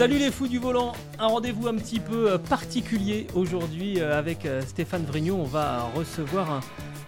Salut 0.00 0.16
les 0.16 0.30
fous 0.30 0.48
du 0.48 0.58
volant, 0.58 0.92
un 1.18 1.26
rendez-vous 1.26 1.68
un 1.68 1.74
petit 1.74 2.00
peu 2.00 2.32
euh, 2.32 2.38
particulier 2.38 3.26
aujourd'hui 3.34 4.00
euh, 4.00 4.18
avec 4.18 4.46
euh, 4.46 4.62
Stéphane 4.62 5.04
Vrignon. 5.04 5.38
On 5.38 5.44
va 5.44 5.82
recevoir 5.94 6.50
un, 6.50 6.60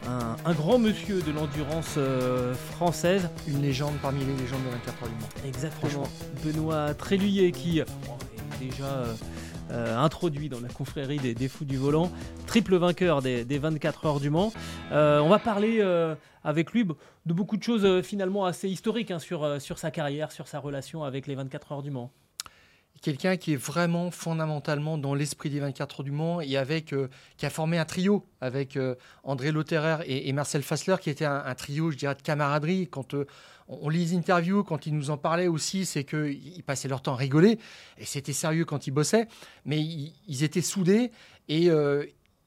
un- 0.07 0.37
un 0.45 0.53
grand 0.53 0.79
monsieur 0.79 1.23
de 1.23 1.33
l'endurance 1.33 1.95
euh, 1.97 2.53
française. 2.53 3.31
Une 3.49 3.63
légende 3.63 3.95
parmi 4.03 4.21
les 4.27 4.35
légendes 4.35 4.63
de 4.67 4.71
24 4.73 5.03
heures 5.05 5.09
du 5.09 5.15
Mans. 5.15 5.49
Exactement. 5.49 6.03
Benoît 6.45 6.93
Tréluyer 6.93 7.51
qui 7.53 7.81
euh, 7.81 7.85
est 8.61 8.67
déjà 8.67 9.05
euh, 9.71 9.97
introduit 9.99 10.51
dans 10.51 10.61
la 10.61 10.69
confrérie 10.69 11.17
des, 11.19 11.33
des 11.33 11.49
fous 11.49 11.65
du 11.65 11.79
volant, 11.79 12.13
triple 12.47 12.77
vainqueur 12.77 13.23
des, 13.23 13.47
des 13.47 13.59
24 13.59 14.05
heures 14.05 14.21
du 14.21 14.29
Mans. 14.29 14.53
On 14.91 15.29
va 15.31 15.39
parler 15.39 15.83
avec 16.45 16.73
lui 16.73 16.85
de 16.85 17.33
beaucoup 17.33 17.57
de 17.57 17.63
choses 17.63 18.03
finalement 18.03 18.45
assez 18.45 18.69
historiques 18.69 19.11
hein, 19.11 19.19
sur, 19.19 19.63
sur 19.63 19.79
sa 19.79 19.91
carrière, 19.91 20.31
sur 20.31 20.47
sa 20.47 20.59
relation 20.59 21.05
avec 21.05 21.27
les 21.27 21.35
24 21.37 21.73
heures 21.73 21.83
du 21.83 21.91
Mans. 21.91 22.11
Quelqu'un 23.03 23.37
qui 23.37 23.55
est 23.55 23.57
vraiment 23.57 24.13
fondamentalement 24.13 24.97
dans 24.97 25.13
l'esprit 25.13 25.51
des 25.51 25.59
24 25.59 26.01
heures 26.01 26.05
du 26.05 26.13
Mans 26.13 26.41
et 26.41 26.57
avec, 26.57 26.93
euh, 26.93 27.09
qui 27.37 27.45
a 27.45 27.51
formé 27.51 27.77
un 27.77 27.85
trio 27.85 28.25
avec 28.41 28.77
euh, 28.77 28.95
André 29.25 29.51
Lauterer 29.51 30.05
et, 30.07 30.33
Marcel 30.33 30.63
Fassler, 30.63 30.95
qui 31.01 31.11
était 31.11 31.25
un, 31.25 31.53
trio, 31.57 31.91
je 31.91 31.97
dirais, 31.97 32.15
de 32.15 32.23
camaraderie. 32.23 32.87
Quand 32.87 33.15
euh, 33.15 33.27
on, 33.67 33.89
lit 33.89 34.05
les 34.05 34.17
interviews, 34.17 34.63
quand 34.63 34.87
ils 34.87 34.95
nous 34.95 35.11
en 35.11 35.17
parlaient 35.17 35.49
aussi, 35.49 35.85
c'est 35.85 36.05
qu'ils 36.05 36.63
passaient 36.65 36.87
leur 36.87 37.03
temps 37.03 37.15
à 37.15 37.17
rigoler 37.17 37.59
et 37.99 38.05
c'était 38.05 38.33
sérieux 38.33 38.65
quand 38.65 38.87
ils 38.87 38.93
bossaient, 38.93 39.27
mais 39.65 39.81
ils, 39.81 40.45
étaient 40.45 40.63
soudés 40.63 41.11
et 41.49 41.71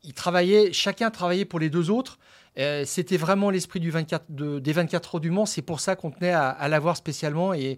ils 0.03 0.13
travaillaient, 0.13 0.71
chacun 0.71 1.11
travaillait 1.11 1.43
pour 1.43 1.59
les 1.59 1.69
deux 1.69 1.89
autres. 1.89 2.17
C'était 2.85 3.17
vraiment 3.17 3.49
l'esprit 3.49 3.81
du 3.81 3.91
24 3.91 4.25
de- 4.29 4.59
des 4.59 4.71
24 4.71 5.15
heures 5.15 5.21
du 5.21 5.31
Mans. 5.31 5.45
C'est 5.45 5.61
pour 5.61 5.81
ça 5.81 5.97
qu'on 5.97 6.11
tenait 6.11 6.31
à, 6.31 6.47
à 6.49 6.69
l'avoir 6.69 6.95
spécialement 6.95 7.53
et 7.53 7.77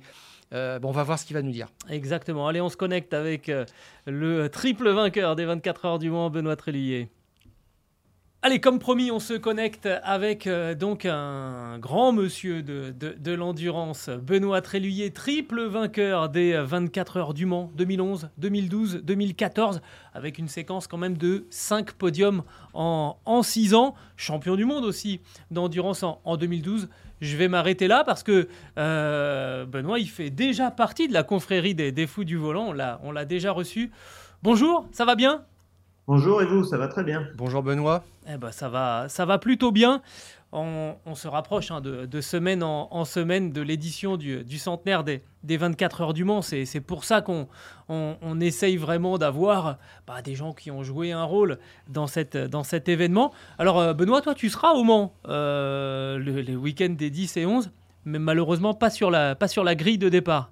euh, 0.53 0.80
bon, 0.80 0.90
on 0.90 0.92
va 0.92 1.03
voir 1.03 1.20
ce 1.20 1.26
qu'il 1.26 1.36
va 1.36 1.42
nous 1.42 1.52
dire. 1.52 1.67
Exactement. 1.90 2.48
Allez, 2.48 2.62
on 2.62 2.70
se 2.70 2.78
connecte 2.78 3.14
avec 3.14 3.50
euh, 3.50 3.66
le 4.06 4.48
triple 4.50 4.89
vainqueur 4.89 5.36
des 5.36 5.45
24 5.45 5.86
heures 5.86 6.00
du 6.00 6.09
Mans, 6.09 6.30
Benoît 6.30 6.56
Tréluyer. 6.56 7.09
Allez, 8.44 8.62
comme 8.62 8.78
promis, 8.78 9.09
on 9.09 9.20
se 9.20 9.34
connecte 9.34 9.89
avec 10.04 10.45
euh, 10.45 10.76
donc 10.76 11.06
un 11.06 11.80
grand 11.80 12.14
monsieur 12.14 12.62
de, 12.62 12.92
de- 12.92 13.31
l'endurance, 13.34 14.09
Benoît 14.09 14.62
Tréluyer, 14.62 15.12
triple 15.12 15.64
vainqueur 15.66 16.30
des 16.30 16.54
euh, 16.54 16.64
24 16.64 17.17
heures 17.17 17.34
du 17.34 17.48
Mans 17.48 17.72
2011, 17.76 18.30
2012, 18.38 19.02
2014, 19.04 19.82
avec 20.14 20.38
une 20.38 20.48
séquence 20.48 20.86
quand 20.88 21.00
même 21.00 21.17
de 21.17 21.48
5 21.50 21.94
podiums 21.94 22.44
en, 22.76 23.17
en 23.26 23.42
6 23.42 23.73
ans, 23.73 23.95
champion 24.16 24.56
du 24.56 24.66
monde 24.66 24.86
aussi 24.86 25.20
d'endurance 25.50 26.04
en, 26.04 26.22
en 26.23 26.38
2012. 26.38 26.89
Je 27.22 27.36
vais 27.36 27.48
m'arrêter 27.48 27.88
là 27.88 28.04
parce 28.04 28.23
que 28.23 28.48
euh, 28.78 29.66
Benoît, 29.66 30.00
il 30.00 30.10
fait 30.10 30.30
déjà 30.30 30.72
partie 30.72 31.08
de 31.08 31.14
la 31.14 31.23
confrérie 31.23 31.76
des, 31.76 31.92
des 31.92 32.08
fous 32.08 32.23
du 32.23 32.38
volant. 32.38 32.68
On 32.68 32.73
l'a, 32.73 33.00
on 33.04 33.11
l'a 33.11 33.26
déjà 33.26 33.52
reçu. 33.52 33.92
Bonjour, 34.44 34.88
ça 34.92 35.05
va 35.05 35.16
bien? 35.16 35.44
Bonjour 36.08 36.42
et 36.42 36.45
vous, 36.45 36.64
ça 36.64 36.78
va 36.78 36.88
très 36.88 37.04
bien. 37.04 37.28
Bonjour 37.36 37.62
Benoît. 37.62 38.04
Eh 38.34 38.38
ben, 38.38 38.52
ça 38.52 38.70
va, 38.70 39.10
ça 39.10 39.26
va 39.26 39.38
plutôt 39.40 39.72
bien. 39.73 40.02
On, 40.54 40.95
on 41.06 41.16
se 41.16 41.28
rapproche 41.28 41.72
hein, 41.72 41.82
de, 41.82 42.06
de 42.06 42.22
semaine 42.22 42.64
en, 42.64 42.88
en 42.92 43.04
semaine 43.04 43.52
de 43.52 43.62
l'édition 43.62 44.16
du, 44.16 44.45
du 44.45 44.58
centenaire 44.58 45.04
des, 45.04 45.22
des 45.44 45.58
24 45.58 46.02
heures 46.02 46.14
du 46.14 46.23
Mans. 46.23 46.42
C'est, 46.42 46.80
pour 46.80 47.04
ça 47.04 47.20
qu'on 47.22 47.50
on, 47.90 48.16
on 48.22 48.40
essaye 48.40 48.78
vraiment 48.78 49.18
d'avoir 49.18 49.78
bah, 50.08 50.22
des 50.22 50.36
gens 50.36 50.54
qui 50.54 50.72
ont 50.72 50.84
joué 50.84 51.12
un 51.12 51.26
rôle 51.26 51.58
dans, 51.90 52.08
cette, 52.08 52.38
dans 52.38 52.64
cet 52.64 52.88
événement. 52.88 53.34
Alors, 53.60 53.78
euh, 53.80 53.94
Benoît, 53.94 54.22
toi, 54.22 54.34
tu 54.34 54.50
seras 54.50 54.72
au 54.72 54.86
Mans 54.86 55.14
euh, 55.28 56.18
le- 56.18 56.39
les 56.39 56.56
week-ends 56.56 56.95
des 56.98 57.10
10 57.10 57.36
et 57.36 57.45
11, 57.45 57.70
mais 58.06 58.20
malheureusement 58.20 58.74
pas 58.74 58.89
sur 58.89 59.12
la, 59.12 59.36
pas 59.36 59.50
sur 59.50 59.66
la 59.66 59.76
grille 59.76 59.98
de 59.98 60.08
départ. 60.08 60.52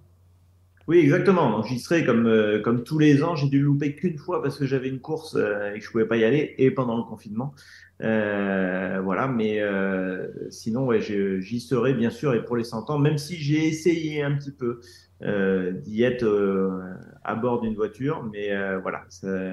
Oui, 0.88 1.00
exactement. 1.00 1.50
Donc, 1.51 1.66
j'y 1.66 1.79
serai 1.79 2.06
comme, 2.06 2.28
euh, 2.28 2.59
comme 2.62 2.84
tous 2.84 3.00
les 3.00 3.23
ans. 3.23 3.35
J'ai 3.35 3.47
dû 3.50 3.57
le 3.59 3.66
louper 3.66 3.96
qu'une 3.96 4.18
fois 4.19 4.44
parce 4.44 4.57
que 4.59 4.66
j'avais 4.68 4.88
une 4.88 5.00
course 5.00 5.35
euh, 5.35 5.73
et 5.73 5.79
que 5.79 5.85
je 5.85 5.90
pouvais 5.91 6.06
pas 6.06 6.18
y 6.18 6.23
aller 6.23 6.53
et 6.59 6.69
pendant 6.69 6.96
le 6.97 7.03
confinement. 7.03 7.56
Euh, 8.01 9.00
voilà, 9.03 9.28
mais 9.28 9.62
euh, 9.62 10.28
sinon, 10.51 10.85
ouais, 10.85 11.01
j'y 11.01 11.59
serai 11.59 11.94
bien 11.95 12.12
sûr 12.12 12.35
et 12.35 12.45
pour 12.45 12.56
les 12.56 12.63
100 12.63 12.90
ans, 12.91 13.00
même 13.00 13.18
si 13.18 13.35
j'ai 13.38 13.68
essayé 13.68 14.22
un 14.22 14.35
petit 14.35 14.51
peu 14.51 14.79
euh, 15.24 15.72
d'y 15.72 16.03
être 16.03 16.24
euh, 16.24 16.94
à 17.25 17.36
bord 17.36 17.62
d'une 17.62 17.75
voiture, 17.75 18.24
mais 18.31 18.52
euh, 18.52 18.80
voilà, 18.80 19.02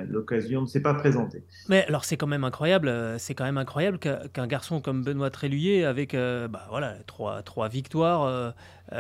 l'occasion 0.08 0.62
ne 0.62 0.66
s'est 0.66 0.82
pas 0.82 0.94
présentée. 0.94 1.42
Mais 1.68 1.84
alors 1.86 2.04
c'est 2.04 2.16
quand 2.16 2.26
même 2.26 2.44
incroyable, 2.44 2.88
euh, 2.88 3.16
c'est 3.18 3.34
quand 3.34 3.44
même 3.44 3.58
incroyable 3.58 3.98
qu'un 3.98 4.46
garçon 4.46 4.80
comme 4.80 5.02
Benoît 5.02 5.30
Tréluyer, 5.30 5.84
avec 5.84 6.14
euh, 6.14 6.48
bah, 6.48 6.66
voilà 6.70 6.94
trois, 7.06 7.42
trois 7.42 7.68
victoires, 7.68 8.24
euh, 8.24 8.50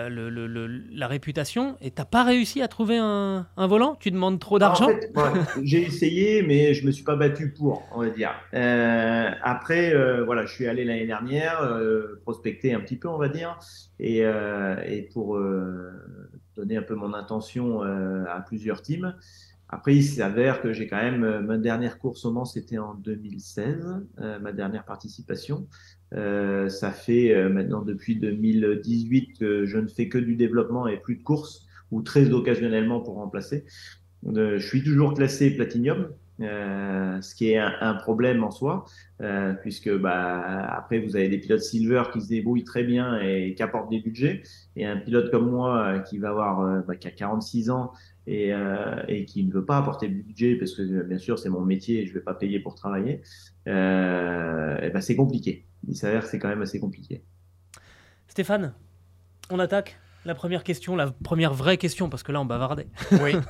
le- 0.08 0.30
le- 0.30 0.46
le- 0.46 0.68
la 0.94 1.06
réputation, 1.06 1.76
et 1.82 1.90
t'as 1.90 2.06
pas 2.06 2.24
réussi 2.24 2.62
à 2.62 2.68
trouver 2.68 2.96
un, 2.98 3.46
un 3.56 3.66
volant? 3.66 3.96
Tu 4.00 4.10
demandes 4.10 4.40
trop 4.40 4.58
d'argent 4.58 4.86
En 4.86 4.88
fait, 4.88 5.10
ouais, 5.14 5.40
j'ai 5.64 5.82
essayé, 5.82 6.42
mais 6.42 6.72
je 6.72 6.86
me 6.86 6.90
suis 6.92 7.04
pas 7.04 7.16
battu 7.16 7.50
pour, 7.52 7.82
on 7.94 8.00
va 8.00 8.08
dire. 8.08 8.32
Après, 9.42 9.94
voilà, 10.24 10.46
je 10.46 10.54
suis 10.54 10.66
allé 10.66 10.84
l'année 10.84 11.06
dernière 11.06 11.60
prospecter 12.22 12.72
un 12.74 12.80
petit 12.80 12.96
peu, 12.96 13.08
on 13.08 13.18
va 13.18 13.28
dire, 13.28 13.58
et, 14.00 14.20
et 14.20 15.02
pour 15.12 15.38
donner 16.56 16.76
un 16.76 16.82
peu 16.82 16.94
mon 16.94 17.12
intention 17.14 17.82
à 17.82 18.40
plusieurs 18.46 18.61
teams. 18.82 19.14
Après, 19.72 19.96
il 19.96 20.04
s'avère 20.04 20.60
que 20.60 20.74
j'ai 20.74 20.86
quand 20.86 21.02
même 21.02 21.24
euh, 21.24 21.40
ma 21.40 21.56
dernière 21.56 21.98
course 21.98 22.26
au 22.26 22.30
Mans, 22.30 22.44
c'était 22.44 22.76
en 22.76 22.94
2016, 22.94 24.02
euh, 24.20 24.38
ma 24.38 24.52
dernière 24.52 24.84
participation. 24.84 25.66
Euh, 26.14 26.68
ça 26.68 26.90
fait 26.90 27.48
maintenant 27.48 27.80
depuis 27.80 28.16
2018 28.16 29.38
que 29.38 29.64
je 29.64 29.78
ne 29.78 29.86
fais 29.88 30.10
que 30.10 30.18
du 30.18 30.36
développement 30.36 30.86
et 30.86 30.98
plus 30.98 31.16
de 31.16 31.22
courses, 31.22 31.66
ou 31.90 32.02
très 32.02 32.30
occasionnellement 32.32 33.00
pour 33.00 33.14
remplacer. 33.14 33.64
Je 34.24 34.58
suis 34.58 34.84
toujours 34.84 35.14
classé 35.14 35.50
Platinum, 35.50 36.10
euh, 36.40 37.20
ce 37.20 37.34
qui 37.34 37.50
est 37.50 37.58
un, 37.58 37.74
un 37.80 37.94
problème 37.94 38.42
en 38.42 38.50
soi, 38.50 38.84
euh, 39.20 39.52
puisque 39.52 39.94
bah, 39.94 40.66
après 40.66 40.98
vous 40.98 41.14
avez 41.16 41.28
des 41.28 41.38
pilotes 41.38 41.60
Silver 41.60 42.04
qui 42.12 42.20
se 42.20 42.28
débrouillent 42.28 42.64
très 42.64 42.84
bien 42.84 43.20
et 43.20 43.54
qui 43.54 43.62
apportent 43.62 43.90
des 43.90 44.00
budgets, 44.00 44.42
et 44.76 44.86
un 44.86 44.96
pilote 44.96 45.30
comme 45.30 45.50
moi 45.50 45.78
euh, 45.78 45.98
qui 46.00 46.18
va 46.18 46.30
avoir 46.30 46.60
euh, 46.60 46.80
bah, 46.80 46.96
qui 46.96 47.06
a 47.06 47.10
46 47.10 47.70
ans 47.70 47.92
et, 48.26 48.52
et 49.08 49.24
qui 49.24 49.42
ne 49.42 49.52
veut 49.52 49.64
pas 49.64 49.78
apporter 49.78 50.06
de 50.06 50.14
budget 50.14 50.54
parce 50.54 50.74
que 50.76 51.02
bien 51.02 51.18
sûr 51.18 51.40
c'est 51.40 51.48
mon 51.48 51.62
métier 51.62 52.02
et 52.02 52.06
je 52.06 52.14
vais 52.14 52.20
pas 52.20 52.34
payer 52.34 52.60
pour 52.60 52.76
travailler, 52.76 53.20
ben 53.66 55.00
c'est 55.00 55.16
compliqué. 55.16 55.66
Il 55.88 55.96
s'avère 55.96 56.22
que 56.22 56.28
c'est 56.28 56.38
quand 56.38 56.48
même 56.48 56.62
assez 56.62 56.78
compliqué. 56.78 57.24
Stéphane, 58.28 58.74
on 59.50 59.58
attaque? 59.58 59.98
La 60.24 60.34
première 60.34 60.62
question, 60.62 60.96
la 60.96 61.10
première 61.10 61.54
vraie 61.54 61.78
question, 61.78 62.08
parce 62.08 62.22
que 62.22 62.32
là 62.32 62.40
on 62.40 62.44
bavardait. 62.44 62.88
Oui. 63.12 63.32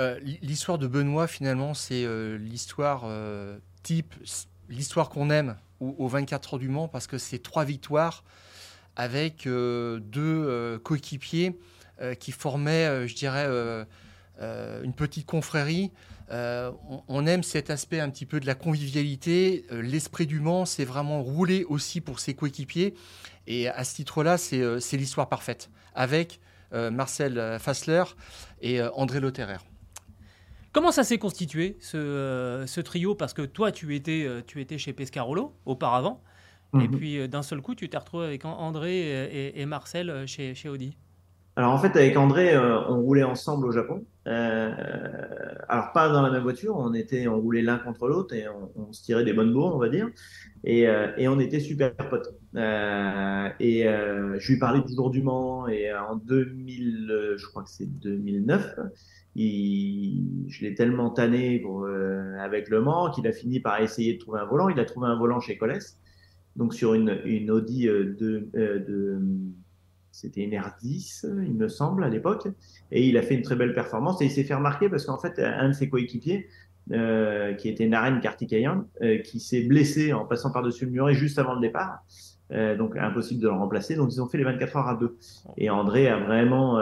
Euh, 0.00 0.18
l'histoire 0.42 0.76
de 0.76 0.88
Benoît, 0.88 1.28
finalement, 1.28 1.72
c'est 1.72 2.04
euh, 2.04 2.36
l'histoire 2.36 3.04
euh, 3.04 3.60
type, 3.84 4.12
l'histoire 4.68 5.08
qu'on 5.08 5.30
aime 5.30 5.54
au, 5.78 5.94
au 5.98 6.08
24 6.08 6.54
heures 6.54 6.58
du 6.58 6.68
Mans, 6.68 6.88
parce 6.88 7.06
que 7.06 7.16
c'est 7.16 7.38
trois 7.38 7.64
victoires 7.64 8.24
avec 8.96 9.44
deux 9.46 10.80
coéquipiers 10.82 11.56
qui 12.18 12.32
formaient, 12.32 13.06
je 13.06 13.14
dirais, 13.14 13.46
une 14.40 14.92
petite 14.94 15.26
confrérie. 15.26 15.92
On, 16.32 17.02
on 17.06 17.26
aime 17.26 17.44
cet 17.44 17.70
aspect 17.70 18.00
un 18.00 18.10
petit 18.10 18.26
peu 18.26 18.40
de 18.40 18.46
la 18.46 18.56
convivialité. 18.56 19.64
L'esprit 19.70 20.26
du 20.26 20.40
Mans, 20.40 20.64
c'est 20.64 20.84
vraiment 20.84 21.22
rouler 21.22 21.62
aussi 21.68 22.00
pour 22.00 22.18
ses 22.18 22.34
coéquipiers. 22.34 22.94
Et 23.46 23.68
à 23.68 23.84
ce 23.84 23.94
titre-là, 23.96 24.38
c'est 24.38 24.60
euh, 24.60 24.78
l'histoire 24.92 25.28
parfaite, 25.28 25.70
avec 25.94 26.40
euh, 26.72 26.90
Marcel 26.90 27.38
euh, 27.38 27.58
Fassler 27.58 28.04
et 28.62 28.80
euh, 28.80 28.90
André 28.94 29.20
Lauterer. 29.20 29.58
Comment 30.72 30.90
ça 30.90 31.04
s'est 31.04 31.18
constitué 31.18 31.76
ce, 31.80 31.96
euh, 31.96 32.66
ce 32.66 32.80
trio? 32.80 33.14
Parce 33.14 33.32
que 33.32 33.42
toi 33.42 33.70
tu 33.70 33.94
étais, 33.94 34.24
euh, 34.26 34.42
tu 34.44 34.60
étais 34.60 34.78
chez 34.78 34.92
Pescarolo 34.92 35.54
auparavant, 35.66 36.22
et 36.74 36.88
Mhm. 36.88 36.90
puis 36.90 37.18
euh, 37.18 37.28
d'un 37.28 37.42
seul 37.42 37.60
coup 37.60 37.74
tu 37.76 37.88
t'es 37.88 37.98
retrouvé 37.98 38.26
avec 38.26 38.44
An- 38.44 38.58
André 38.58 39.52
et, 39.54 39.66
Marcel 39.66 40.26
chez, 40.26 40.54
chez 40.56 40.68
Audi. 40.68 40.96
Alors 41.56 41.70
en 41.72 41.78
fait, 41.78 41.94
avec 41.96 42.16
André, 42.16 42.52
euh, 42.52 42.80
on 42.88 43.00
roulait 43.02 43.22
ensemble 43.22 43.66
au 43.66 43.70
Japon. 43.70 44.04
Euh, 44.26 44.72
alors 45.68 45.92
pas 45.92 46.08
dans 46.08 46.22
la 46.22 46.30
même 46.30 46.42
voiture, 46.42 46.76
on 46.76 46.94
était, 46.94 47.28
on 47.28 47.40
roulait 47.40 47.62
l'un 47.62 47.78
contre 47.78 48.08
l'autre 48.08 48.34
et 48.34 48.46
on, 48.48 48.92
se 48.92 49.02
tirait 49.02 49.24
des 49.24 49.32
bonnes 49.32 49.52
bourres, 49.52 49.74
on 49.74 49.78
va 49.78 49.88
dire, 49.88 50.08
et, 50.64 50.86
et 51.18 51.28
on 51.28 51.38
était 51.40 51.60
super 51.60 51.94
potes. 51.94 52.34
et 52.54 53.82
je 53.84 54.52
lui 54.52 54.58
parlais 54.58 54.82
toujours 54.82 55.10
du 55.10 55.22
Mans 55.22 55.68
et 55.68 55.92
en 55.92 56.16
2000, 56.16 57.34
je 57.36 57.46
crois 57.46 57.64
que 57.64 57.70
c'est 57.70 57.86
2009, 58.00 58.76
il, 59.36 60.46
je 60.48 60.64
l'ai 60.64 60.74
tellement 60.74 61.10
tanné 61.10 61.58
pour, 61.58 61.86
avec 62.40 62.68
le 62.70 62.80
Mans 62.80 63.10
qu'il 63.10 63.26
a 63.26 63.32
fini 63.32 63.60
par 63.60 63.80
essayer 63.80 64.14
de 64.14 64.18
trouver 64.18 64.40
un 64.40 64.46
volant. 64.46 64.68
Il 64.68 64.78
a 64.80 64.84
trouvé 64.84 65.08
un 65.08 65.16
volant 65.16 65.40
chez 65.40 65.58
Colès, 65.58 65.98
donc 66.56 66.72
sur 66.72 66.94
une, 66.94 67.20
une 67.24 67.50
Audi 67.50 67.86
de, 67.86 68.48
de 68.54 69.20
c'était 70.14 70.42
une 70.42 70.52
R10, 70.52 71.26
il 71.44 71.54
me 71.54 71.68
semble, 71.68 72.04
à 72.04 72.08
l'époque. 72.08 72.46
Et 72.92 73.06
il 73.06 73.18
a 73.18 73.22
fait 73.22 73.34
une 73.34 73.42
très 73.42 73.56
belle 73.56 73.74
performance. 73.74 74.22
Et 74.22 74.26
il 74.26 74.30
s'est 74.30 74.44
fait 74.44 74.54
remarquer 74.54 74.88
parce 74.88 75.04
qu'en 75.06 75.18
fait, 75.18 75.38
un 75.40 75.68
de 75.68 75.72
ses 75.72 75.88
coéquipiers, 75.88 76.48
euh, 76.92 77.54
qui 77.54 77.70
était 77.70 77.86
Naren 77.86 78.20
Kartikeyan, 78.20 78.84
euh, 79.00 79.16
qui 79.18 79.40
s'est 79.40 79.62
blessé 79.62 80.12
en 80.12 80.26
passant 80.26 80.50
par-dessus 80.50 80.84
le 80.84 80.90
muret 80.90 81.14
juste 81.14 81.38
avant 81.38 81.54
le 81.54 81.60
départ. 81.60 82.04
Euh, 82.52 82.76
donc 82.76 82.94
impossible 82.98 83.40
de 83.40 83.48
le 83.48 83.54
remplacer. 83.54 83.96
Donc 83.96 84.12
ils 84.12 84.20
ont 84.20 84.26
fait 84.26 84.36
les 84.36 84.44
24 84.44 84.76
heures 84.76 84.88
à 84.88 84.94
deux. 84.94 85.16
Et 85.56 85.70
André 85.70 86.08
a 86.08 86.18
vraiment 86.18 86.78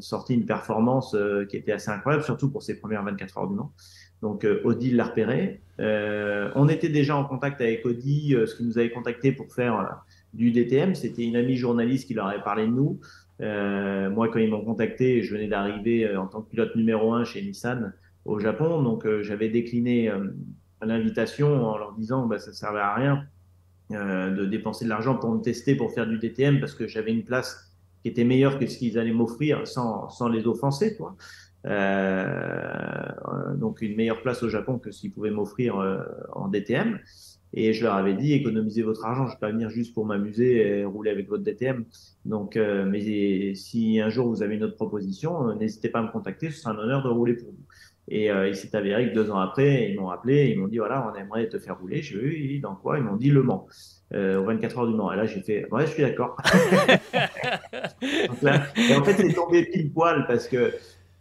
sorti 0.00 0.32
une 0.34 0.46
performance 0.46 1.14
qui 1.50 1.58
était 1.58 1.72
assez 1.72 1.90
incroyable, 1.90 2.24
surtout 2.24 2.50
pour 2.50 2.62
ses 2.62 2.80
premières 2.80 3.04
24 3.04 3.38
heures 3.38 3.48
du 3.48 3.54
Mans. 3.54 3.72
Donc 4.22 4.46
Audi 4.64 4.90
l'a 4.92 5.04
repéré. 5.04 5.60
on 5.78 6.68
était 6.68 6.88
déjà 6.88 7.14
en 7.14 7.26
contact 7.26 7.60
avec 7.60 7.84
Audi, 7.84 8.34
ce 8.46 8.54
qui 8.54 8.64
nous 8.64 8.78
avait 8.78 8.90
contacté 8.90 9.32
pour 9.32 9.52
faire 9.52 10.02
du 10.34 10.50
DTM. 10.50 10.94
C'était 10.94 11.24
une 11.24 11.36
amie 11.36 11.56
journaliste 11.56 12.06
qui 12.06 12.14
leur 12.14 12.26
avait 12.26 12.42
parlé 12.42 12.66
de 12.66 12.72
nous. 12.72 13.00
Euh, 13.40 14.10
moi, 14.10 14.28
quand 14.28 14.38
ils 14.38 14.50
m'ont 14.50 14.64
contacté, 14.64 15.22
je 15.22 15.34
venais 15.34 15.48
d'arriver 15.48 16.06
euh, 16.06 16.20
en 16.20 16.26
tant 16.26 16.42
que 16.42 16.50
pilote 16.50 16.76
numéro 16.76 17.12
un 17.12 17.24
chez 17.24 17.42
Nissan 17.42 17.92
au 18.24 18.38
Japon, 18.38 18.82
donc 18.82 19.04
euh, 19.04 19.22
j'avais 19.22 19.48
décliné 19.48 20.10
l'invitation 20.80 21.66
en 21.66 21.76
leur 21.76 21.92
disant 21.94 22.26
bah, 22.26 22.38
ça 22.38 22.50
ne 22.50 22.54
servait 22.54 22.80
à 22.80 22.94
rien 22.94 23.26
de 23.90 24.46
dépenser 24.46 24.86
de 24.86 24.90
l'argent 24.90 25.14
pour 25.16 25.30
me 25.30 25.40
tester 25.42 25.74
pour 25.74 25.92
faire 25.92 26.06
du 26.06 26.18
DTM 26.18 26.58
parce 26.58 26.74
que 26.74 26.86
j'avais 26.88 27.12
une 27.12 27.22
place 27.22 27.70
qui 28.02 28.08
était 28.08 28.24
meilleure 28.24 28.58
que 28.58 28.66
ce 28.66 28.78
qu'ils 28.78 28.98
allaient 28.98 29.12
m'offrir 29.12 29.66
sans, 29.66 30.08
sans 30.08 30.28
les 30.28 30.46
offenser. 30.46 30.96
Quoi. 30.96 31.16
donc 33.56 33.82
une 33.82 33.94
meilleure 33.94 34.22
place 34.22 34.42
au 34.42 34.48
Japon 34.48 34.78
que 34.78 34.90
ce 34.90 35.02
qu'ils 35.02 35.12
pouvaient 35.12 35.30
m'offrir 35.30 35.76
en 36.32 36.48
DTM. 36.48 36.98
Et 37.56 37.72
je 37.72 37.84
leur 37.84 37.94
avais 37.94 38.14
dit, 38.14 38.32
économisez 38.32 38.82
votre 38.82 39.04
argent, 39.04 39.26
je 39.26 39.30
ne 39.30 39.34
vais 39.34 39.40
pas 39.40 39.50
venir 39.52 39.70
juste 39.70 39.94
pour 39.94 40.04
m'amuser 40.04 40.80
et 40.80 40.84
rouler 40.84 41.10
avec 41.10 41.28
votre 41.28 41.44
DTM. 41.44 41.84
Donc, 42.24 42.56
euh, 42.56 42.84
mais 42.84 43.54
si 43.54 44.00
un 44.00 44.10
jour 44.10 44.28
vous 44.28 44.42
avez 44.42 44.56
une 44.56 44.64
autre 44.64 44.74
proposition, 44.74 45.48
euh, 45.48 45.54
n'hésitez 45.54 45.88
pas 45.88 46.00
à 46.00 46.02
me 46.02 46.10
contacter, 46.10 46.50
ce 46.50 46.60
sera 46.60 46.72
un 46.72 46.78
honneur 46.78 47.04
de 47.04 47.08
rouler 47.08 47.34
pour 47.34 47.50
vous. 47.50 47.64
Et 48.08 48.28
euh, 48.30 48.48
il 48.48 48.56
s'est 48.56 48.74
avéré 48.74 49.08
que 49.08 49.14
deux 49.14 49.30
ans 49.30 49.38
après, 49.38 49.88
ils 49.88 49.98
m'ont 49.98 50.10
appelé, 50.10 50.50
ils 50.50 50.58
m'ont 50.58 50.66
dit, 50.66 50.78
voilà, 50.78 51.08
on 51.08 51.14
aimerait 51.16 51.48
te 51.48 51.60
faire 51.60 51.78
rouler. 51.78 52.02
Je 52.02 52.18
lui 52.18 52.56
ai 52.56 52.58
dans 52.58 52.74
quoi? 52.74 52.98
Ils 52.98 53.04
m'ont 53.04 53.16
dit 53.16 53.30
Le 53.30 53.44
Mans, 53.44 53.68
euh, 54.12 54.40
aux 54.40 54.44
24 54.44 54.78
heures 54.78 54.88
du 54.88 54.94
Mans. 54.94 55.12
Et 55.12 55.16
là, 55.16 55.24
j'ai 55.24 55.40
fait, 55.40 55.70
ouais, 55.70 55.86
je 55.86 55.92
suis 55.92 56.02
d'accord. 56.02 56.36
et 58.02 58.96
en 58.96 59.04
fait, 59.04 59.12
c'est 59.12 59.32
tombé 59.32 59.64
pile 59.64 59.92
poil 59.92 60.26
parce 60.26 60.48
que 60.48 60.72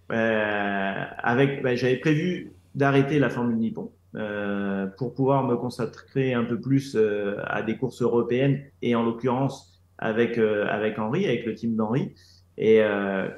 avec, 0.10 1.62
ben, 1.62 1.78
j'avais 1.78 1.98
prévu 1.98 2.52
d'arrêter 2.74 3.20
la 3.20 3.30
Formule 3.30 3.58
Nippon. 3.58 3.92
Euh, 4.16 4.86
pour 4.98 5.16
pouvoir 5.16 5.44
me 5.44 5.56
consacrer 5.56 6.34
un 6.34 6.44
peu 6.44 6.60
plus 6.60 6.96
euh, 6.96 7.38
à 7.46 7.64
des 7.64 7.78
courses 7.78 8.04
européennes 8.04 8.62
et 8.84 8.94
en 8.94 9.02
l'occurrence 9.02 9.82
avec 9.98 10.38
euh, 10.38 10.68
avec 10.68 11.00
Henri, 11.00 11.26
avec 11.26 11.48
le 11.48 11.56
team 11.56 11.76
d'Henri. 11.76 12.14
Et 12.56 12.82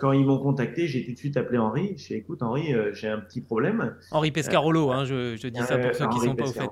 quand 0.02 0.12
ils 0.12 0.26
m'ont 0.26 0.40
contacté, 0.40 0.88
j'ai 0.88 1.06
tout 1.06 1.14
de 1.14 1.18
suite 1.18 1.38
appelé 1.38 1.58
Henri. 1.58 1.94
J'ai 1.96 2.16
dit, 2.16 2.20
écoute 2.20 2.44
Henri, 2.44 2.76
j'ai 2.92 3.08
un 3.08 3.20
petit 3.20 3.40
problème. 3.40 3.96
Henri 4.12 4.30
Pescarolo, 4.32 4.92
hein, 4.92 5.06
je, 5.06 5.38
je, 5.38 5.48
dis 5.48 5.62
ça 5.62 5.78
pour 5.78 5.96
ceux 5.96 6.10
qui 6.10 6.20
sont 6.20 6.36
pas 6.36 6.44
au 6.44 6.52
fait. 6.52 6.70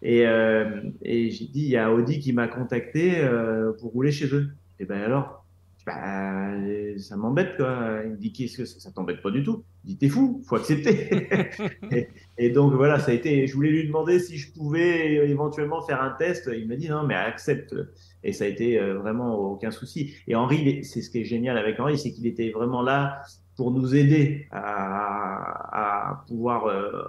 Et, 0.00 0.20
et 0.22 1.30
j'ai 1.30 1.44
dit, 1.44 1.64
il 1.64 1.68
y 1.68 1.76
a 1.76 1.92
Audi 1.92 2.20
qui 2.20 2.32
m'a 2.32 2.48
contacté 2.48 3.22
pour 3.78 3.92
rouler 3.92 4.12
chez 4.12 4.34
eux. 4.34 4.48
Et 4.80 4.86
ben 4.86 5.02
alors, 5.02 5.41
bah, 5.84 6.52
ça 6.98 7.16
m'embête 7.16 7.56
quoi. 7.56 8.00
Il 8.04 8.12
me 8.12 8.16
dit 8.16 8.32
qu'est-ce 8.32 8.58
que 8.58 8.64
ça, 8.64 8.90
t'embête 8.92 9.20
pas 9.20 9.30
du 9.30 9.42
tout? 9.42 9.64
Il 9.84 9.88
dit 9.88 9.96
t'es 9.98 10.08
fou, 10.08 10.42
faut 10.46 10.56
accepter. 10.56 11.28
et, 12.38 12.50
donc 12.50 12.74
voilà, 12.74 13.00
ça 13.00 13.10
a 13.10 13.14
été. 13.14 13.46
Je 13.46 13.54
voulais 13.54 13.70
lui 13.70 13.86
demander 13.86 14.20
si 14.20 14.38
je 14.38 14.52
pouvais 14.52 15.28
éventuellement 15.28 15.82
faire 15.82 16.00
un 16.00 16.10
test. 16.10 16.48
Il 16.54 16.68
m'a 16.68 16.76
dit 16.76 16.88
non 16.88 17.02
mais 17.04 17.14
accepte. 17.14 17.74
Et 18.22 18.32
ça 18.32 18.44
a 18.44 18.46
été 18.46 18.78
euh, 18.78 18.98
vraiment 18.98 19.34
aucun 19.36 19.72
souci. 19.72 20.14
Et 20.28 20.36
Henri, 20.36 20.84
c'est 20.84 21.02
ce 21.02 21.10
qui 21.10 21.20
est 21.20 21.24
génial 21.24 21.58
avec 21.58 21.80
Henri, 21.80 21.98
c'est 21.98 22.12
qu'il 22.12 22.26
était 22.26 22.50
vraiment 22.50 22.82
là 22.82 23.22
pour 23.56 23.72
nous 23.72 23.94
aider 23.94 24.46
à, 24.52 26.10
à 26.10 26.24
pouvoir 26.28 26.66
euh, 26.66 27.02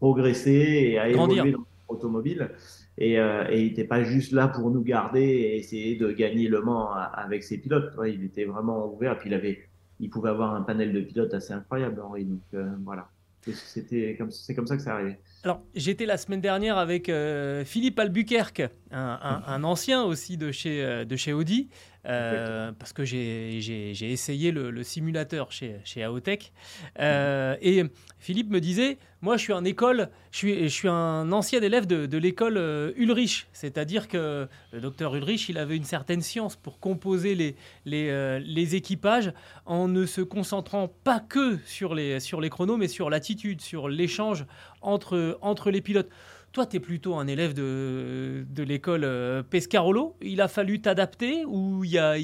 progresser 0.00 0.50
et 0.90 0.98
à 0.98 1.08
évoluer 1.08 1.52
dans 1.52 1.64
l'automobile. 1.90 2.50
Et, 2.98 3.18
euh, 3.18 3.46
et 3.50 3.62
il 3.62 3.68
n'était 3.68 3.84
pas 3.84 4.04
juste 4.04 4.32
là 4.32 4.48
pour 4.48 4.70
nous 4.70 4.82
garder 4.82 5.20
et 5.20 5.56
essayer 5.56 5.96
de 5.96 6.12
gagner 6.12 6.48
le 6.48 6.60
Mans 6.60 6.92
avec 6.92 7.42
ses 7.42 7.58
pilotes. 7.58 7.92
il 8.06 8.24
était 8.24 8.44
vraiment 8.44 8.92
ouvert. 8.92 9.18
Puis 9.18 9.30
il 9.30 9.34
avait, 9.34 9.60
il 10.00 10.10
pouvait 10.10 10.30
avoir 10.30 10.54
un 10.54 10.62
panel 10.62 10.92
de 10.92 11.00
pilotes 11.00 11.34
assez 11.34 11.52
incroyable, 11.52 12.00
Henri. 12.00 12.24
Donc 12.24 12.42
euh, 12.54 12.70
voilà. 12.84 13.08
C'était 13.40 14.14
comme, 14.16 14.30
c'est 14.30 14.54
comme 14.54 14.66
ça 14.66 14.76
que 14.76 14.82
ça 14.82 14.94
arrivé. 14.94 15.16
Alors, 15.44 15.60
j'étais 15.74 16.06
la 16.06 16.18
semaine 16.18 16.40
dernière 16.40 16.78
avec 16.78 17.08
euh, 17.08 17.64
Philippe 17.64 17.98
Albuquerque, 17.98 18.62
un, 18.92 19.42
un, 19.46 19.64
ancien 19.64 20.04
aussi 20.04 20.36
de 20.36 20.52
chez, 20.52 21.04
de 21.04 21.16
chez 21.16 21.32
Audi, 21.32 21.68
euh, 22.04 22.72
parce 22.76 22.92
que 22.92 23.04
j'ai 23.04 24.12
essayé 24.12 24.50
le, 24.50 24.82
simulateur 24.82 25.52
chez, 25.52 25.76
chez 25.84 26.02
Aotech. 26.02 26.52
Euh, 26.98 27.56
et 27.60 27.84
Philippe 28.18 28.50
me 28.50 28.60
disait, 28.60 28.98
moi 29.20 29.36
je 29.36 29.42
suis 29.42 29.52
un 29.52 29.64
école, 29.64 30.08
je 30.32 30.38
suis, 30.38 30.62
je 30.64 30.74
suis 30.74 30.88
un 30.88 31.30
ancien 31.30 31.60
élève 31.60 31.86
de, 31.86 32.06
de 32.06 32.18
l'école 32.18 32.56
euh, 32.56 32.90
Ulrich, 32.96 33.46
c'est-à-dire 33.52 34.08
que 34.08 34.48
le 34.72 34.80
docteur 34.80 35.14
Ulrich, 35.14 35.48
il 35.48 35.58
avait 35.58 35.76
une 35.76 35.84
certaine 35.84 36.22
science 36.22 36.56
pour 36.56 36.80
composer 36.80 37.36
les, 37.36 37.54
les, 37.84 38.40
les 38.40 38.74
équipages 38.74 39.32
en 39.64 39.86
ne 39.86 40.04
se 40.04 40.22
concentrant 40.22 40.88
pas 41.04 41.20
que 41.20 41.58
sur 41.66 41.94
les, 41.94 42.18
sur 42.18 42.40
les 42.40 42.50
chronos, 42.50 42.76
mais 42.76 42.88
sur 42.88 43.10
l'attitude, 43.10 43.60
sur 43.60 43.88
l'échange 43.88 44.44
entre, 44.82 45.38
entre 45.40 45.70
les 45.70 45.80
pilotes. 45.80 46.10
Toi, 46.52 46.66
tu 46.66 46.76
es 46.76 46.80
plutôt 46.80 47.14
un 47.14 47.26
élève 47.26 47.54
de, 47.54 48.44
de 48.50 48.62
l'école 48.62 49.04
euh, 49.04 49.42
Pescarolo. 49.42 50.16
Il 50.20 50.42
a 50.42 50.48
fallu 50.48 50.82
t'adapter 50.82 51.46
ou 51.46 51.82
il, 51.82 51.98
a, 51.98 52.16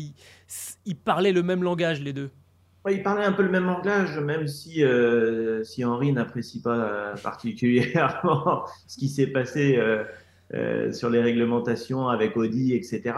parlait 1.02 1.32
le 1.32 1.42
même 1.42 1.62
langage, 1.62 2.02
les 2.02 2.12
deux? 2.12 2.30
Il 2.90 3.02
parlait 3.02 3.24
un 3.24 3.32
peu 3.32 3.42
le 3.42 3.50
même 3.50 3.64
langage, 3.64 4.18
même 4.18 4.46
si, 4.46 4.84
euh, 4.84 5.64
si 5.64 5.82
Henri 5.82 6.12
n'apprécie 6.12 6.60
pas 6.60 6.76
euh, 6.76 7.14
particulièrement 7.22 8.64
ce 8.86 8.98
qui 8.98 9.08
s'est 9.08 9.26
passé 9.28 9.78
sur 10.92 11.10
les 11.10 11.20
réglementations 11.20 12.08
avec 12.08 12.36
Audi, 12.36 12.74
etc. 12.74 13.14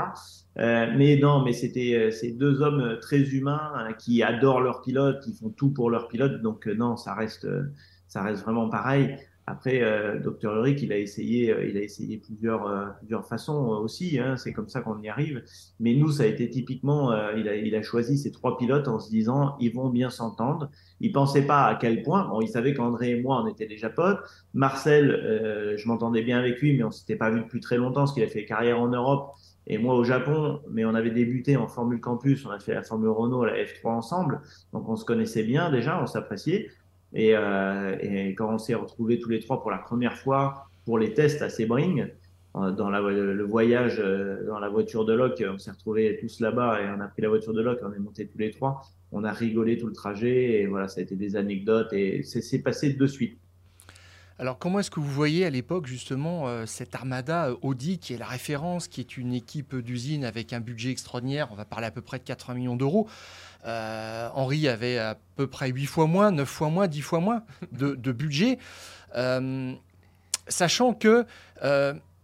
mais 0.56 1.16
non, 1.20 1.44
mais 1.44 1.52
c'était 1.52 2.10
ces 2.10 2.32
deux 2.32 2.60
hommes 2.62 2.98
très 3.00 3.20
humains 3.20 3.72
hein, 3.74 3.92
qui 3.92 4.22
adorent 4.22 4.60
leurs 4.60 4.82
pilotes, 4.82 5.22
qui 5.22 5.32
font 5.32 5.50
tout 5.50 5.70
pour 5.70 5.90
leurs 5.90 6.08
pilotes. 6.08 6.42
Donc 6.42 6.66
non, 6.66 6.96
ça 6.96 7.14
reste, 7.14 7.46
ça 8.08 8.22
reste 8.22 8.42
vraiment 8.42 8.68
pareil. 8.68 9.16
Après, 9.50 9.82
euh, 9.82 10.20
Dr 10.20 10.54
Ulrich, 10.54 10.80
il 10.82 10.92
a 10.92 10.98
essayé, 10.98 11.50
euh, 11.50 11.66
il 11.66 11.76
a 11.76 11.80
essayé 11.80 12.18
plusieurs, 12.18 12.68
euh, 12.68 12.86
plusieurs 12.98 13.26
façons 13.26 13.66
aussi. 13.66 14.16
Hein, 14.18 14.36
c'est 14.36 14.52
comme 14.52 14.68
ça 14.68 14.80
qu'on 14.80 15.00
y 15.02 15.08
arrive. 15.08 15.42
Mais 15.80 15.94
nous, 15.94 16.10
ça 16.12 16.22
a 16.22 16.26
été 16.26 16.48
typiquement, 16.48 17.12
il, 17.36 17.48
a, 17.48 17.56
il 17.56 17.74
a 17.74 17.82
choisi 17.82 18.16
ces 18.16 18.30
trois 18.30 18.56
pilotes 18.56 18.86
en 18.86 19.00
se 19.00 19.10
disant, 19.10 19.56
ils 19.58 19.74
vont 19.74 19.88
bien 19.88 20.08
s'entendre. 20.08 20.70
Il 21.00 21.10
pensait 21.12 21.46
pas 21.46 21.64
à 21.64 21.74
quel 21.74 22.02
point. 22.02 22.28
Bon, 22.28 22.40
il 22.40 22.48
savait 22.48 22.74
qu'André 22.74 23.10
et 23.10 23.20
moi, 23.20 23.42
on 23.42 23.48
était 23.48 23.66
déjà 23.66 23.90
potes. 23.90 24.20
Marcel, 24.54 25.76
je 25.76 25.88
m'entendais 25.88 26.22
bien 26.22 26.38
avec 26.38 26.60
lui, 26.60 26.76
mais 26.76 26.84
on 26.84 26.90
s'était 26.90 27.16
pas 27.16 27.30
vu 27.30 27.40
depuis 27.40 27.60
très 27.60 27.76
longtemps, 27.76 28.02
parce 28.02 28.12
qu'il 28.12 28.22
a 28.22 28.28
fait 28.28 28.44
carrière 28.44 28.80
en 28.80 28.88
Europe 28.88 29.34
et 29.66 29.78
moi 29.78 29.94
au 29.94 30.04
Japon, 30.04 30.60
mais 30.70 30.84
on 30.84 30.94
avait 30.94 31.10
débuté 31.10 31.56
en 31.56 31.68
Formule 31.68 32.00
Campus, 32.00 32.44
on 32.46 32.50
a 32.50 32.58
fait 32.58 32.74
la 32.74 32.82
Formule 32.82 33.10
Renault, 33.10 33.44
la 33.44 33.54
F3 33.54 33.88
ensemble, 33.88 34.40
donc 34.72 34.88
on 34.88 34.96
se 34.96 35.04
connaissait 35.04 35.44
bien 35.44 35.70
déjà, 35.70 36.02
on 36.02 36.06
s'appréciait. 36.06 36.70
Et, 37.12 37.32
euh, 37.34 37.96
et 38.00 38.34
quand 38.34 38.54
on 38.54 38.58
s'est 38.58 38.74
retrouvés 38.74 39.18
tous 39.18 39.30
les 39.30 39.40
trois 39.40 39.60
pour 39.60 39.70
la 39.70 39.78
première 39.78 40.16
fois 40.16 40.66
pour 40.84 40.98
les 40.98 41.12
tests 41.12 41.42
à 41.42 41.50
Sebring, 41.50 42.08
euh, 42.56 42.70
dans 42.72 42.90
le 42.90 43.44
voyage 43.44 44.00
euh, 44.00 44.44
dans 44.46 44.58
la 44.58 44.68
voiture 44.68 45.04
de 45.04 45.12
Locke, 45.12 45.44
on 45.48 45.58
s'est 45.58 45.70
retrouvés 45.70 46.18
tous 46.20 46.40
là-bas 46.40 46.82
et 46.82 46.88
on 46.88 47.00
a 47.00 47.06
pris 47.06 47.22
la 47.22 47.28
voiture 47.28 47.52
de 47.52 47.62
Locke, 47.62 47.80
on 47.82 47.92
est 47.92 47.98
montés 47.98 48.26
tous 48.26 48.38
les 48.38 48.50
trois, 48.50 48.82
on 49.12 49.24
a 49.24 49.32
rigolé 49.32 49.78
tout 49.78 49.86
le 49.86 49.92
trajet 49.92 50.60
et 50.60 50.66
voilà, 50.66 50.88
ça 50.88 51.00
a 51.00 51.02
été 51.02 51.16
des 51.16 51.36
anecdotes 51.36 51.92
et 51.92 52.22
c'est 52.22 52.62
passé 52.62 52.92
de 52.92 53.06
suite. 53.06 53.39
Alors 54.40 54.58
comment 54.58 54.80
est-ce 54.80 54.90
que 54.90 55.00
vous 55.00 55.12
voyez 55.12 55.44
à 55.44 55.50
l'époque 55.50 55.86
justement 55.86 56.48
euh, 56.48 56.64
cette 56.64 56.94
armada 56.94 57.50
Audi 57.60 57.98
qui 57.98 58.14
est 58.14 58.16
la 58.16 58.24
référence, 58.24 58.88
qui 58.88 59.02
est 59.02 59.18
une 59.18 59.34
équipe 59.34 59.76
d'usine 59.76 60.24
avec 60.24 60.54
un 60.54 60.60
budget 60.60 60.90
extraordinaire, 60.90 61.48
on 61.50 61.56
va 61.56 61.66
parler 61.66 61.86
à 61.86 61.90
peu 61.90 62.00
près 62.00 62.18
de 62.18 62.24
80 62.24 62.54
millions 62.54 62.74
d'euros. 62.74 63.06
Euh, 63.66 64.30
Henri 64.32 64.66
avait 64.66 64.96
à 64.96 65.18
peu 65.36 65.46
près 65.46 65.68
8 65.68 65.84
fois 65.84 66.06
moins, 66.06 66.30
9 66.30 66.48
fois 66.48 66.70
moins, 66.70 66.88
10 66.88 67.02
fois 67.02 67.20
moins 67.20 67.42
de, 67.72 68.12
budget. 68.12 68.58
Euh, 69.14 69.74
sachant 70.48 70.94
que 70.94 71.26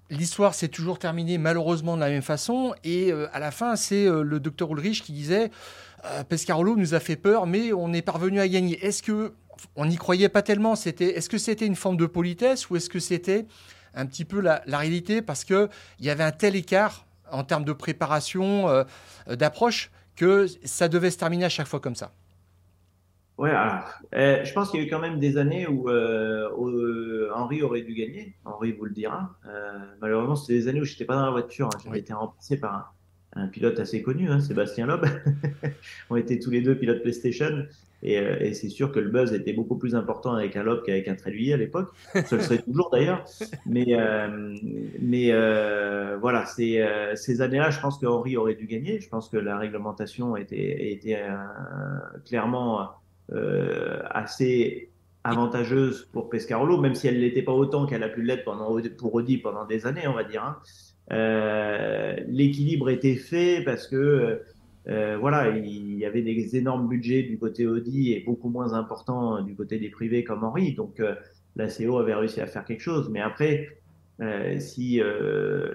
l'histoire 0.08 0.54
s'est 0.54 0.68
toujours 0.68 0.98
terminée 0.98 1.36
malheureusement 1.36 1.96
de 1.96 2.00
la 2.00 2.08
même 2.08 2.22
façon 2.22 2.74
et 2.82 3.12
à 3.12 3.38
la 3.40 3.50
fin 3.50 3.76
c'est 3.76 4.06
le 4.06 4.40
docteur 4.40 4.72
Ulrich 4.72 5.02
qui 5.02 5.12
disait 5.12 5.50
Pescarolo 6.28 6.76
nous 6.76 6.94
a 6.94 7.00
fait 7.00 7.16
peur 7.16 7.46
mais 7.46 7.74
on 7.74 7.92
est 7.92 8.02
parvenu 8.02 8.40
à 8.40 8.48
gagner. 8.48 8.82
Est-ce 8.82 9.02
que 9.02 9.34
on 9.76 9.86
n'y 9.86 9.96
croyait 9.96 10.28
pas 10.28 10.42
tellement. 10.42 10.76
C'était, 10.76 11.16
est-ce 11.16 11.28
que 11.28 11.38
c'était 11.38 11.66
une 11.66 11.76
forme 11.76 11.96
de 11.96 12.06
politesse 12.06 12.70
ou 12.70 12.76
est-ce 12.76 12.90
que 12.90 12.98
c'était 12.98 13.46
un 13.94 14.06
petit 14.06 14.24
peu 14.24 14.40
la, 14.40 14.62
réalité? 14.66 15.22
Parce 15.22 15.44
qu'il 15.44 15.68
y 16.00 16.10
avait 16.10 16.24
un 16.24 16.32
tel 16.32 16.56
écart 16.56 17.06
en 17.30 17.44
termes 17.44 17.64
de 17.64 17.72
préparation, 17.72 18.68
euh, 18.68 18.84
d'approche, 19.28 19.90
que 20.14 20.46
ça 20.64 20.88
devait 20.88 21.10
se 21.10 21.18
terminer 21.18 21.44
à 21.44 21.48
chaque 21.48 21.66
fois 21.66 21.80
comme 21.80 21.96
ça 21.96 22.12
Ouais, 23.36 23.52
euh, 24.14 24.42
je 24.44 24.52
pense 24.54 24.70
qu'il 24.70 24.80
y 24.80 24.82
a 24.82 24.86
eu 24.86 24.88
quand 24.88 24.98
même 24.98 25.20
des 25.20 25.36
années 25.36 25.66
où 25.66 25.90
euh, 25.90 27.30
Henri 27.34 27.62
aurait 27.62 27.82
dû 27.82 27.92
gagner. 27.92 28.34
Henri 28.46 28.72
vous 28.72 28.86
le 28.86 28.92
dira. 28.92 29.36
malheureusement, 30.00 30.36
c'était 30.36 30.54
des 30.54 30.68
années 30.68 30.80
où 30.80 30.84
je 30.84 30.92
n'étais 30.92 31.04
pas 31.04 31.16
dans 31.16 31.26
la 31.26 31.32
voiture. 31.32 31.66
Hein. 31.66 31.78
J'avais 31.84 31.98
été 31.98 32.14
remplacé 32.14 32.56
par 32.58 32.74
un, 32.74 32.86
un 33.36 33.48
pilote 33.48 33.78
assez 33.78 34.02
connu, 34.02 34.30
hein, 34.30 34.40
Sébastien 34.40 34.86
Loeb. 34.86 35.04
on 36.10 36.16
était 36.16 36.38
tous 36.38 36.50
les 36.50 36.62
deux 36.62 36.76
pilotes 36.76 37.02
PlayStation. 37.02 37.66
Euh, 38.04 38.36
et, 38.40 38.54
c'est 38.54 38.68
sûr 38.68 38.92
que 38.92 39.00
le 39.00 39.10
buzz 39.10 39.32
était 39.32 39.52
beaucoup 39.52 39.76
plus 39.76 39.94
important 39.94 40.34
avec 40.34 40.56
un 40.56 40.62
Loeb 40.62 40.82
qu'avec 40.84 41.08
un 41.08 41.14
Tréluyer 41.14 41.54
à 41.54 41.56
l'époque. 41.56 41.90
Ça 42.12 42.36
le 42.36 42.42
serait 42.42 42.58
toujours 42.62 42.90
d'ailleurs. 42.90 43.24
Mais, 43.66 43.86
euh, 43.90 44.54
euh, 45.02 46.16
voilà, 46.20 46.46
ces 46.46 47.40
années-là, 47.40 47.70
je 47.70 47.80
pense 47.80 47.98
qu'Henri 47.98 48.36
aurait 48.36 48.54
dû 48.54 48.66
gagner. 48.66 49.00
Je 49.00 49.08
pense 49.08 49.28
que 49.28 49.36
la 49.36 49.58
réglementation 49.58 50.36
était, 50.36 51.24
clairement 52.24 52.90
assez 53.30 54.90
avantageuse 55.24 56.08
pour 56.12 56.28
Pescarolo, 56.30 56.80
même 56.80 56.94
si 56.94 57.08
elle 57.08 57.18
n'était 57.18 57.42
pas 57.42 57.52
autant 57.52 57.86
qu'elle 57.86 58.04
a 58.04 58.08
pu 58.08 58.22
l'être 58.22 58.44
pour 58.96 59.14
Audi 59.14 59.38
pendant 59.38 59.64
des 59.64 59.86
années, 59.86 60.06
on 60.06 60.12
va 60.12 60.24
dire. 60.24 60.44
Hein. 60.44 60.58
L'équilibre 62.28 62.90
était 62.90 63.16
fait 63.16 63.62
parce 63.64 63.88
que 63.88 64.42
euh, 64.88 65.16
voilà, 65.18 65.48
il 65.56 65.96
y 65.96 66.04
avait 66.04 66.22
des 66.22 66.56
énormes 66.56 66.88
budgets 66.88 67.22
du 67.22 67.38
côté 67.38 67.66
Audi 67.66 68.12
et 68.12 68.20
beaucoup 68.20 68.48
moins 68.48 68.74
importants 68.74 69.42
du 69.42 69.54
côté 69.56 69.78
des 69.78 69.90
privés 69.90 70.22
comme 70.24 70.44
Henri. 70.44 70.74
Donc 70.74 71.00
euh, 71.00 71.14
la 71.56 71.68
CO 71.68 71.98
avait 71.98 72.14
réussi 72.14 72.40
à 72.40 72.46
faire 72.46 72.64
quelque 72.64 72.80
chose. 72.80 73.08
Mais 73.10 73.20
après, 73.20 73.80
euh, 74.20 74.58
si 74.60 75.00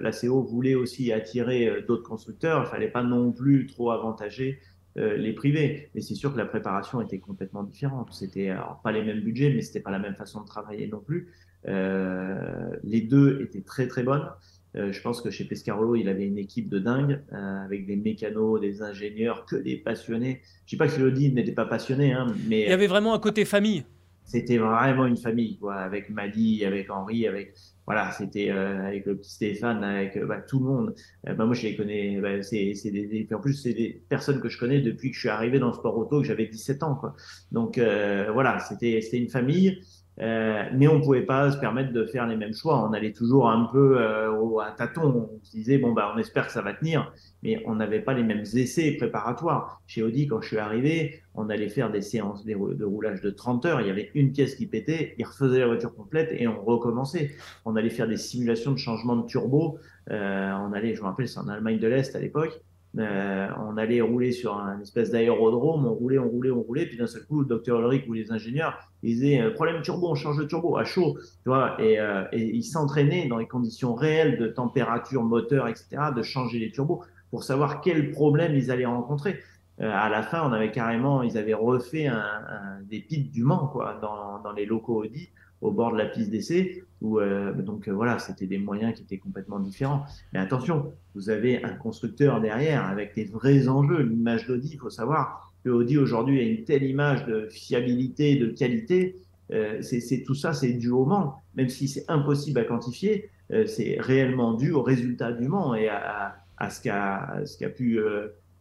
la 0.00 0.10
CO 0.12 0.42
voulait 0.42 0.74
aussi 0.74 1.12
attirer 1.12 1.82
d'autres 1.86 2.08
constructeurs, 2.08 2.64
il 2.66 2.70
fallait 2.70 2.88
pas 2.88 3.02
non 3.02 3.32
plus 3.32 3.66
trop 3.66 3.90
avantager 3.90 4.60
les 4.96 5.32
privés. 5.32 5.90
Mais 5.94 6.00
c'est 6.02 6.14
sûr 6.14 6.32
que 6.32 6.38
la 6.38 6.44
préparation 6.44 7.00
était 7.00 7.18
complètement 7.18 7.62
différente. 7.62 8.12
C'était 8.12 8.54
pas 8.84 8.92
les 8.92 9.02
mêmes 9.02 9.20
budgets, 9.20 9.50
mais 9.50 9.62
c'était 9.62 9.80
pas 9.80 9.90
la 9.90 9.98
même 9.98 10.14
façon 10.14 10.42
de 10.42 10.46
travailler 10.46 10.86
non 10.86 11.00
plus. 11.00 11.28
les 11.64 13.00
deux 13.02 13.40
étaient 13.42 13.62
très 13.62 13.88
très 13.88 14.02
bonnes. 14.02 14.28
Euh, 14.76 14.90
je 14.90 15.00
pense 15.02 15.20
que 15.20 15.30
chez 15.30 15.44
Pescarolo, 15.44 15.96
il 15.96 16.08
avait 16.08 16.26
une 16.26 16.38
équipe 16.38 16.68
de 16.68 16.78
dingue, 16.78 17.20
euh, 17.32 17.64
avec 17.64 17.86
des 17.86 17.96
mécanos, 17.96 18.60
des 18.60 18.82
ingénieurs, 18.82 19.44
que 19.44 19.56
des 19.56 19.76
passionnés. 19.76 20.40
Je 20.42 20.62
ne 20.64 20.68
dis 20.68 20.76
pas 20.76 20.88
que 20.88 20.96
Elodie 20.96 21.32
n'était 21.32 21.52
pas 21.52 21.66
passionné, 21.66 22.12
hein, 22.12 22.34
mais... 22.48 22.62
Il 22.62 22.68
y 22.68 22.72
avait 22.72 22.86
vraiment 22.86 23.14
un 23.14 23.18
côté 23.18 23.44
famille. 23.44 23.84
C'était 24.24 24.56
vraiment 24.56 25.04
une 25.04 25.16
famille, 25.16 25.58
quoi, 25.58 25.74
avec 25.74 26.08
Madi, 26.08 26.64
avec 26.64 26.90
Henri, 26.90 27.26
avec... 27.26 27.54
Voilà, 27.84 28.12
c'était 28.12 28.50
euh, 28.50 28.86
avec 28.86 29.04
le 29.04 29.16
petit 29.16 29.32
Stéphane, 29.32 29.82
avec 29.82 30.16
bah, 30.24 30.40
tout 30.40 30.60
le 30.60 30.64
monde. 30.64 30.94
Bah, 31.24 31.44
moi, 31.44 31.52
je 31.52 31.64
les 31.64 31.76
connais. 31.76 32.20
Bah, 32.20 32.40
c'est, 32.40 32.72
des, 32.84 33.26
en 33.32 33.40
plus, 33.40 33.54
c'est 33.54 33.74
des 33.74 34.00
personnes 34.08 34.40
que 34.40 34.48
je 34.48 34.56
connais 34.56 34.80
depuis 34.80 35.10
que 35.10 35.16
je 35.16 35.20
suis 35.20 35.28
arrivé 35.28 35.58
dans 35.58 35.66
le 35.66 35.72
sport 35.74 35.98
auto, 35.98 36.20
que 36.20 36.26
j'avais 36.26 36.46
17 36.46 36.82
ans. 36.84 36.94
Quoi. 36.94 37.16
Donc 37.50 37.78
voilà, 37.78 38.60
c'était, 38.60 39.00
c'était 39.00 39.18
une 39.18 39.28
famille. 39.28 39.82
Euh, 40.20 40.64
mais 40.74 40.88
on 40.88 41.00
pouvait 41.00 41.22
pas 41.22 41.50
se 41.50 41.56
permettre 41.56 41.92
de 41.92 42.04
faire 42.04 42.26
les 42.26 42.36
mêmes 42.36 42.54
choix. 42.54 42.86
On 42.86 42.92
allait 42.92 43.12
toujours 43.12 43.48
un 43.48 43.64
peu 43.64 43.98
euh, 43.98 44.58
à 44.58 44.70
tâtons. 44.72 45.30
On 45.32 45.44
se 45.44 45.52
disait 45.52 45.78
bon 45.78 45.92
bah 45.92 46.12
on 46.14 46.18
espère 46.18 46.46
que 46.46 46.52
ça 46.52 46.60
va 46.60 46.74
tenir, 46.74 47.12
mais 47.42 47.62
on 47.66 47.76
n'avait 47.76 48.00
pas 48.00 48.12
les 48.12 48.22
mêmes 48.22 48.44
essais 48.54 48.92
préparatoires. 48.92 49.80
Chez 49.86 50.02
Audi, 50.02 50.26
quand 50.26 50.40
je 50.42 50.48
suis 50.48 50.58
arrivé, 50.58 51.22
on 51.34 51.48
allait 51.48 51.68
faire 51.68 51.90
des 51.90 52.02
séances 52.02 52.44
de 52.44 52.84
roulage 52.84 53.22
de 53.22 53.30
30 53.30 53.64
heures. 53.64 53.80
Il 53.80 53.86
y 53.86 53.90
avait 53.90 54.10
une 54.14 54.32
pièce 54.32 54.54
qui 54.54 54.66
pétait, 54.66 55.14
il 55.18 55.24
refaisait 55.24 55.60
la 55.60 55.66
voiture 55.66 55.94
complète 55.94 56.30
et 56.32 56.46
on 56.46 56.62
recommençait. 56.62 57.30
On 57.64 57.76
allait 57.76 57.90
faire 57.90 58.08
des 58.08 58.18
simulations 58.18 58.72
de 58.72 58.78
changement 58.78 59.16
de 59.16 59.26
turbo. 59.26 59.78
Euh, 60.10 60.52
on 60.52 60.72
allait, 60.72 60.94
je 60.94 61.00
me 61.00 61.06
rappelle, 61.06 61.28
c'est 61.28 61.38
en 61.38 61.48
Allemagne 61.48 61.78
de 61.78 61.88
l'Est 61.88 62.14
à 62.14 62.20
l'époque. 62.20 62.60
Euh, 62.98 63.48
on 63.58 63.78
allait 63.78 64.02
rouler 64.02 64.32
sur 64.32 64.58
un 64.58 64.78
espèce 64.80 65.10
d'aérodrome, 65.10 65.86
on 65.86 65.94
roulait, 65.94 66.18
on 66.18 66.28
roulait, 66.28 66.50
on 66.50 66.60
roulait, 66.60 66.86
puis 66.86 66.98
d'un 66.98 67.06
seul 67.06 67.24
coup, 67.24 67.40
le 67.40 67.46
docteur 67.46 67.80
Ulrich 67.80 68.04
ou 68.06 68.12
les 68.12 68.30
ingénieurs, 68.30 68.78
ils 69.02 69.14
disaient 69.14 69.40
euh, 69.40 69.50
problème 69.50 69.80
turbo, 69.80 70.10
on 70.10 70.14
change 70.14 70.36
de 70.36 70.44
turbo 70.44 70.76
à 70.76 70.84
chaud, 70.84 71.16
tu 71.42 71.48
vois, 71.48 71.80
et, 71.80 71.98
euh, 71.98 72.24
et 72.32 72.42
ils 72.42 72.64
s'entraînaient 72.64 73.28
dans 73.28 73.38
les 73.38 73.46
conditions 73.46 73.94
réelles 73.94 74.36
de 74.38 74.46
température, 74.46 75.22
moteur, 75.22 75.68
etc., 75.68 75.86
de 76.14 76.22
changer 76.22 76.58
les 76.58 76.70
turbos 76.70 77.02
pour 77.30 77.44
savoir 77.44 77.80
quel 77.80 78.10
problème 78.10 78.54
ils 78.54 78.70
allaient 78.70 78.84
rencontrer. 78.84 79.38
Euh, 79.80 79.90
à 79.90 80.10
la 80.10 80.22
fin, 80.22 80.46
on 80.46 80.52
avait 80.52 80.70
carrément, 80.70 81.22
ils 81.22 81.38
avaient 81.38 81.54
refait 81.54 82.06
un, 82.06 82.18
un 82.18 82.82
des 82.82 83.00
pits 83.00 83.24
du 83.24 83.42
Mans, 83.42 83.68
quoi, 83.68 83.98
dans, 84.02 84.38
dans 84.40 84.52
les 84.52 84.66
locaux 84.66 85.02
Audi 85.02 85.30
au 85.62 85.70
bord 85.70 85.92
de 85.92 85.98
la 85.98 86.06
piste 86.06 86.30
d'essai. 86.30 86.84
Où, 87.00 87.18
euh, 87.18 87.52
donc 87.54 87.88
euh, 87.88 87.92
voilà, 87.92 88.18
c'était 88.18 88.46
des 88.46 88.58
moyens 88.58 88.94
qui 88.94 89.02
étaient 89.02 89.18
complètement 89.18 89.58
différents. 89.58 90.04
Mais 90.32 90.38
attention, 90.38 90.92
vous 91.14 91.30
avez 91.30 91.64
un 91.64 91.74
constructeur 91.74 92.40
derrière 92.40 92.84
avec 92.84 93.14
des 93.14 93.24
vrais 93.24 93.68
enjeux. 93.68 94.02
L'image 94.02 94.46
d'Audi, 94.46 94.70
il 94.74 94.78
faut 94.78 94.90
savoir 94.90 95.52
que 95.64 95.70
Audi 95.70 95.96
aujourd'hui 95.96 96.40
a 96.40 96.42
une 96.42 96.64
telle 96.64 96.82
image 96.82 97.24
de 97.26 97.48
fiabilité, 97.50 98.36
de 98.36 98.48
qualité. 98.48 99.16
Euh, 99.52 99.80
c'est 99.82 100.22
tout 100.22 100.34
ça, 100.34 100.52
c'est 100.52 100.72
dû 100.72 100.90
au 100.90 101.04
Mans, 101.04 101.40
même 101.56 101.68
si 101.68 101.88
c'est 101.88 102.04
impossible 102.08 102.60
à 102.60 102.64
quantifier. 102.64 103.30
Euh, 103.52 103.66
c'est 103.66 103.96
réellement 103.98 104.54
dû 104.54 104.72
au 104.72 104.82
résultat 104.82 105.32
du 105.32 105.48
Mans 105.48 105.74
et 105.74 105.88
à, 105.88 106.36
à, 106.56 106.70
ce 106.70 106.80
qu'a 106.80 107.40
ce 107.44 107.58
qu'a 107.58 107.68
pu 107.68 108.00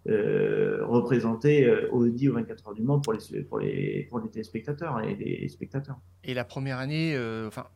euh, 0.10 0.80
représenter 0.88 1.66
euh, 1.66 1.88
Audi 1.92 2.28
au 2.28 2.34
24 2.34 2.68
heures 2.68 2.74
du 2.74 2.82
Mans 2.82 3.00
pour 3.00 3.14
les, 3.14 3.44
pour 3.44 3.60
les, 3.60 4.08
pour 4.10 4.20
les 4.20 4.30
téléspectateurs 4.30 5.00
et 5.00 5.14
les 5.14 5.48
spectateurs. 5.48 5.98
Et 6.24 6.34
la 6.34 6.44
première 6.44 6.80
année, 6.80 7.14
euh, 7.16 7.48
enfin, 7.48 7.68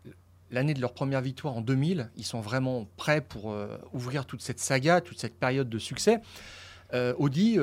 l'année 0.50 0.74
de 0.74 0.82
leur 0.82 0.94
première 0.94 1.22
victoire 1.22 1.56
en 1.56 1.62
2000, 1.62 2.10
ils 2.18 2.24
sont 2.24 2.42
vraiment 2.42 2.90
prêts 2.98 3.22
pour 3.22 3.56
ouvrir 3.94 4.26
toute 4.26 4.42
cette 4.42 4.60
saga, 4.60 5.02
toute 5.02 5.20
cette 5.20 5.38
période 5.40 5.70
de 5.70 5.78
succès. 5.78 6.20
Audi 7.18 7.60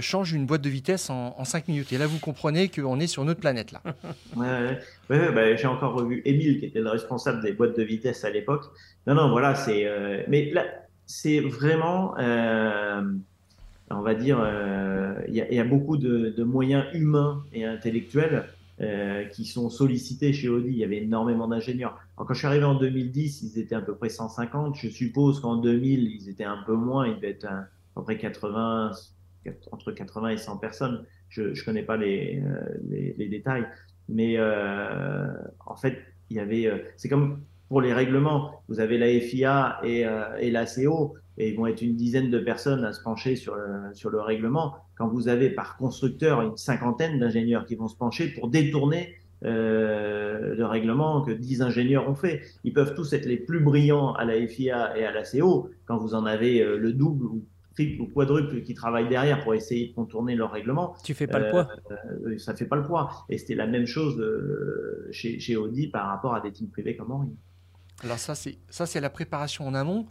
change 0.00 0.32
une 0.32 0.46
boîte 0.46 0.62
de 0.62 0.68
vitesse 0.68 1.10
en, 1.10 1.34
en, 1.36 1.44
5 1.44 1.66
minutes. 1.68 1.92
Et 1.92 1.98
là, 1.98 2.06
vous 2.06 2.20
comprenez 2.20 2.68
qu'on 2.68 3.00
est 3.00 3.08
sur 3.08 3.24
une 3.24 3.30
autre 3.30 3.40
planète. 3.40 3.72
Là. 3.72 3.82
ouais, 4.36 4.78
ouais, 5.10 5.32
bah, 5.32 5.56
J'ai 5.56 5.66
encore 5.66 5.94
revu 5.94 6.22
Émile, 6.24 6.60
qui 6.60 6.66
était 6.66 6.80
le 6.80 6.90
responsable 6.90 7.42
des 7.42 7.52
boîtes 7.52 7.76
de 7.76 7.82
vitesse 7.82 8.24
à 8.24 8.30
l'époque. 8.30 8.64
Non, 9.06 9.14
non, 9.14 9.30
voilà, 9.30 9.56
c'est. 9.56 9.86
mais 10.28 10.50
là, 10.52 10.64
c'est 11.04 11.40
vraiment 11.40 12.14
on 13.90 14.02
va 14.02 14.14
dire, 14.14 14.38
euh, 14.40 15.14
il 15.28 15.34
y, 15.34 15.58
a 15.58 15.64
beaucoup 15.64 15.96
de, 15.96 16.42
moyens 16.42 16.86
humains 16.92 17.44
et 17.52 17.64
intellectuels 17.64 18.46
euh, 18.80 19.24
qui 19.26 19.44
sont 19.44 19.70
sollicités 19.70 20.32
chez 20.32 20.48
Audi. 20.48 20.70
Il 20.70 20.78
y 20.78 20.84
avait 20.84 21.02
énormément 21.02 21.46
d'ingénieurs. 21.46 21.98
Quand 22.16 22.26
je 22.28 22.38
suis 22.38 22.46
arrivé 22.46 22.64
en 22.64 22.74
2010, 22.74 23.42
ils 23.42 23.58
étaient 23.60 23.76
à 23.76 23.80
peu 23.80 23.94
près 23.94 24.08
150. 24.08 24.76
Je 24.76 24.88
suppose 24.88 25.40
qu'en 25.40 25.56
2000, 25.56 26.02
ils 26.02 26.28
étaient 26.28 26.44
un 26.44 26.62
peu 26.66 26.74
moins. 26.74 27.06
Ils 27.06 27.16
devaient 27.16 27.30
être 27.30 27.46
à, 27.46 27.68
peu 27.94 28.02
près 28.02 28.18
80, 28.18 28.90
entre 29.70 29.92
80 29.92 30.28
et 30.30 30.36
100 30.36 30.56
personnes. 30.56 31.04
Je 31.28 31.42
ne 31.42 31.64
connais 31.64 31.82
pas 31.82 31.96
les, 31.96 32.42
euh, 32.44 32.60
les, 32.88 33.14
les, 33.16 33.28
détails. 33.28 33.66
Mais 34.08 34.38
en 34.40 35.76
fait, 35.76 35.98
il 36.30 36.36
y 36.36 36.40
avait. 36.40 36.84
c'est 36.96 37.08
comme 37.08 37.40
pour 37.68 37.80
les 37.80 37.92
règlements. 37.92 38.62
Vous 38.68 38.78
avez 38.80 38.98
la 38.98 39.08
FIA 39.20 39.80
et, 39.84 40.04
et 40.40 40.50
la 40.50 40.66
CO 40.66 41.16
et 41.38 41.50
ils 41.50 41.56
vont 41.56 41.66
être 41.66 41.82
une 41.82 41.96
dizaine 41.96 42.30
de 42.30 42.38
personnes 42.38 42.84
à 42.84 42.92
se 42.92 43.02
pencher 43.02 43.36
sur 43.36 43.54
le, 43.54 43.94
sur 43.94 44.10
le 44.10 44.20
règlement, 44.20 44.76
quand 44.96 45.08
vous 45.08 45.28
avez 45.28 45.50
par 45.50 45.76
constructeur 45.76 46.42
une 46.42 46.56
cinquantaine 46.56 47.18
d'ingénieurs 47.18 47.66
qui 47.66 47.74
vont 47.74 47.88
se 47.88 47.96
pencher 47.96 48.28
pour 48.28 48.48
détourner 48.48 49.14
euh, 49.44 50.54
le 50.54 50.64
règlement 50.64 51.20
que 51.22 51.30
dix 51.30 51.60
ingénieurs 51.60 52.08
ont 52.08 52.14
fait. 52.14 52.42
Ils 52.64 52.72
peuvent 52.72 52.94
tous 52.94 53.12
être 53.12 53.26
les 53.26 53.36
plus 53.36 53.60
brillants 53.60 54.14
à 54.14 54.24
la 54.24 54.46
FIA 54.46 54.96
et 54.98 55.04
à 55.04 55.12
la 55.12 55.24
CO, 55.24 55.70
quand 55.84 55.98
vous 55.98 56.14
en 56.14 56.24
avez 56.24 56.62
euh, 56.62 56.78
le 56.78 56.92
double 56.92 57.26
ou 57.26 57.44
triple 57.76 58.00
ou 58.00 58.06
quadruple 58.06 58.62
qui 58.62 58.74
travaillent 58.74 59.08
derrière 59.08 59.42
pour 59.42 59.54
essayer 59.54 59.88
de 59.88 59.94
contourner 59.94 60.34
leur 60.34 60.50
règlement. 60.50 60.94
Tu 61.04 61.14
fais 61.14 61.26
pas 61.26 61.38
le 61.38 61.50
poids. 61.50 61.68
Euh, 61.90 61.96
euh, 62.26 62.38
ça 62.38 62.54
fait 62.54 62.64
pas 62.64 62.76
le 62.76 62.82
poids. 62.82 63.24
Et 63.28 63.38
c'était 63.38 63.54
la 63.54 63.66
même 63.66 63.86
chose 63.86 64.18
euh, 64.18 65.08
chez, 65.12 65.38
chez 65.38 65.56
Audi 65.56 65.88
par 65.88 66.08
rapport 66.08 66.34
à 66.34 66.40
des 66.40 66.52
teams 66.52 66.68
privés 66.68 66.96
comme 66.96 67.12
Henry. 67.12 67.28
Alors 68.02 68.18
ça, 68.18 68.34
c'est 68.34 68.58
ça, 68.68 68.86
c'est 68.86 69.00
la 69.00 69.10
préparation 69.10 69.66
en 69.66 69.74
amont 69.74 70.06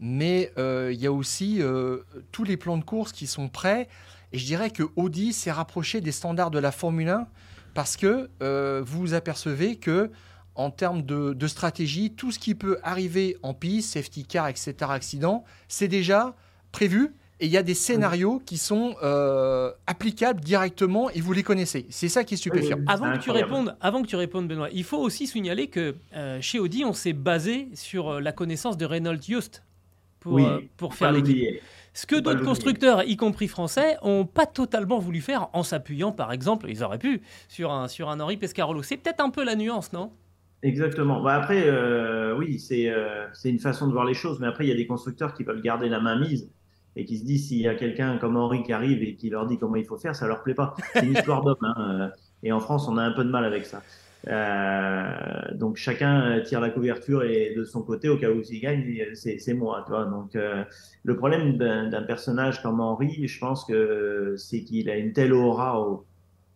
mais 0.00 0.52
euh, 0.58 0.90
il 0.92 1.00
y 1.00 1.06
a 1.06 1.12
aussi 1.12 1.58
euh, 1.60 1.98
tous 2.32 2.44
les 2.44 2.56
plans 2.56 2.76
de 2.76 2.84
course 2.84 3.12
qui 3.12 3.26
sont 3.26 3.48
prêts. 3.48 3.88
Et 4.32 4.38
je 4.38 4.44
dirais 4.44 4.70
que 4.70 4.82
Audi 4.96 5.32
s'est 5.32 5.52
rapproché 5.52 6.00
des 6.00 6.12
standards 6.12 6.50
de 6.50 6.58
la 6.58 6.72
Formule 6.72 7.08
1 7.08 7.26
parce 7.72 7.96
que 7.96 8.28
euh, 8.42 8.82
vous 8.84 9.00
vous 9.00 9.14
apercevez 9.14 9.76
que 9.76 10.10
en 10.56 10.70
termes 10.70 11.02
de, 11.02 11.46
stratégie, 11.48 12.12
tout 12.12 12.30
ce 12.30 12.38
qui 12.38 12.54
peut 12.54 12.78
arriver 12.84 13.36
en 13.42 13.54
piste, 13.54 13.94
safety 13.94 14.24
car, 14.24 14.46
etc., 14.46 14.74
accident, 14.88 15.42
c'est 15.66 15.88
déjà 15.88 16.36
prévu. 16.70 17.12
Et 17.40 17.46
il 17.46 17.50
y 17.50 17.56
a 17.56 17.64
des 17.64 17.74
scénarios 17.74 18.40
qui 18.46 18.56
sont 18.56 18.94
applicables 19.88 20.40
directement 20.40 21.10
et 21.10 21.20
vous 21.20 21.32
les 21.32 21.42
connaissez. 21.42 21.86
C'est 21.90 22.08
ça 22.08 22.22
qui 22.22 22.34
est 22.34 22.36
stupéfiant. 22.36 22.78
avant, 22.86 23.12
que 23.14 23.18
tu 23.18 23.32
répondes, 23.32 23.76
avant 23.80 24.02
que 24.02 24.06
tu 24.06 24.14
répondes, 24.14 24.46
Benoît, 24.46 24.68
il 24.72 24.84
faut 24.84 24.98
aussi 24.98 25.26
signaler 25.26 25.66
que 25.66 25.96
chez 26.40 26.60
Audi, 26.60 26.84
on 26.84 26.92
s'est 26.92 27.12
basé 27.12 27.68
sur 27.74 28.20
la 28.20 28.30
connaissance 28.30 28.76
de 28.76 28.86
Reynolds 28.86 29.28
Yost 29.28 29.64
pour, 30.24 30.32
oui, 30.32 30.44
euh, 30.44 30.60
pour 30.78 30.94
faire 30.94 31.12
l'équipe. 31.12 31.60
Ce 31.92 32.06
que 32.06 32.16
d'autres 32.16 32.42
constructeurs, 32.42 33.04
y 33.04 33.16
compris 33.16 33.46
français, 33.46 33.96
ont 34.02 34.24
pas 34.24 34.46
totalement 34.46 34.98
voulu 34.98 35.20
faire 35.20 35.48
en 35.52 35.62
s'appuyant, 35.62 36.10
par 36.10 36.32
exemple, 36.32 36.66
ils 36.68 36.82
auraient 36.82 36.98
pu, 36.98 37.20
sur 37.46 37.70
un, 37.70 37.86
sur 37.86 38.08
un 38.08 38.18
Henri 38.18 38.36
Pescarolo. 38.36 38.82
C'est 38.82 38.96
peut-être 38.96 39.20
un 39.20 39.30
peu 39.30 39.44
la 39.44 39.54
nuance, 39.54 39.92
non? 39.92 40.10
Exactement. 40.62 41.22
Bah 41.22 41.34
après, 41.34 41.64
euh, 41.66 42.34
oui, 42.36 42.58
c'est 42.58 42.88
euh, 42.88 43.26
c'est 43.34 43.50
une 43.50 43.58
façon 43.58 43.86
de 43.86 43.92
voir 43.92 44.06
les 44.06 44.14
choses, 44.14 44.40
mais 44.40 44.46
après, 44.46 44.64
il 44.64 44.70
y 44.70 44.72
a 44.72 44.76
des 44.76 44.86
constructeurs 44.86 45.34
qui 45.34 45.44
veulent 45.44 45.60
garder 45.60 45.90
la 45.90 46.00
main 46.00 46.18
mise 46.18 46.50
et 46.96 47.04
qui 47.04 47.18
se 47.18 47.24
disent 47.24 47.48
s'il 47.48 47.60
y 47.60 47.68
a 47.68 47.74
quelqu'un 47.74 48.16
comme 48.16 48.36
Henri 48.38 48.62
qui 48.62 48.72
arrive 48.72 49.02
et 49.02 49.14
qui 49.14 49.28
leur 49.28 49.46
dit 49.46 49.58
comment 49.58 49.76
il 49.76 49.84
faut 49.84 49.98
faire, 49.98 50.16
ça 50.16 50.26
leur 50.26 50.42
plaît 50.42 50.54
pas. 50.54 50.74
C'est 50.94 51.04
une 51.04 51.12
histoire 51.12 51.42
d'homme. 51.42 51.58
Hein, 51.62 52.10
et 52.42 52.50
en 52.50 52.60
France, 52.60 52.88
on 52.88 52.96
a 52.96 53.02
un 53.02 53.12
peu 53.12 53.24
de 53.24 53.30
mal 53.30 53.44
avec 53.44 53.66
ça. 53.66 53.82
Euh, 54.26 55.54
donc 55.54 55.76
chacun 55.76 56.40
tire 56.40 56.60
la 56.60 56.70
couverture 56.70 57.24
et 57.24 57.54
de 57.54 57.64
son 57.64 57.82
côté, 57.82 58.08
au 58.08 58.16
cas 58.16 58.30
où 58.30 58.40
il 58.40 58.60
gagne, 58.60 58.84
c'est 59.14 59.54
moi. 59.54 59.82
Tu 59.86 59.92
vois 59.92 60.06
donc 60.06 60.34
euh, 60.36 60.64
le 61.02 61.16
problème 61.16 61.56
d'un 61.56 62.02
personnage 62.02 62.62
comme 62.62 62.80
Henri, 62.80 63.26
je 63.26 63.38
pense 63.38 63.64
que 63.64 64.34
c'est 64.36 64.62
qu'il 64.62 64.88
a 64.88 64.96
une 64.96 65.12
telle 65.12 65.32
aura 65.32 66.02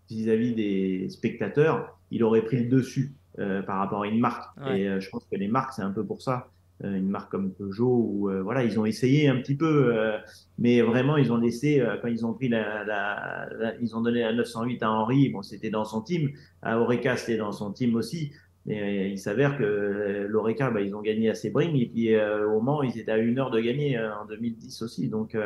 vis-à-vis 0.08 0.54
des 0.54 1.08
spectateurs, 1.10 1.98
il 2.10 2.25
aurait 2.25 2.42
pris 2.42 2.64
le 2.64 2.68
dessus 2.68 3.14
euh, 3.38 3.62
par 3.62 3.78
rapport 3.78 4.02
à 4.02 4.06
une 4.06 4.20
marque. 4.20 4.44
Et 4.66 4.88
je 5.00 5.10
pense 5.10 5.25
que 5.30 5.37
les 5.37 5.48
marques, 5.48 5.75
c'est 5.75 5.82
un 5.82 5.92
peu 5.92 6.04
pour 6.04 6.22
ça. 6.22 6.48
Euh, 6.85 6.94
une 6.94 7.08
marque 7.08 7.32
comme 7.32 7.52
Peugeot 7.52 8.06
où 8.08 8.30
euh, 8.30 8.40
voilà 8.40 8.62
ils 8.62 8.78
ont 8.78 8.87
essayé 8.87 9.26
un 9.26 9.40
petit 9.40 9.56
peu 9.56 9.92
euh, 9.97 10.16
mais 10.58 10.80
vraiment 10.80 11.16
ils 11.16 11.32
ont 11.32 11.37
laissé 11.37 11.85
quand 12.00 12.06
ils 12.06 12.25
ont 12.25 12.35
pris 12.35 12.49
la, 12.49 13.49
ils 13.80 13.97
ont 13.97 14.00
donné 14.00 14.20
la 14.20 14.32
908 14.32 14.85
à 14.85 14.90
Henri 14.92 15.28
bon 15.28 15.42
c'était 15.42 15.70
dans 15.70 15.85
son 15.85 16.02
team. 16.02 16.30
À 16.62 16.78
Oreca 16.78 17.16
c'était 17.16 17.38
dans 17.38 17.50
son 17.52 17.73
team 17.73 17.97
aussi. 17.97 18.32
Mais 18.66 19.11
il 19.11 19.18
s'avère 19.18 19.56
que 19.56 20.26
l'Oreca 20.28 20.70
bah, 20.70 20.80
ils 20.80 20.94
ont 20.94 21.00
gagné 21.00 21.30
à 21.30 21.35
Sebring 21.35 21.75
et 21.75 21.87
puis 21.87 22.14
au 22.16 22.61
Mans 22.61 22.82
ils 22.82 22.97
étaient 22.99 23.12
à 23.12 23.18
une 23.18 23.38
heure 23.40 23.50
de 23.50 23.61
gagner 23.61 23.99
en 23.99 24.26
2010 24.26 24.82
aussi. 24.82 25.08
Donc 25.08 25.37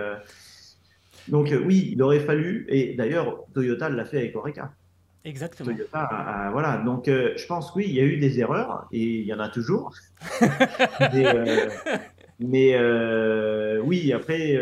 donc 1.28 1.54
oui 1.64 1.90
il 1.92 2.02
aurait 2.02 2.20
fallu 2.20 2.66
et 2.68 2.94
d'ailleurs 2.94 3.46
Toyota 3.54 3.88
l'a 3.88 4.04
fait 4.04 4.18
avec 4.18 4.36
Oreca 4.36 4.74
Exactement. 5.24 5.72
voilà, 5.92 6.78
donc 6.84 7.06
euh, 7.08 7.32
je 7.36 7.46
pense 7.46 7.74
oui, 7.74 7.84
il 7.86 7.94
y 7.94 8.00
a 8.00 8.04
eu 8.04 8.16
des 8.16 8.40
erreurs 8.40 8.88
et 8.90 9.20
il 9.20 9.26
y 9.26 9.32
en 9.32 9.38
a 9.38 9.48
toujours. 9.48 9.94
mais, 12.40 12.74
euh, 12.74 13.76
euh, 13.76 13.80
oui, 13.84 14.12
après, 14.12 14.58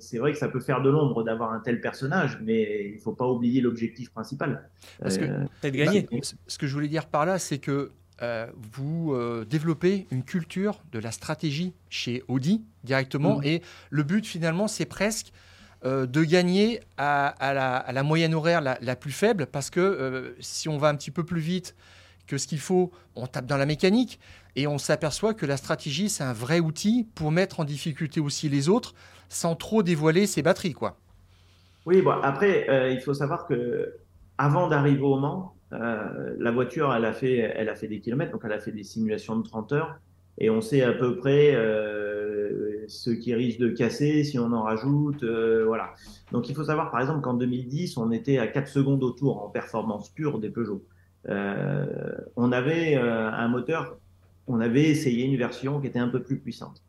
c'est 0.00 0.18
vrai 0.18 0.32
que 0.32 0.38
ça 0.38 0.48
peut 0.48 0.60
faire 0.60 0.82
de 0.82 0.90
l'ombre 0.90 1.22
d'avoir 1.22 1.52
un 1.52 1.60
tel 1.60 1.80
personnage, 1.80 2.38
mais 2.42 2.88
il 2.88 2.94
ne 2.96 3.00
faut 3.00 3.12
pas 3.12 3.26
oublier 3.26 3.60
l'objectif 3.60 4.10
principal. 4.10 4.68
Parce 5.00 5.16
que 5.16 5.24
peut-être 5.60 5.76
gagné. 5.76 6.08
Bah, 6.10 6.18
ce 6.46 6.58
que 6.58 6.66
je 6.66 6.74
voulais 6.74 6.88
dire 6.88 7.06
par 7.06 7.24
là, 7.24 7.38
c'est 7.38 7.58
que 7.58 7.92
vous 8.72 9.16
développez 9.48 10.08
une 10.10 10.24
culture 10.24 10.82
de 10.90 10.98
la 10.98 11.12
stratégie 11.12 11.72
chez 11.88 12.24
Audi 12.26 12.64
directement, 12.82 13.38
mmh. 13.38 13.44
et 13.44 13.62
le 13.90 14.02
but 14.02 14.26
finalement, 14.26 14.66
c'est 14.66 14.86
presque 14.86 15.32
euh, 15.82 16.04
de 16.04 16.24
gagner 16.24 16.80
à, 16.98 17.34
la, 17.90 18.02
moyenne 18.02 18.34
horaire 18.34 18.60
la, 18.60 18.96
plus 18.96 19.12
faible, 19.12 19.46
parce 19.46 19.70
que 19.70 19.80
euh, 19.80 20.36
si 20.38 20.68
on 20.68 20.76
va 20.76 20.88
un 20.88 20.94
petit 20.94 21.10
peu 21.10 21.24
plus 21.24 21.40
vite 21.40 21.74
que 22.26 22.36
ce 22.36 22.46
qu'il 22.46 22.58
faut, 22.58 22.90
on 23.16 23.26
tape 23.26 23.46
dans 23.46 23.56
la 23.56 23.64
mécanique, 23.64 24.20
et 24.56 24.66
on 24.66 24.76
s'aperçoit 24.76 25.32
que 25.32 25.46
la 25.46 25.56
stratégie, 25.56 26.10
c'est 26.10 26.22
un 26.22 26.34
vrai 26.34 26.60
outil 26.60 27.08
pour 27.14 27.32
mettre 27.32 27.60
en 27.60 27.64
difficulté 27.64 28.20
aussi 28.20 28.50
les 28.50 28.68
autres, 28.68 28.94
sans 29.30 29.54
trop 29.54 29.82
dévoiler 29.82 30.26
ses 30.26 30.42
batteries. 30.42 30.74
quoi. 30.74 30.98
Oui, 31.86 32.02
bon, 32.02 32.10
après, 32.10 32.68
euh, 32.68 32.90
il 32.90 33.00
faut 33.00 33.14
savoir 33.14 33.46
que 33.46 33.94
avant 34.36 34.68
d'arriver 34.68 35.00
au 35.00 35.16
Mans, 35.16 35.54
la 35.70 36.50
voiture, 36.50 36.92
elle 36.94 37.06
a, 37.06 37.14
fait, 37.14 37.36
elle 37.36 37.70
a 37.70 37.74
fait 37.74 37.88
des 37.88 38.00
kilomètres, 38.00 38.32
donc 38.32 38.42
elle 38.44 38.52
a 38.52 38.58
fait 38.58 38.72
des 38.72 38.82
simulations 38.82 39.36
de 39.36 39.44
30 39.48 39.72
heures, 39.72 39.98
et 40.36 40.50
on 40.50 40.60
sait 40.60 40.82
à 40.82 40.92
peu 40.92 41.16
près 41.16 41.54
ce 42.90 43.10
qui 43.10 43.34
risque 43.34 43.58
de 43.58 43.68
casser 43.68 44.24
si 44.24 44.38
on 44.38 44.52
en 44.52 44.62
rajoute. 44.62 45.22
Euh, 45.22 45.64
voilà. 45.66 45.94
Donc 46.32 46.48
il 46.48 46.54
faut 46.54 46.64
savoir 46.64 46.90
par 46.90 47.00
exemple 47.00 47.20
qu'en 47.20 47.34
2010, 47.34 47.96
on 47.96 48.10
était 48.10 48.38
à 48.38 48.46
4 48.46 48.68
secondes 48.68 49.02
au 49.02 49.10
tour 49.10 49.42
en 49.42 49.48
performance 49.48 50.10
pure 50.10 50.38
des 50.38 50.50
Peugeot. 50.50 50.84
Euh, 51.28 51.86
on 52.36 52.50
avait 52.52 52.96
euh, 52.96 53.30
un 53.30 53.48
moteur, 53.48 53.98
on 54.46 54.60
avait 54.60 54.84
essayé 54.84 55.26
une 55.26 55.36
version 55.36 55.80
qui 55.80 55.86
était 55.86 55.98
un 55.98 56.08
peu 56.08 56.22
plus 56.22 56.38
puissante, 56.38 56.82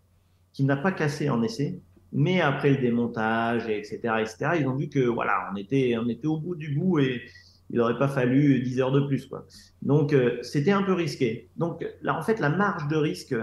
qui 0.54 0.64
n'a 0.64 0.78
pas 0.78 0.92
cassé 0.92 1.30
en 1.30 1.44
essai, 1.44 1.80
mais 2.14 2.42
après 2.42 2.72
le 2.72 2.78
démontage, 2.78 3.68
etc., 3.68 4.00
etc., 4.22 4.38
ils 4.60 4.68
ont 4.68 4.76
vu 4.76 4.90
que 4.90 5.00
voilà, 5.00 5.50
on 5.52 5.56
était, 5.58 5.98
on 5.98 6.08
était 6.08 6.28
au 6.28 6.38
bout 6.38 6.56
du 6.56 6.76
bout 6.76 7.00
et 7.00 7.22
il 7.70 7.78
n'aurait 7.78 7.98
pas 7.98 8.08
fallu 8.08 8.62
10 8.62 8.82
heures 8.82 8.92
de 8.92 9.02
plus. 9.02 9.28
Quoi. 9.28 9.46
Donc 9.82 10.16
c'était 10.42 10.72
un 10.72 10.84
peu 10.84 10.94
risqué. 10.94 11.50
Donc 11.56 11.86
là, 12.02 12.18
en 12.18 12.22
fait, 12.22 12.40
la 12.40 12.50
marge 12.50 12.88
de 12.90 12.98
risque 12.98 13.36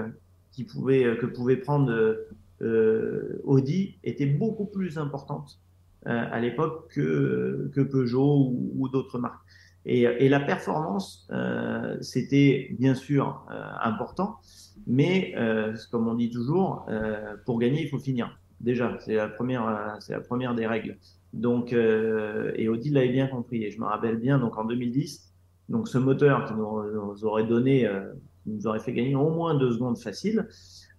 qui 0.52 0.64
pouvait, 0.64 1.16
que 1.18 1.24
pouvait 1.24 1.56
prendre 1.56 2.16
Audi 2.60 3.98
était 4.02 4.26
beaucoup 4.26 4.66
plus 4.66 4.98
importante 4.98 5.60
euh, 6.06 6.24
à 6.30 6.38
l'époque 6.40 6.92
que, 6.92 7.70
que 7.74 7.80
Peugeot 7.80 8.54
ou, 8.76 8.88
d'autres 8.88 9.18
marques. 9.18 9.42
Et, 9.84 10.02
et, 10.02 10.28
la 10.28 10.38
performance, 10.38 11.28
euh, 11.32 11.96
c'était 12.00 12.68
bien 12.78 12.94
sûr 12.94 13.44
important, 13.82 14.36
mais 14.86 15.34
comme 15.90 16.08
on 16.08 16.14
dit 16.14 16.30
toujours, 16.30 16.86
pour 17.46 17.58
gagner, 17.58 17.82
il 17.82 17.88
faut 17.88 17.98
finir. 17.98 18.38
Déjà, 18.60 18.96
c'est 19.00 19.14
la 19.14 19.28
première, 19.28 19.96
c'est 20.00 20.12
la 20.12 20.20
première 20.20 20.54
des 20.54 20.66
règles. 20.66 20.98
Donc, 21.32 21.72
et 21.72 22.68
Audi 22.68 22.90
l'avait 22.90 23.08
bien 23.08 23.26
compris. 23.26 23.64
Et 23.64 23.70
je 23.70 23.80
me 23.80 23.86
rappelle 23.86 24.18
bien, 24.18 24.38
donc 24.38 24.56
en 24.56 24.64
2010, 24.64 25.32
donc 25.68 25.88
ce 25.88 25.98
moteur 25.98 26.46
qui 26.46 26.54
nous, 26.54 27.24
aurait 27.24 27.44
donné, 27.44 27.88
nous 28.48 28.66
aurait 28.66 28.80
fait 28.80 28.92
gagner 28.92 29.14
au 29.14 29.30
moins 29.30 29.54
deux 29.54 29.72
secondes 29.72 29.98
faciles, 29.98 30.46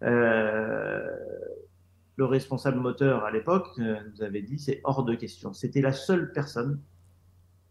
euh, 0.04 1.02
le 2.16 2.26
responsable 2.26 2.80
moteur 2.80 3.24
à 3.24 3.32
l'époque 3.32 3.68
euh, 3.80 3.96
nous 4.14 4.24
avait 4.24 4.42
dit 4.42 4.60
c'est 4.60 4.82
hors 4.84 5.04
de 5.04 5.16
question. 5.16 5.54
C'était 5.54 5.82
la 5.82 5.94
seule 5.94 6.32
personne 6.32 6.80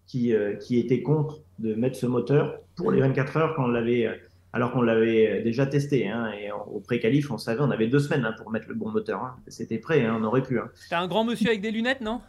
qui, 0.07 0.35
euh, 0.35 0.55
qui 0.55 0.79
était 0.79 1.03
contre 1.03 1.43
de 1.59 1.75
mettre 1.75 1.97
ce 1.97 2.07
moteur 2.07 2.61
pour 2.77 2.91
les 2.91 3.01
24 3.01 3.37
heures 3.37 3.55
quand 3.57 3.65
on 3.65 3.69
l'avait 3.69 4.21
alors 4.55 4.73
qu'on 4.73 4.81
l'avait 4.81 5.43
déjà 5.43 5.67
testé. 5.67 6.09
Hein, 6.09 6.33
et 6.33 6.51
au 6.51 6.81
pré-qualif, 6.81 7.31
on 7.31 7.37
savait, 7.37 7.61
on 7.61 7.71
avait 7.71 7.89
deux 7.89 7.99
semaines 7.99 8.25
hein, 8.25 8.35
pour 8.39 8.51
mettre 8.51 8.69
le 8.69 8.75
bon 8.75 8.91
moteur. 8.91 9.23
Hein. 9.23 9.37
C'était 9.49 9.79
prêt, 9.79 10.09
on 10.09 10.25
aurait 10.25 10.43
pu. 10.43 10.59
C'était 10.75 10.95
un 10.95 11.07
grand 11.07 11.25
monsieur 11.25 11.49
avec 11.49 11.61
des 11.61 11.71
lunettes, 11.71 12.01
non? 12.01 12.23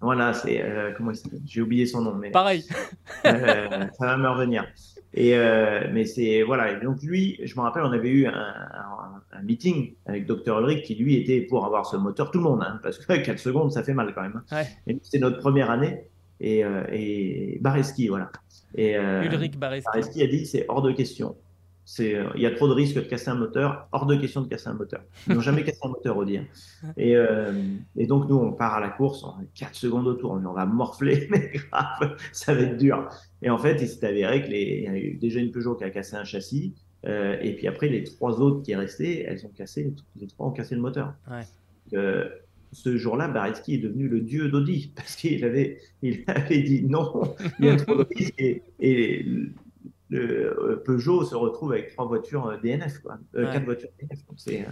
Voilà, 0.00 0.32
c'est 0.32 0.64
comment 0.96 1.12
J'ai 1.44 1.60
oublié 1.60 1.86
son 1.86 2.00
nom, 2.02 2.14
mais 2.14 2.30
pareil. 2.30 2.62
ça 3.22 3.90
va 4.00 4.16
me 4.16 4.28
revenir. 4.28 4.66
Et 5.12 5.34
euh, 5.34 5.88
mais 5.92 6.04
c'est 6.04 6.42
voilà. 6.42 6.74
donc 6.78 7.02
lui, 7.02 7.40
je 7.42 7.56
me 7.56 7.62
rappelle, 7.62 7.82
on 7.82 7.92
avait 7.92 8.10
eu 8.10 8.26
un, 8.26 8.32
un, 8.32 9.22
un 9.32 9.42
meeting 9.42 9.94
avec 10.06 10.26
Dr 10.26 10.60
Ulrich 10.60 10.84
qui 10.84 10.94
lui 10.94 11.16
était 11.16 11.40
pour 11.40 11.66
avoir 11.66 11.86
ce 11.86 11.96
moteur 11.96 12.30
tout 12.30 12.38
le 12.38 12.44
monde, 12.44 12.62
hein, 12.62 12.78
parce 12.82 12.98
que 12.98 13.16
4 13.24 13.38
secondes, 13.38 13.72
ça 13.72 13.82
fait 13.82 13.94
mal 13.94 14.14
quand 14.14 14.22
même. 14.22 14.40
Hein. 14.50 14.64
Ouais. 14.86 14.98
C'est 15.02 15.18
notre 15.18 15.38
première 15.38 15.70
année 15.70 16.04
et, 16.38 16.64
euh, 16.64 16.84
et 16.92 17.58
Bareski, 17.60 18.08
voilà. 18.08 18.30
Et 18.76 18.96
euh, 18.96 19.24
Ulrich 19.24 19.58
Bareski. 19.58 19.86
Bareski 19.92 20.22
a 20.22 20.26
dit 20.28 20.46
c'est 20.46 20.64
hors 20.68 20.82
de 20.82 20.92
question. 20.92 21.36
C'est, 21.92 22.14
euh, 22.14 22.28
il 22.36 22.42
y 22.42 22.46
a 22.46 22.52
trop 22.52 22.68
de 22.68 22.72
risques 22.72 22.94
de 22.94 23.00
casser 23.00 23.30
un 23.30 23.34
moteur, 23.34 23.88
hors 23.90 24.06
de 24.06 24.14
question 24.14 24.42
de 24.42 24.46
casser 24.46 24.68
un 24.68 24.74
moteur. 24.74 25.02
Ils 25.26 25.34
n'ont 25.34 25.40
jamais 25.40 25.64
cassé 25.64 25.80
un 25.82 25.88
moteur 25.88 26.16
au 26.16 26.24
dire. 26.24 26.44
Et, 26.96 27.16
euh, 27.16 27.52
et, 27.96 28.06
donc 28.06 28.28
nous, 28.28 28.36
on 28.36 28.52
part 28.52 28.74
à 28.74 28.80
la 28.80 28.90
course, 28.90 29.24
en 29.24 29.40
4 29.56 29.74
secondes 29.74 30.06
au 30.06 30.14
tour, 30.14 30.30
on 30.30 30.52
va 30.52 30.66
morfler, 30.66 31.26
mais 31.32 31.50
grave, 31.52 32.16
ça 32.30 32.54
va 32.54 32.60
être 32.60 32.76
dur. 32.76 33.08
Et 33.42 33.50
en 33.50 33.58
fait, 33.58 33.82
il 33.82 33.88
s'est 33.88 34.06
avéré 34.06 34.44
qu'il 34.44 34.52
y 34.52 34.86
a 34.86 34.96
eu 34.96 35.14
déjà 35.16 35.40
une 35.40 35.50
Peugeot 35.50 35.74
qui 35.74 35.82
a 35.82 35.90
cassé 35.90 36.14
un 36.14 36.22
châssis, 36.22 36.76
euh, 37.06 37.36
et 37.42 37.56
puis 37.56 37.66
après, 37.66 37.88
les 37.88 38.04
trois 38.04 38.40
autres 38.40 38.62
qui 38.62 38.70
est 38.70 38.76
resté, 38.76 39.24
elles 39.24 39.44
ont 39.44 39.50
cassé, 39.50 39.92
les 40.14 40.28
trois 40.28 40.46
ont 40.46 40.52
cassé 40.52 40.76
le 40.76 40.82
moteur. 40.82 41.14
Ouais. 41.28 41.42
Euh, 41.94 42.28
ce 42.70 42.96
jour-là, 42.96 43.26
Bareski 43.26 43.74
est 43.74 43.78
devenu 43.78 44.06
le 44.06 44.20
dieu 44.20 44.48
d'Audi 44.48 44.92
parce 44.94 45.16
qu'il 45.16 45.44
avait, 45.44 45.80
il 46.02 46.22
avait 46.28 46.62
dit 46.62 46.84
non, 46.84 47.34
il 47.58 47.66
y 47.66 47.68
a 47.68 47.74
trop 47.74 47.96
de 47.96 48.06
risques. 48.14 48.34
Et, 48.38 48.62
et 48.78 49.26
le, 50.10 50.58
euh, 50.58 50.76
Peugeot 50.84 51.24
se 51.24 51.34
retrouve 51.34 51.72
avec 51.72 51.92
trois 51.92 52.06
voitures 52.06 52.46
euh, 52.48 52.56
DNF, 52.62 52.98
quoi, 52.98 53.18
euh, 53.36 53.50
quatre 53.52 53.64
voitures 53.64 53.88
DNF. 53.98 54.26
Donc 54.26 54.38
c'est 54.38 54.66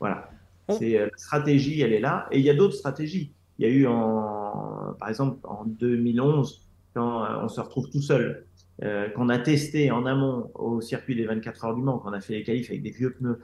voilà, 0.00 0.30
c'est 0.70 0.98
la 0.98 1.08
stratégie, 1.16 1.80
elle 1.80 1.92
est 1.92 2.00
là. 2.00 2.28
Et 2.30 2.38
il 2.38 2.44
y 2.44 2.50
a 2.50 2.54
d'autres 2.54 2.74
stratégies. 2.74 3.32
Il 3.58 3.66
y 3.66 3.70
a 3.70 3.72
eu 3.72 3.86
en, 3.86 4.94
par 4.98 5.08
exemple, 5.08 5.38
en 5.44 5.64
2011, 5.64 6.68
quand 6.94 7.24
on 7.42 7.48
se 7.48 7.60
retrouve 7.60 7.88
tout 7.90 8.02
seul, 8.02 8.44
qu'on 9.14 9.28
a 9.28 9.38
testé 9.38 9.92
en 9.92 10.04
amont 10.04 10.50
au 10.54 10.80
circuit 10.80 11.14
des 11.14 11.26
24 11.26 11.64
heures 11.64 11.74
du 11.76 11.82
Mans, 11.82 11.98
qu'on 11.98 12.12
a 12.12 12.20
fait 12.20 12.34
les 12.34 12.42
qualifs 12.42 12.68
avec 12.70 12.82
des 12.82 12.90
vieux 12.90 13.14
pneus, 13.14 13.38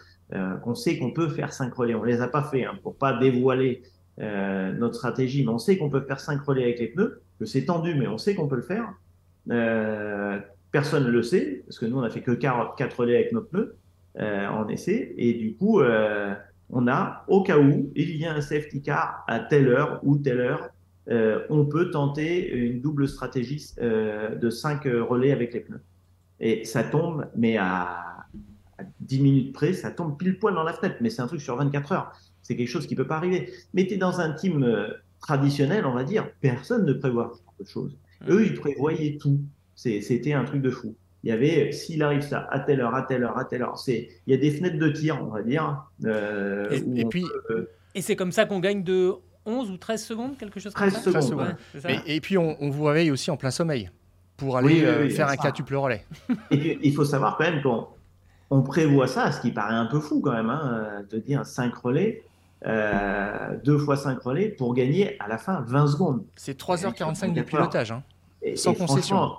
qu'on 0.62 0.74
sait 0.74 0.98
qu'on 0.98 1.12
peut 1.12 1.28
faire 1.28 1.52
5 1.52 1.72
relais. 1.72 1.94
On 1.94 2.02
les 2.02 2.20
a 2.20 2.28
pas 2.28 2.42
fait 2.42 2.64
hein, 2.64 2.76
pour 2.82 2.96
pas 2.96 3.16
dévoiler 3.18 3.82
notre 4.18 4.96
stratégie, 4.96 5.44
mais 5.44 5.52
on 5.52 5.58
sait 5.58 5.78
qu'on 5.78 5.88
peut 5.88 6.02
faire 6.02 6.20
5 6.20 6.42
relais 6.42 6.64
avec 6.64 6.80
les 6.80 6.88
pneus, 6.88 7.22
que 7.38 7.46
c'est 7.46 7.64
tendu, 7.64 7.94
mais 7.94 8.08
on 8.08 8.18
sait 8.18 8.34
qu'on 8.34 8.48
peut 8.48 8.56
le 8.56 8.62
faire. 8.62 8.92
Personne 10.72 11.04
ne 11.04 11.10
le 11.10 11.22
sait, 11.22 11.62
parce 11.66 11.78
que 11.78 11.86
nous, 11.86 11.98
on 11.98 12.02
n'a 12.02 12.10
fait 12.10 12.22
que 12.22 12.30
4 12.32 12.76
relais 12.96 13.16
avec 13.16 13.32
nos 13.32 13.42
pneus 13.42 13.76
euh, 14.18 14.46
en 14.46 14.68
essai. 14.68 15.14
Et 15.16 15.34
du 15.34 15.54
coup, 15.56 15.80
euh, 15.80 16.34
on 16.68 16.86
a, 16.86 17.24
au 17.28 17.42
cas 17.42 17.58
où 17.58 17.90
il 17.96 18.16
y 18.16 18.24
a 18.24 18.34
un 18.34 18.40
safety 18.40 18.80
car 18.82 19.24
à 19.26 19.40
telle 19.40 19.68
heure 19.68 20.00
ou 20.04 20.18
telle 20.18 20.40
heure, 20.40 20.68
euh, 21.08 21.44
on 21.48 21.66
peut 21.66 21.90
tenter 21.90 22.48
une 22.52 22.80
double 22.80 23.08
stratégie 23.08 23.74
de 23.80 24.50
5 24.50 24.84
relais 24.84 25.32
avec 25.32 25.54
les 25.54 25.60
pneus. 25.60 25.82
Et 26.38 26.64
ça 26.64 26.84
tombe, 26.84 27.26
mais 27.36 27.56
à, 27.56 28.26
à 28.78 28.84
10 29.00 29.20
minutes 29.20 29.52
près, 29.52 29.72
ça 29.72 29.90
tombe 29.90 30.16
pile 30.16 30.38
poil 30.38 30.54
dans 30.54 30.62
la 30.62 30.72
fenêtre. 30.72 30.96
Mais 31.00 31.10
c'est 31.10 31.22
un 31.22 31.26
truc 31.26 31.40
sur 31.40 31.56
24 31.56 31.92
heures. 31.92 32.12
c'est 32.42 32.56
quelque 32.56 32.68
chose 32.68 32.86
qui 32.86 32.94
peut 32.94 33.06
pas 33.06 33.16
arriver. 33.16 33.50
Mais 33.74 33.86
tu 33.86 33.94
es 33.94 33.96
dans 33.96 34.20
un 34.20 34.32
team 34.32 34.64
traditionnel, 35.20 35.84
on 35.84 35.94
va 35.94 36.04
dire, 36.04 36.28
personne 36.40 36.86
ne 36.86 36.92
prévoit 36.92 37.32
ce 37.34 37.64
de 37.64 37.68
choses. 37.68 37.98
Eux, 38.28 38.46
ils 38.46 38.54
prévoyaient 38.54 39.18
tout. 39.20 39.40
C'était 39.80 40.34
un 40.34 40.44
truc 40.44 40.60
de 40.60 40.70
fou. 40.70 40.94
Il 41.22 41.30
y 41.30 41.32
avait, 41.32 41.72
s'il 41.72 42.02
arrive 42.02 42.22
ça, 42.22 42.46
à 42.50 42.60
telle 42.60 42.80
heure, 42.80 42.94
à 42.94 43.02
telle 43.02 43.24
heure, 43.24 43.38
à 43.38 43.44
telle 43.44 43.62
heure. 43.62 43.76
Il 43.86 44.08
y 44.26 44.34
a 44.34 44.36
des 44.36 44.50
fenêtres 44.50 44.78
de 44.78 44.88
tir, 44.88 45.18
on 45.22 45.26
va 45.26 45.42
dire. 45.42 45.84
Euh, 46.04 46.68
et, 46.70 47.04
puis, 47.04 47.24
et 47.94 48.02
c'est 48.02 48.16
comme 48.16 48.32
ça 48.32 48.46
qu'on 48.46 48.60
gagne 48.60 48.82
de 48.82 49.14
11 49.46 49.70
ou 49.70 49.76
13 49.76 50.04
secondes, 50.04 50.38
quelque 50.38 50.60
chose 50.60 50.74
comme 50.74 50.90
ça 50.90 51.10
13 51.10 51.28
secondes. 51.28 51.56
et, 52.06 52.20
puis, 52.20 52.36
on, 52.36 52.70
vous 52.70 52.84
réveille 52.84 53.10
aussi 53.10 53.30
en 53.30 53.36
plein 53.36 53.50
sommeil 53.50 53.90
pour 54.36 54.56
aller 54.56 54.84
euh, 54.84 55.08
faire 55.10 55.28
un 55.28 55.36
quatuple 55.36 55.76
relais. 55.76 56.04
Et 56.50 56.78
il 56.82 56.94
faut 56.94 57.04
savoir 57.04 57.36
quand 57.36 57.44
même 57.44 57.62
qu'on 57.62 57.88
on 58.50 58.62
prévoit 58.62 59.06
ça, 59.06 59.32
ce 59.32 59.40
qui 59.40 59.50
paraît 59.50 59.74
un 59.74 59.86
peu 59.86 60.00
fou 60.00 60.20
quand 60.20 60.32
même, 60.32 60.50
hein, 60.50 61.04
de 61.10 61.18
dire 61.18 61.44
5 61.44 61.74
relais, 61.74 62.22
euh, 62.66 63.56
2 63.64 63.78
fois 63.78 63.96
5 63.96 64.20
relais 64.20 64.48
pour 64.48 64.74
gagner 64.74 65.16
à 65.20 65.28
la 65.28 65.38
fin 65.38 65.62
20 65.66 65.86
secondes. 65.86 66.24
C'est 66.36 66.58
3h45 66.58 67.34
de 67.34 67.42
pilotage, 67.42 67.92
hein, 67.92 68.02
sans 68.54 68.74
concession. 68.74 69.30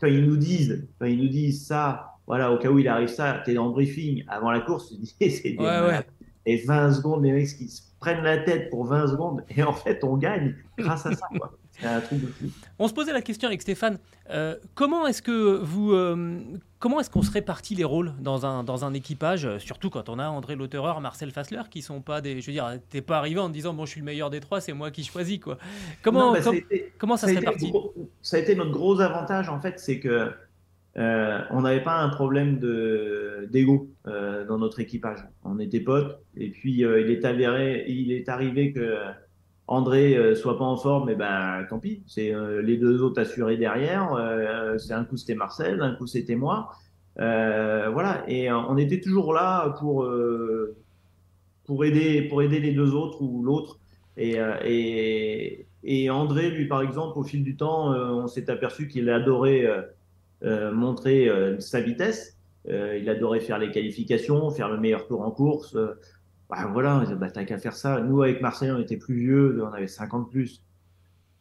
Quand 0.00 0.06
ils 0.06 0.24
nous 0.24 0.36
disent, 0.36 0.86
quand 0.98 1.06
ils 1.06 1.18
nous 1.18 1.28
disent 1.28 1.66
ça, 1.66 2.16
voilà, 2.26 2.52
au 2.52 2.58
cas 2.58 2.68
où 2.70 2.78
il 2.78 2.88
arrive 2.88 3.08
ça, 3.08 3.40
tu 3.44 3.52
es 3.52 3.54
dans 3.54 3.66
le 3.66 3.72
briefing 3.72 4.24
avant 4.28 4.50
la 4.50 4.60
course, 4.60 4.88
tu 4.88 4.96
dis 4.96 5.14
c'est 5.30 5.50
des 5.50 5.58
ouais, 5.58 6.04
Et 6.44 6.64
20 6.64 6.92
secondes, 6.92 7.24
les 7.24 7.32
mecs 7.32 7.48
qui 7.56 7.68
se 7.68 7.82
prennent 8.00 8.22
la 8.22 8.38
tête 8.38 8.70
pour 8.70 8.84
20 8.84 9.08
secondes, 9.08 9.44
et 9.48 9.62
en 9.62 9.72
fait, 9.72 10.02
on 10.04 10.16
gagne 10.16 10.54
grâce 10.76 11.06
à 11.06 11.12
ça. 11.12 11.26
Quoi. 11.36 11.52
On 12.78 12.88
se 12.88 12.94
posait 12.94 13.12
la 13.12 13.22
question 13.22 13.48
avec 13.48 13.62
Stéphane. 13.62 13.98
Euh, 14.30 14.56
comment 14.74 15.06
est-ce 15.06 15.22
que 15.22 15.58
vous, 15.62 15.92
euh, 15.92 16.40
comment 16.78 17.00
est-ce 17.00 17.10
qu'on 17.10 17.22
se 17.22 17.30
répartit 17.30 17.74
les 17.74 17.84
rôles 17.84 18.12
dans 18.20 18.46
un, 18.46 18.64
dans 18.64 18.84
un 18.84 18.94
équipage, 18.94 19.58
surtout 19.58 19.90
quand 19.90 20.08
on 20.08 20.18
a 20.18 20.26
André 20.26 20.56
Lautereur, 20.56 21.00
Marcel 21.00 21.30
Fassler, 21.30 21.62
qui 21.70 21.82
sont 21.82 22.00
pas 22.00 22.20
des, 22.20 22.40
je 22.40 22.46
veux 22.46 22.52
dire, 22.52 22.78
t'es 22.90 23.02
pas 23.02 23.18
arrivé 23.18 23.40
en 23.40 23.48
disant 23.48 23.74
bon, 23.74 23.84
je 23.86 23.92
suis 23.92 24.00
le 24.00 24.06
meilleur 24.06 24.30
des 24.30 24.40
trois, 24.40 24.60
c'est 24.60 24.72
moi 24.72 24.90
qui 24.90 25.04
choisis 25.04 25.38
quoi. 25.38 25.58
Comment, 26.02 26.32
bah, 26.32 26.40
comment 26.98 27.16
ça, 27.16 27.28
se 27.28 27.34
répartit 27.34 27.72
Ça 28.22 28.36
a 28.36 28.40
été 28.40 28.54
notre 28.54 28.72
gros 28.72 29.00
avantage 29.00 29.48
en 29.48 29.60
fait, 29.60 29.78
c'est 29.78 30.00
que 30.00 30.30
euh, 30.98 31.40
on 31.50 31.60
n'avait 31.60 31.82
pas 31.82 31.98
un 31.98 32.08
problème 32.08 32.58
de 32.58 33.48
d'ego 33.52 33.90
dans 34.04 34.58
notre 34.58 34.80
équipage. 34.80 35.18
On 35.44 35.58
était 35.58 35.80
potes 35.80 36.20
et 36.36 36.50
puis 36.50 36.78
il 36.78 37.10
est 37.10 37.24
avéré, 37.24 37.84
il 37.86 38.12
est 38.12 38.28
arrivé 38.28 38.72
que 38.72 38.98
André 39.68 40.16
euh, 40.16 40.34
soit 40.34 40.58
pas 40.58 40.64
en 40.64 40.76
forme, 40.76 41.06
mais 41.06 41.12
eh 41.12 41.16
ben 41.16 41.66
tant 41.68 41.78
pis. 41.78 42.02
C'est 42.06 42.32
euh, 42.32 42.62
les 42.62 42.76
deux 42.76 43.02
autres 43.02 43.20
assurés 43.20 43.56
derrière. 43.56 44.14
Euh, 44.14 44.78
c'est 44.78 44.92
un 44.92 45.04
coup 45.04 45.16
c'était 45.16 45.34
Marcel, 45.34 45.82
un 45.82 45.94
coup 45.94 46.06
c'était 46.06 46.36
moi. 46.36 46.72
voilà. 47.16 48.24
Et 48.28 48.50
on 48.52 48.76
était 48.76 49.00
toujours 49.00 49.32
là 49.32 49.70
pour 49.80 50.08
pour 51.64 51.84
aider 51.84 52.22
pour 52.22 52.42
aider 52.42 52.60
les 52.60 52.72
deux 52.72 52.94
autres 52.94 53.22
ou 53.22 53.42
l'autre. 53.42 53.78
Et, 54.18 54.36
et, 54.64 55.66
et 55.84 56.10
André, 56.10 56.50
lui 56.50 56.66
par 56.66 56.80
exemple, 56.82 57.18
au 57.18 57.22
fil 57.24 57.42
du 57.42 57.56
temps, 57.56 57.92
on 57.92 58.26
s'est 58.28 58.48
aperçu 58.50 58.88
qu'il 58.88 59.10
adorait 59.10 59.66
montrer 60.42 61.28
sa 61.58 61.80
vitesse. 61.80 62.38
il 62.68 63.08
adorait 63.10 63.40
faire 63.40 63.58
les 63.58 63.72
qualifications, 63.72 64.50
faire 64.50 64.70
le 64.70 64.78
meilleur 64.78 65.06
tour 65.08 65.22
en 65.22 65.30
course 65.32 65.76
bah 66.48 66.68
voilà, 66.72 67.04
bah, 67.16 67.30
t'as 67.30 67.44
qu'à 67.44 67.58
faire 67.58 67.74
ça. 67.74 68.00
Nous, 68.00 68.22
avec 68.22 68.40
Marseille, 68.40 68.70
on 68.70 68.78
était 68.78 68.96
plus 68.96 69.16
vieux, 69.16 69.62
on 69.62 69.72
avait 69.72 69.88
50 69.88 70.30
plus. 70.30 70.62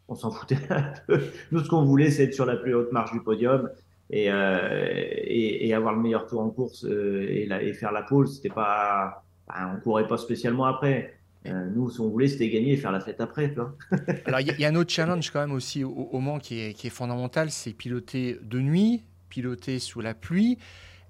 On 0.08 0.16
s'en 0.16 0.32
foutait 0.32 0.58
un 0.70 0.94
peu. 1.08 1.22
Nous, 1.52 1.60
ce 1.60 1.70
qu'on 1.70 1.84
voulait, 1.84 2.10
c'est 2.10 2.24
être 2.24 2.34
sur 2.34 2.46
la 2.46 2.56
plus 2.56 2.74
haute 2.74 2.92
marche 2.92 3.12
du 3.12 3.22
podium 3.22 3.70
et, 4.10 4.32
euh, 4.32 4.88
et, 5.24 5.74
avoir 5.74 5.94
le 5.94 6.02
meilleur 6.02 6.28
tour 6.28 6.42
en 6.42 6.50
course 6.50 6.86
euh, 6.86 7.28
et, 7.30 7.74
faire 7.74 7.92
la 7.92 8.02
pole. 8.02 8.28
C'était 8.28 8.50
pas, 8.50 9.24
bah, 9.48 9.72
on 9.76 9.80
courait 9.80 10.08
pas 10.08 10.18
spécialement 10.18 10.66
après. 10.66 11.14
Euh, 11.46 11.70
nous, 11.76 11.92
ce 11.92 12.00
qu'on 12.00 12.10
voulait, 12.10 12.28
c'était 12.28 12.50
gagner 12.50 12.74
et 12.74 12.78
faire 12.78 12.92
la 12.92 13.00
fête 13.00 13.22
après. 13.22 13.54
Alors, 14.26 14.40
il 14.40 14.60
y, 14.60 14.66
a 14.66 14.68
un 14.68 14.76
autre 14.76 14.92
challenge 14.92 15.30
quand 15.30 15.42
même 15.42 15.52
aussi 15.52 15.84
au, 15.84 15.92
au 15.92 16.20
Mans 16.20 16.40
qui 16.40 16.60
est, 16.60 16.74
qui 16.74 16.88
est 16.88 16.92
fondamental, 16.92 17.52
c'est 17.52 17.74
piloter 17.74 18.40
de 18.42 18.60
nuit, 18.60 19.04
piloter 19.30 19.78
sous 19.78 20.02
la 20.02 20.16
pluie. 20.16 20.58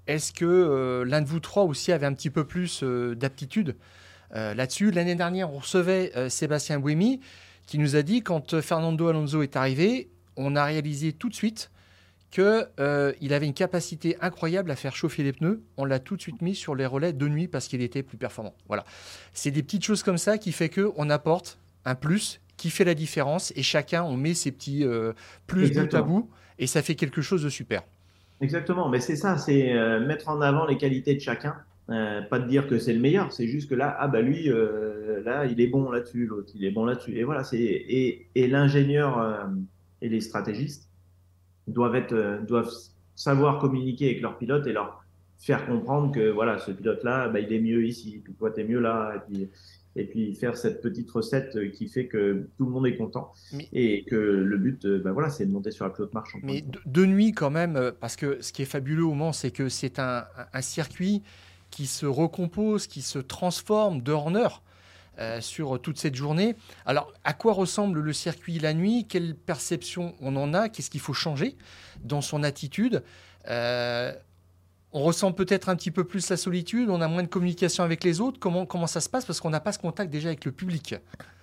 Est-ce 0.06 0.32
que 0.32 0.44
euh, 0.44 1.04
l'un 1.04 1.20
de 1.20 1.26
vous 1.26 1.40
trois 1.40 1.64
aussi 1.64 1.92
avait 1.92 2.06
un 2.06 2.14
petit 2.14 2.30
peu 2.30 2.44
plus 2.44 2.82
euh, 2.82 3.14
d'aptitude? 3.14 3.76
Euh, 4.34 4.54
là-dessus 4.54 4.90
L'année 4.90 5.14
dernière, 5.14 5.52
on 5.52 5.58
recevait 5.58 6.12
Sébastien 6.28 6.80
Buemi 6.80 7.20
qui 7.66 7.78
nous 7.78 7.96
a 7.96 8.02
dit 8.02 8.22
quand 8.22 8.60
Fernando 8.60 9.08
Alonso 9.08 9.42
est 9.42 9.56
arrivé, 9.56 10.08
on 10.36 10.54
a 10.54 10.64
réalisé 10.64 11.12
tout 11.12 11.28
de 11.28 11.34
suite 11.34 11.70
qu'il 12.30 13.32
avait 13.32 13.46
une 13.46 13.54
capacité 13.54 14.16
incroyable 14.20 14.70
à 14.70 14.76
faire 14.76 14.94
chauffer 14.94 15.24
les 15.24 15.32
pneus. 15.32 15.62
On 15.76 15.84
l'a 15.84 15.98
tout 15.98 16.16
de 16.16 16.22
suite 16.22 16.42
mis 16.42 16.54
sur 16.54 16.76
les 16.76 16.86
relais 16.86 17.12
de 17.12 17.28
nuit 17.28 17.48
parce 17.48 17.66
qu'il 17.66 17.82
était 17.82 18.04
plus 18.04 18.18
performant. 18.18 18.54
Voilà. 18.68 18.84
C'est 19.32 19.50
des 19.50 19.62
petites 19.62 19.84
choses 19.84 20.04
comme 20.04 20.18
ça 20.18 20.38
qui 20.38 20.52
fait 20.52 20.68
qu'on 20.68 21.10
apporte 21.10 21.58
un 21.84 21.96
plus 21.96 22.40
qui 22.56 22.70
fait 22.70 22.84
la 22.84 22.94
différence 22.94 23.52
et 23.56 23.62
chacun, 23.62 24.04
on 24.04 24.16
met 24.16 24.34
ses 24.34 24.52
petits 24.52 24.84
plus 25.46 25.72
bout 25.72 25.94
à 25.94 26.02
bout 26.02 26.30
et 26.58 26.66
ça 26.66 26.82
fait 26.82 26.94
quelque 26.94 27.22
chose 27.22 27.42
de 27.42 27.48
super. 27.48 27.82
Exactement, 28.40 28.88
mais 28.90 29.00
c'est 29.00 29.16
ça, 29.16 29.38
c'est 29.38 29.72
euh, 29.72 30.04
mettre 30.06 30.28
en 30.28 30.40
avant 30.42 30.66
les 30.66 30.76
qualités 30.76 31.14
de 31.14 31.20
chacun. 31.20 31.54
Euh, 31.88 32.20
pas 32.22 32.38
de 32.38 32.46
dire 32.48 32.66
que 32.68 32.78
c'est 32.78 32.92
le 32.92 33.00
meilleur, 33.00 33.32
c'est 33.32 33.46
juste 33.46 33.70
que 33.70 33.74
là, 33.74 33.96
ah 33.98 34.08
bah 34.08 34.20
lui, 34.20 34.50
euh, 34.50 35.22
là, 35.24 35.46
il 35.46 35.60
est 35.60 35.68
bon 35.68 35.90
là-dessus, 35.90 36.26
l'autre, 36.26 36.50
il 36.54 36.64
est 36.64 36.70
bon 36.70 36.84
là-dessus. 36.84 37.16
Et 37.16 37.24
voilà, 37.24 37.44
c'est 37.44 37.58
et, 37.60 38.28
et 38.34 38.46
l'ingénieur 38.48 39.48
et 40.02 40.08
les 40.08 40.20
stratégistes 40.20 40.90
doivent 41.68 41.96
être, 41.96 42.44
doivent 42.46 42.70
savoir 43.14 43.58
communiquer 43.60 44.06
avec 44.06 44.22
leurs 44.22 44.38
pilotes 44.38 44.66
et 44.66 44.72
leur 44.72 45.04
faire 45.38 45.66
comprendre 45.66 46.12
que 46.14 46.30
voilà, 46.30 46.58
ce 46.58 46.72
pilote-là, 46.72 47.28
bah, 47.28 47.40
il 47.40 47.52
est 47.52 47.60
mieux 47.60 47.84
ici, 47.86 48.20
puis 48.22 48.34
toi, 48.34 48.50
t'es 48.50 48.64
mieux 48.64 48.80
là, 48.80 49.14
et 49.16 49.20
puis 49.30 49.50
et 49.96 50.04
puis 50.04 50.34
faire 50.34 50.56
cette 50.56 50.82
petite 50.82 51.10
recette 51.10 51.56
euh, 51.56 51.70
qui 51.70 51.88
fait 51.88 52.06
que 52.06 52.48
tout 52.58 52.66
le 52.66 52.70
monde 52.70 52.86
est 52.86 52.96
content 52.96 53.32
et 53.72 54.04
que 54.04 54.14
le 54.14 54.58
but, 54.58 54.86
ben 54.86 55.12
voilà, 55.12 55.30
c'est 55.30 55.46
de 55.46 55.50
monter 55.52 55.70
sur 55.70 55.84
la 55.84 55.90
plus 55.90 56.04
haute 56.04 56.14
marche. 56.14 56.36
Mais 56.42 56.64
de, 56.84 57.06
nuit 57.06 57.32
quand 57.32 57.50
même, 57.50 57.76
euh, 57.76 57.90
parce 57.98 58.16
que 58.16 58.38
ce 58.40 58.52
qui 58.52 58.62
est 58.62 58.66
fabuleux 58.66 59.04
au 59.04 59.14
Mans, 59.14 59.32
c'est 59.32 59.50
que 59.50 59.68
c'est 59.68 59.98
un, 59.98 60.26
circuit 60.60 61.22
qui 61.70 61.86
se 61.86 62.06
recompose, 62.06 62.86
qui 62.86 63.02
se 63.02 63.18
transforme 63.18 64.02
d'heure 64.02 64.26
en 64.26 64.34
heure. 64.34 64.62
sur 65.40 65.80
toute 65.80 65.98
cette 65.98 66.14
journée. 66.14 66.56
Alors, 66.84 67.10
à 67.24 67.32
quoi 67.32 67.54
ressemble 67.54 68.00
le 68.00 68.12
circuit 68.12 68.58
la 68.58 68.74
nuit? 68.74 69.06
Quelle 69.08 69.34
perception 69.34 70.14
on 70.20 70.36
en 70.36 70.52
a? 70.52 70.68
Qu'est-ce 70.68 70.90
qu'il 70.90 71.00
faut 71.00 71.14
changer 71.14 71.56
dans 72.04 72.20
son 72.20 72.42
attitude? 72.42 73.02
On 74.96 75.02
ressent 75.02 75.30
peut-être 75.32 75.68
un 75.68 75.76
petit 75.76 75.90
peu 75.90 76.04
plus 76.04 76.30
la 76.30 76.38
solitude, 76.38 76.88
on 76.88 77.02
a 77.02 77.08
moins 77.08 77.22
de 77.22 77.28
communication 77.28 77.84
avec 77.84 78.02
les 78.02 78.22
autres. 78.22 78.38
Comment, 78.38 78.86
ça 78.86 79.00
se 79.00 79.10
passe? 79.10 79.26
Parce 79.26 79.40
qu'on 79.40 79.50
n'a 79.50 79.60
pas 79.60 79.72
ce 79.72 79.78
contact 79.78 80.10
déjà 80.10 80.28
avec 80.28 80.46
le 80.46 80.52
public. 80.52 80.94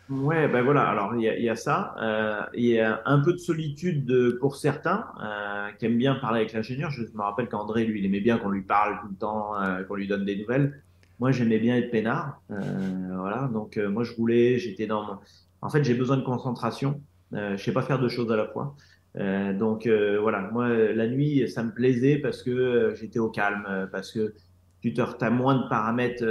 Ouais, 0.09 0.47
ben 0.47 0.63
voilà, 0.63 0.87
alors 0.87 1.15
il 1.15 1.21
y, 1.21 1.49
a 1.49 1.55
ça. 1.55 1.93
Euh, 2.01 2.41
il 2.55 2.65
y 2.65 2.79
a 2.79 3.03
un 3.05 3.19
peu 3.19 3.31
de 3.31 3.37
solitude 3.37 4.39
pour 4.39 4.55
certains 4.55 5.05
euh, 5.23 5.69
qui 5.77 5.85
aiment 5.85 5.99
bien 5.99 6.15
parler 6.15 6.39
avec 6.39 6.53
l'ingénieur. 6.53 6.89
Je 6.89 7.03
me 7.13 7.21
rappelle 7.21 7.47
qu'André, 7.47 7.85
lui, 7.85 7.99
il 7.99 8.05
aimait 8.07 8.21
bien 8.21 8.39
qu'on 8.39 8.49
lui 8.49 8.63
parle 8.63 8.99
tout 9.01 9.07
le 9.07 9.15
temps, 9.15 9.55
euh, 9.61 9.83
qu'on 9.83 9.95
lui 9.95 10.07
donne 10.07 10.25
des 10.25 10.35
nouvelles. 10.35 10.81
Moi, 11.19 11.31
j'aimais 11.31 11.59
bien 11.59 11.77
être 11.77 11.91
peinard. 11.91 12.41
voilà, 12.49 13.51
donc 13.53 13.77
moi, 13.77 14.03
je 14.03 14.13
roulais, 14.13 14.57
j'étais 14.57 14.87
dans. 14.87 15.19
En 15.61 15.69
fait, 15.69 15.83
j'ai 15.83 15.93
besoin 15.93 16.17
de 16.17 16.23
concentration. 16.23 16.99
je 17.31 17.55
sais 17.57 17.71
pas 17.71 17.83
faire 17.83 17.99
deux 17.99 18.09
choses 18.09 18.31
à 18.31 18.35
la 18.35 18.47
fois. 18.47 18.75
Euh, 19.17 19.53
donc 19.53 19.85
euh, 19.85 20.19
voilà, 20.19 20.41
moi 20.51 20.69
la 20.69 21.07
nuit 21.07 21.47
ça 21.47 21.63
me 21.63 21.71
plaisait 21.71 22.17
parce 22.17 22.41
que 22.41 22.49
euh, 22.49 22.95
j'étais 22.95 23.19
au 23.19 23.29
calme, 23.29 23.87
parce 23.91 24.11
que 24.11 24.33
tu 24.81 24.93
as 24.99 25.29
moins 25.29 25.63
de 25.63 25.69
paramètres 25.69 26.25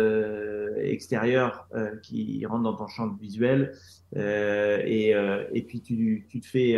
extérieurs 0.76 1.68
qui 2.02 2.44
rentrent 2.44 2.64
dans 2.64 2.76
ton 2.76 2.86
champ 2.86 3.08
visuel 3.14 3.72
et, 4.14 5.14
et 5.52 5.62
puis 5.62 5.80
tu, 5.80 6.26
tu 6.28 6.40
te 6.40 6.46
fais 6.46 6.76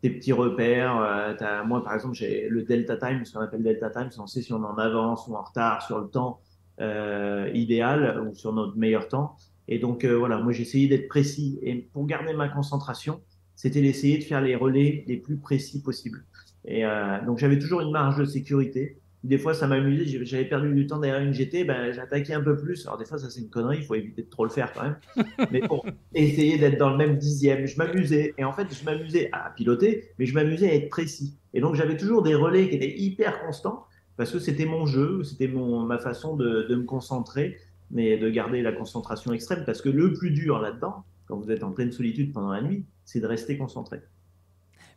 tes 0.00 0.10
petits 0.10 0.32
repères. 0.32 0.94
As, 1.40 1.64
moi 1.64 1.82
par 1.82 1.94
exemple 1.94 2.14
j'ai 2.14 2.48
le 2.48 2.62
delta 2.62 2.96
time, 2.96 3.24
ce 3.24 3.32
qu'on 3.32 3.40
appelle 3.40 3.64
delta 3.64 3.90
time, 3.90 4.10
c'est 4.12 4.20
on 4.20 4.28
sait 4.28 4.42
si 4.42 4.52
on 4.52 4.62
est 4.62 4.66
en 4.66 4.78
avance 4.78 5.26
ou 5.26 5.34
en 5.34 5.42
retard 5.42 5.82
sur 5.82 5.98
le 5.98 6.06
temps 6.06 6.38
idéal 6.78 8.22
ou 8.24 8.32
sur 8.36 8.52
notre 8.52 8.76
meilleur 8.76 9.08
temps. 9.08 9.34
Et 9.66 9.80
donc 9.80 10.04
voilà, 10.04 10.38
moi 10.38 10.52
essayé 10.52 10.86
d'être 10.86 11.08
précis 11.08 11.58
et 11.62 11.74
pour 11.74 12.06
garder 12.06 12.32
ma 12.32 12.48
concentration 12.48 13.20
c'était 13.54 13.82
d'essayer 13.82 14.18
de 14.18 14.24
faire 14.24 14.40
les 14.40 14.56
relais 14.56 15.04
les 15.06 15.16
plus 15.16 15.36
précis 15.36 15.82
possibles. 15.82 16.24
Et 16.64 16.84
euh, 16.84 17.24
donc 17.24 17.38
j'avais 17.38 17.58
toujours 17.58 17.80
une 17.80 17.90
marge 17.90 18.18
de 18.18 18.24
sécurité. 18.24 18.98
Des 19.24 19.38
fois, 19.38 19.54
ça 19.54 19.68
m'amusait. 19.68 20.24
J'avais 20.24 20.44
perdu 20.44 20.74
du 20.74 20.86
temps 20.88 20.98
derrière 20.98 21.22
une 21.22 21.32
GT, 21.32 21.62
ben, 21.62 21.92
j'attaquais 21.92 22.34
un 22.34 22.42
peu 22.42 22.56
plus. 22.56 22.86
Alors 22.86 22.98
des 22.98 23.04
fois, 23.04 23.18
ça 23.18 23.30
c'est 23.30 23.40
une 23.40 23.50
connerie. 23.50 23.78
Il 23.78 23.84
faut 23.84 23.94
éviter 23.94 24.22
de 24.22 24.28
trop 24.28 24.44
le 24.44 24.50
faire 24.50 24.72
quand 24.72 24.82
même. 24.82 24.96
Mais 25.52 25.60
pour 25.60 25.86
essayer 26.12 26.58
d'être 26.58 26.78
dans 26.78 26.90
le 26.90 26.96
même 26.96 27.16
dixième, 27.18 27.66
je 27.66 27.76
m'amusais. 27.76 28.34
Et 28.36 28.44
en 28.44 28.52
fait, 28.52 28.66
je 28.74 28.84
m'amusais 28.84 29.28
à 29.32 29.50
piloter, 29.50 30.10
mais 30.18 30.26
je 30.26 30.34
m'amusais 30.34 30.70
à 30.70 30.74
être 30.74 30.88
précis. 30.88 31.36
Et 31.54 31.60
donc 31.60 31.76
j'avais 31.76 31.96
toujours 31.96 32.22
des 32.22 32.34
relais 32.34 32.68
qui 32.68 32.76
étaient 32.76 32.98
hyper 32.98 33.40
constants 33.44 33.86
parce 34.16 34.32
que 34.32 34.38
c'était 34.38 34.66
mon 34.66 34.86
jeu, 34.86 35.22
c'était 35.22 35.48
mon 35.48 35.80
ma 35.80 35.98
façon 35.98 36.36
de, 36.36 36.66
de 36.68 36.74
me 36.74 36.84
concentrer, 36.84 37.58
mais 37.90 38.16
de 38.18 38.28
garder 38.28 38.60
la 38.62 38.72
concentration 38.72 39.32
extrême. 39.32 39.62
Parce 39.64 39.82
que 39.82 39.88
le 39.88 40.12
plus 40.12 40.30
dur 40.30 40.58
là-dedans, 40.58 41.04
quand 41.26 41.36
vous 41.38 41.50
êtes 41.50 41.62
en 41.62 41.70
pleine 41.70 41.92
solitude 41.92 42.32
pendant 42.32 42.50
la 42.50 42.62
nuit, 42.62 42.84
c'est 43.12 43.20
de 43.20 43.26
rester 43.26 43.56
concentré. 43.56 44.00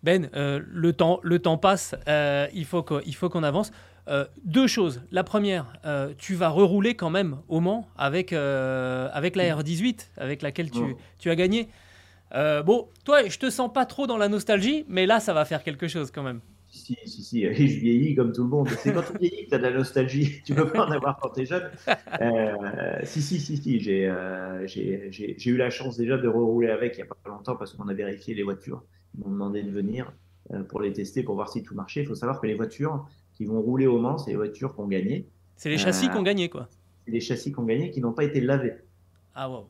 Ben, 0.04 0.30
le, 0.34 0.93
temps, 0.93 1.19
le 1.23 1.39
temps 1.39 1.58
passe, 1.58 1.95
il 2.54 2.65
faut 2.65 2.84
qu'on 2.84 3.43
avance. 3.43 3.71
deux 4.43 4.67
choses. 4.67 5.01
La 5.12 5.23
première, 5.23 5.73
tu 6.19 6.36
vas 6.36 6.49
rerouler 6.49 6.95
quand 6.95 7.10
même 7.10 7.38
au 7.47 7.60
Mans 7.60 7.88
avec, 7.97 8.32
avec 8.32 9.36
la 9.36 9.56
R18 9.56 10.10
avec 10.17 10.43
laquelle 10.43 10.69
tu, 10.69 10.95
tu 11.17 11.32
as 11.32 11.36
gagné. 11.36 11.69
bon, 12.32 12.88
toi, 13.04 13.28
je 13.28 13.39
te 13.39 13.49
sens 13.49 13.73
pas 13.73 13.88
trop 13.88 14.06
dans 14.06 14.17
la 14.17 14.28
nostalgie, 14.28 14.86
mais 14.88 15.08
là, 15.08 15.19
ça 15.19 15.34
va 15.34 15.43
faire 15.43 15.63
quelque 15.63 15.88
chose 15.88 16.12
quand 16.12 16.23
même 16.23 16.39
si, 16.86 16.98
si, 17.06 17.24
si, 17.24 17.41
je 17.41 17.80
vieillis 17.80 18.15
comme 18.15 18.32
tout 18.32 18.43
le 18.43 18.50
monde. 18.50 18.69
C'est 18.69 18.93
quand 18.93 19.02
tu 19.02 19.17
vieillis 19.17 19.45
que 19.45 19.50
tu 19.50 19.56
as 19.56 19.58
de 19.58 19.63
la 19.63 19.71
nostalgie. 19.71 20.41
Tu 20.45 20.54
peux 20.54 20.67
pas 20.67 20.86
en 20.86 20.91
avoir 20.91 21.17
quand 21.19 21.30
tu 21.30 21.41
es 21.41 21.45
jeune. 21.45 21.71
Euh, 22.21 23.00
si, 23.04 23.21
si, 23.21 23.39
si, 23.39 23.58
si. 23.58 23.80
Euh, 24.06 24.67
j'ai 24.67 25.50
eu 25.50 25.58
la 25.58 25.71
chance 25.71 25.98
déjà 25.98 26.17
de 26.17 26.28
rerouler 26.28 26.69
avec 26.69 26.93
il 26.93 26.98
n'y 26.98 27.04
a 27.04 27.08
pas 27.08 27.30
longtemps 27.30 27.56
parce 27.56 27.74
qu'on 27.74 27.88
a 27.88 27.93
vérifié 27.93 28.36
les 28.36 28.43
voitures. 28.43 28.84
Ils 29.17 29.24
m'ont 29.24 29.32
demandé 29.32 29.63
de 29.63 29.71
venir 29.71 30.13
euh, 30.54 30.63
pour 30.63 30.80
les 30.82 30.93
tester, 30.93 31.24
pour 31.24 31.36
voir 31.36 31.50
si 31.50 31.63
tout 31.63 31.74
marchait. 31.74 32.02
Il 32.02 32.08
faut 32.08 32.15
savoir 32.15 32.39
que 32.39 32.45
les 32.45 32.54
voitures 32.54 33.08
qui 33.34 33.45
vont 33.45 33.62
rouler 33.62 33.88
au 33.88 33.98
Mans, 33.98 34.19
c'est 34.19 34.32
les 34.32 34.38
voitures 34.38 34.76
qui 34.76 34.82
ont 34.82 34.88
gagné. 34.88 35.28
C'est 35.56 35.69
les 35.69 35.78
châssis 35.78 36.10
qui 36.10 36.17
ont 36.17 36.24
gagné, 36.24 36.50
quoi. 36.50 36.67
C'est 37.06 37.12
les 37.12 37.21
châssis 37.21 37.52
qui 37.52 37.60
ont 37.60 37.65
gagné 37.65 37.89
qui 37.89 38.02
n'ont 38.02 38.13
pas 38.13 38.24
été 38.24 38.41
lavés. 38.41 38.74
Ah, 39.34 39.50
wow. 39.50 39.67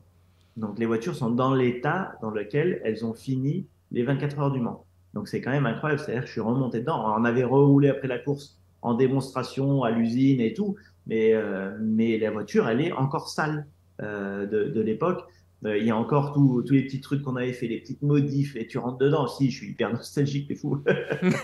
Donc 0.56 0.78
les 0.78 0.86
voitures 0.86 1.14
sont 1.14 1.30
dans 1.30 1.54
l'état 1.54 2.18
dans 2.20 2.30
lequel 2.30 2.80
elles 2.84 3.04
ont 3.04 3.14
fini 3.14 3.66
les 3.90 4.02
24 4.02 4.38
heures 4.38 4.52
du 4.52 4.60
Mans. 4.60 4.85
Donc 5.16 5.28
c'est 5.28 5.40
quand 5.40 5.50
même 5.50 5.64
incroyable. 5.64 5.98
C'est-à-dire 5.98 6.24
que 6.24 6.26
je 6.26 6.32
suis 6.32 6.42
remonté 6.42 6.80
dedans. 6.80 7.02
on 7.18 7.24
avait 7.24 7.42
reroulé 7.42 7.88
après 7.88 8.06
la 8.06 8.18
course 8.18 8.58
en 8.82 8.92
démonstration 8.92 9.82
à 9.82 9.90
l'usine 9.90 10.42
et 10.42 10.52
tout, 10.52 10.76
mais, 11.06 11.32
euh, 11.32 11.74
mais 11.80 12.18
la 12.18 12.30
voiture, 12.30 12.68
elle 12.68 12.82
est 12.82 12.92
encore 12.92 13.30
sale 13.30 13.66
euh, 14.02 14.44
de, 14.46 14.64
de 14.64 14.80
l'époque. 14.82 15.24
Euh, 15.64 15.78
il 15.78 15.86
y 15.86 15.90
a 15.90 15.96
encore 15.96 16.34
tous 16.34 16.70
les 16.70 16.82
petits 16.82 17.00
trucs 17.00 17.22
qu'on 17.22 17.36
avait 17.36 17.54
fait, 17.54 17.66
les 17.66 17.80
petites 17.80 18.02
modifs, 18.02 18.56
et 18.56 18.66
tu 18.66 18.76
rentres 18.76 18.98
dedans 18.98 19.24
aussi. 19.24 19.50
Je 19.50 19.56
suis 19.56 19.70
hyper 19.70 19.90
nostalgique, 19.90 20.48
t'es 20.48 20.54
fou. 20.54 20.84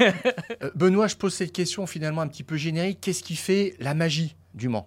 Benoît, 0.74 1.06
je 1.06 1.16
pose 1.16 1.32
cette 1.32 1.52
question 1.52 1.86
finalement 1.86 2.20
un 2.20 2.28
petit 2.28 2.44
peu 2.44 2.56
générique. 2.56 2.98
Qu'est-ce 3.00 3.22
qui 3.22 3.36
fait 3.36 3.74
la 3.80 3.94
magie 3.94 4.36
du 4.52 4.68
Mans? 4.68 4.86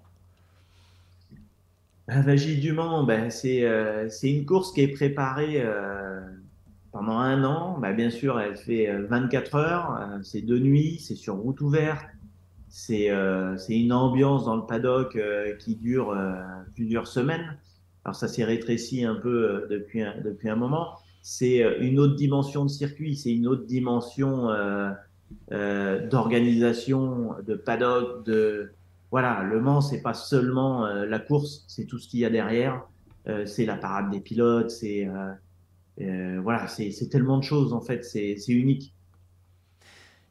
La 2.07 2.21
magie 2.21 2.59
du 2.59 2.71
Mans, 2.71 3.03
ben, 3.03 3.31
c'est 3.31 3.67
c'est 4.09 4.29
une 4.29 4.45
course 4.45 4.71
qui 4.73 4.81
est 4.81 4.89
préparée 4.89 5.65
pendant 6.95 7.17
un 7.17 7.43
an, 7.43 7.77
bah, 7.77 7.91
bien 7.91 8.09
sûr, 8.09 8.39
elle 8.39 8.55
fait 8.55 8.89
24 9.09 9.55
euh, 9.55 9.59
heures, 9.59 9.97
euh, 9.99 10.19
c'est 10.23 10.39
de 10.39 10.57
nuit, 10.57 10.97
c'est 10.97 11.15
sur 11.15 11.35
route 11.35 11.59
ouverte, 11.59 12.05
c'est 12.69 13.09
euh, 13.09 13.57
une 13.67 13.91
ambiance 13.91 14.45
dans 14.45 14.55
le 14.55 14.65
paddock 14.65 15.19
qui 15.59 15.75
dure 15.75 16.17
plusieurs 16.73 17.07
semaines. 17.07 17.57
Alors 18.05 18.15
ça 18.15 18.29
s'est 18.29 18.45
rétréci 18.45 19.03
un 19.03 19.15
peu 19.15 19.67
depuis, 19.69 20.03
un, 20.03 20.13
depuis 20.23 20.47
un 20.47 20.55
moment. 20.55 20.93
C'est 21.21 21.57
une 21.81 21.99
autre 21.99 22.15
dimension 22.15 22.63
de 22.63 22.69
circuit, 22.69 23.17
c'est 23.17 23.33
une 23.33 23.47
autre 23.47 23.65
dimension 23.65 24.47
d'organisation, 25.51 27.35
de 27.45 27.55
paddock, 27.55 28.25
de 28.25 28.71
voilà. 29.11 29.43
Le 29.43 29.59
Mans, 29.59 29.81
c'est 29.81 30.01
pas 30.01 30.13
seulement 30.13 30.85
la 30.87 31.19
course, 31.19 31.65
c'est 31.67 31.85
tout 31.85 31.99
ce 31.99 32.07
qu'il 32.07 32.21
y 32.21 32.25
a 32.25 32.29
derrière. 32.29 32.87
c'est 33.45 33.65
la 33.65 33.75
parade 33.75 34.11
des 34.11 34.21
pilotes, 34.21 34.69
c'est 34.69 35.09
euh, 36.01 36.39
voilà, 36.41 36.67
c'est 36.67 37.09
tellement 37.09 37.37
de 37.37 37.43
choses 37.43 37.73
en 37.73 37.81
fait, 37.81 38.03
c'est 38.03 38.35
unique. 38.49 38.93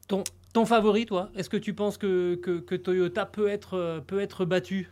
Ton, 0.08 0.24
ton 0.52 0.66
favori, 0.66 1.06
toi 1.06 1.30
Est-ce 1.34 1.48
que 1.48 1.56
tu 1.56 1.74
penses 1.74 1.96
que, 1.96 2.34
que, 2.34 2.76
Toyota 2.76 3.24
peut 3.24 3.48
être, 3.48 4.02
peut 4.06 4.20
être 4.20 4.44
battu? 4.44 4.90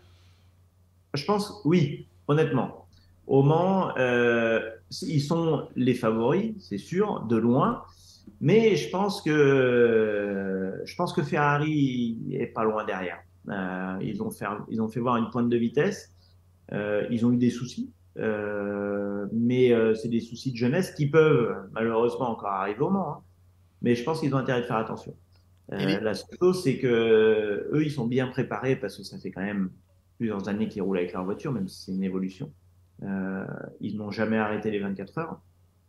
Je 1.15 1.25
pense 1.25 1.61
oui, 1.65 2.07
honnêtement. 2.27 2.87
Au 3.27 3.43
Mans, 3.43 3.97
euh, 3.99 4.61
ils 5.03 5.21
sont 5.21 5.69
les 5.77 5.95
favoris, 5.95 6.55
c'est 6.59 6.79
sûr, 6.79 7.21
de 7.27 7.37
loin. 7.37 7.83
Mais 8.41 8.77
je 8.77 8.89
pense 8.91 9.21
que 9.21 10.81
je 10.85 10.97
pense 10.97 11.13
que 11.13 11.23
Ferrari 11.23 12.19
est 12.33 12.47
pas 12.47 12.65
loin 12.65 12.85
derrière. 12.85 13.19
Euh, 13.49 13.99
ils 14.01 14.23
ont 14.23 14.31
fait 14.31 14.47
ils 14.69 14.81
ont 14.81 14.89
fait 14.89 15.01
voir 15.01 15.17
une 15.17 15.29
pointe 15.31 15.49
de 15.49 15.57
vitesse. 15.57 16.15
ils 16.73 17.27
ont 17.27 17.33
eu 17.33 17.37
des 17.37 17.51
soucis. 17.51 17.93
Euh, 18.19 19.27
mais 19.33 19.73
euh, 19.73 19.95
c'est 19.95 20.09
des 20.09 20.21
soucis 20.21 20.53
de 20.53 20.57
jeunesse 20.57 20.93
qui 20.93 21.09
peuvent 21.09 21.57
malheureusement 21.73 22.31
encore 22.31 22.51
arriver 22.51 22.81
au 22.81 22.91
Mans. 22.91 23.11
Hein. 23.11 23.23
Mais 23.81 23.95
je 23.95 24.05
pense 24.05 24.21
qu'ils 24.21 24.35
ont 24.35 24.39
intérêt 24.39 24.61
de 24.61 24.67
faire 24.67 24.77
attention. 24.77 25.15
Euh, 25.73 26.01
la 26.01 26.15
seule 26.15 26.39
chose, 26.39 26.63
c'est 26.63 26.79
que 26.79 27.69
eux, 27.73 27.83
ils 27.85 27.91
sont 27.91 28.07
bien 28.07 28.27
préparés 28.29 28.77
parce 28.77 28.97
que 28.97 29.03
ça 29.03 29.19
fait 29.19 29.31
quand 29.31 29.43
même 29.43 29.71
plusieurs 30.19 30.49
années 30.49 30.69
qu'ils 30.69 30.83
roulent 30.83 30.99
avec 30.99 31.13
leur 31.13 31.25
voiture, 31.25 31.53
même 31.53 31.69
si 31.69 31.85
c'est 31.85 31.93
une 31.93 32.05
évolution. 32.05 32.53
ils 33.81 33.97
n'ont 33.97 34.11
jamais 34.11 34.39
arrêté 34.39 34.71
les 34.71 34.79
24 34.79 35.19
heures, 35.19 35.41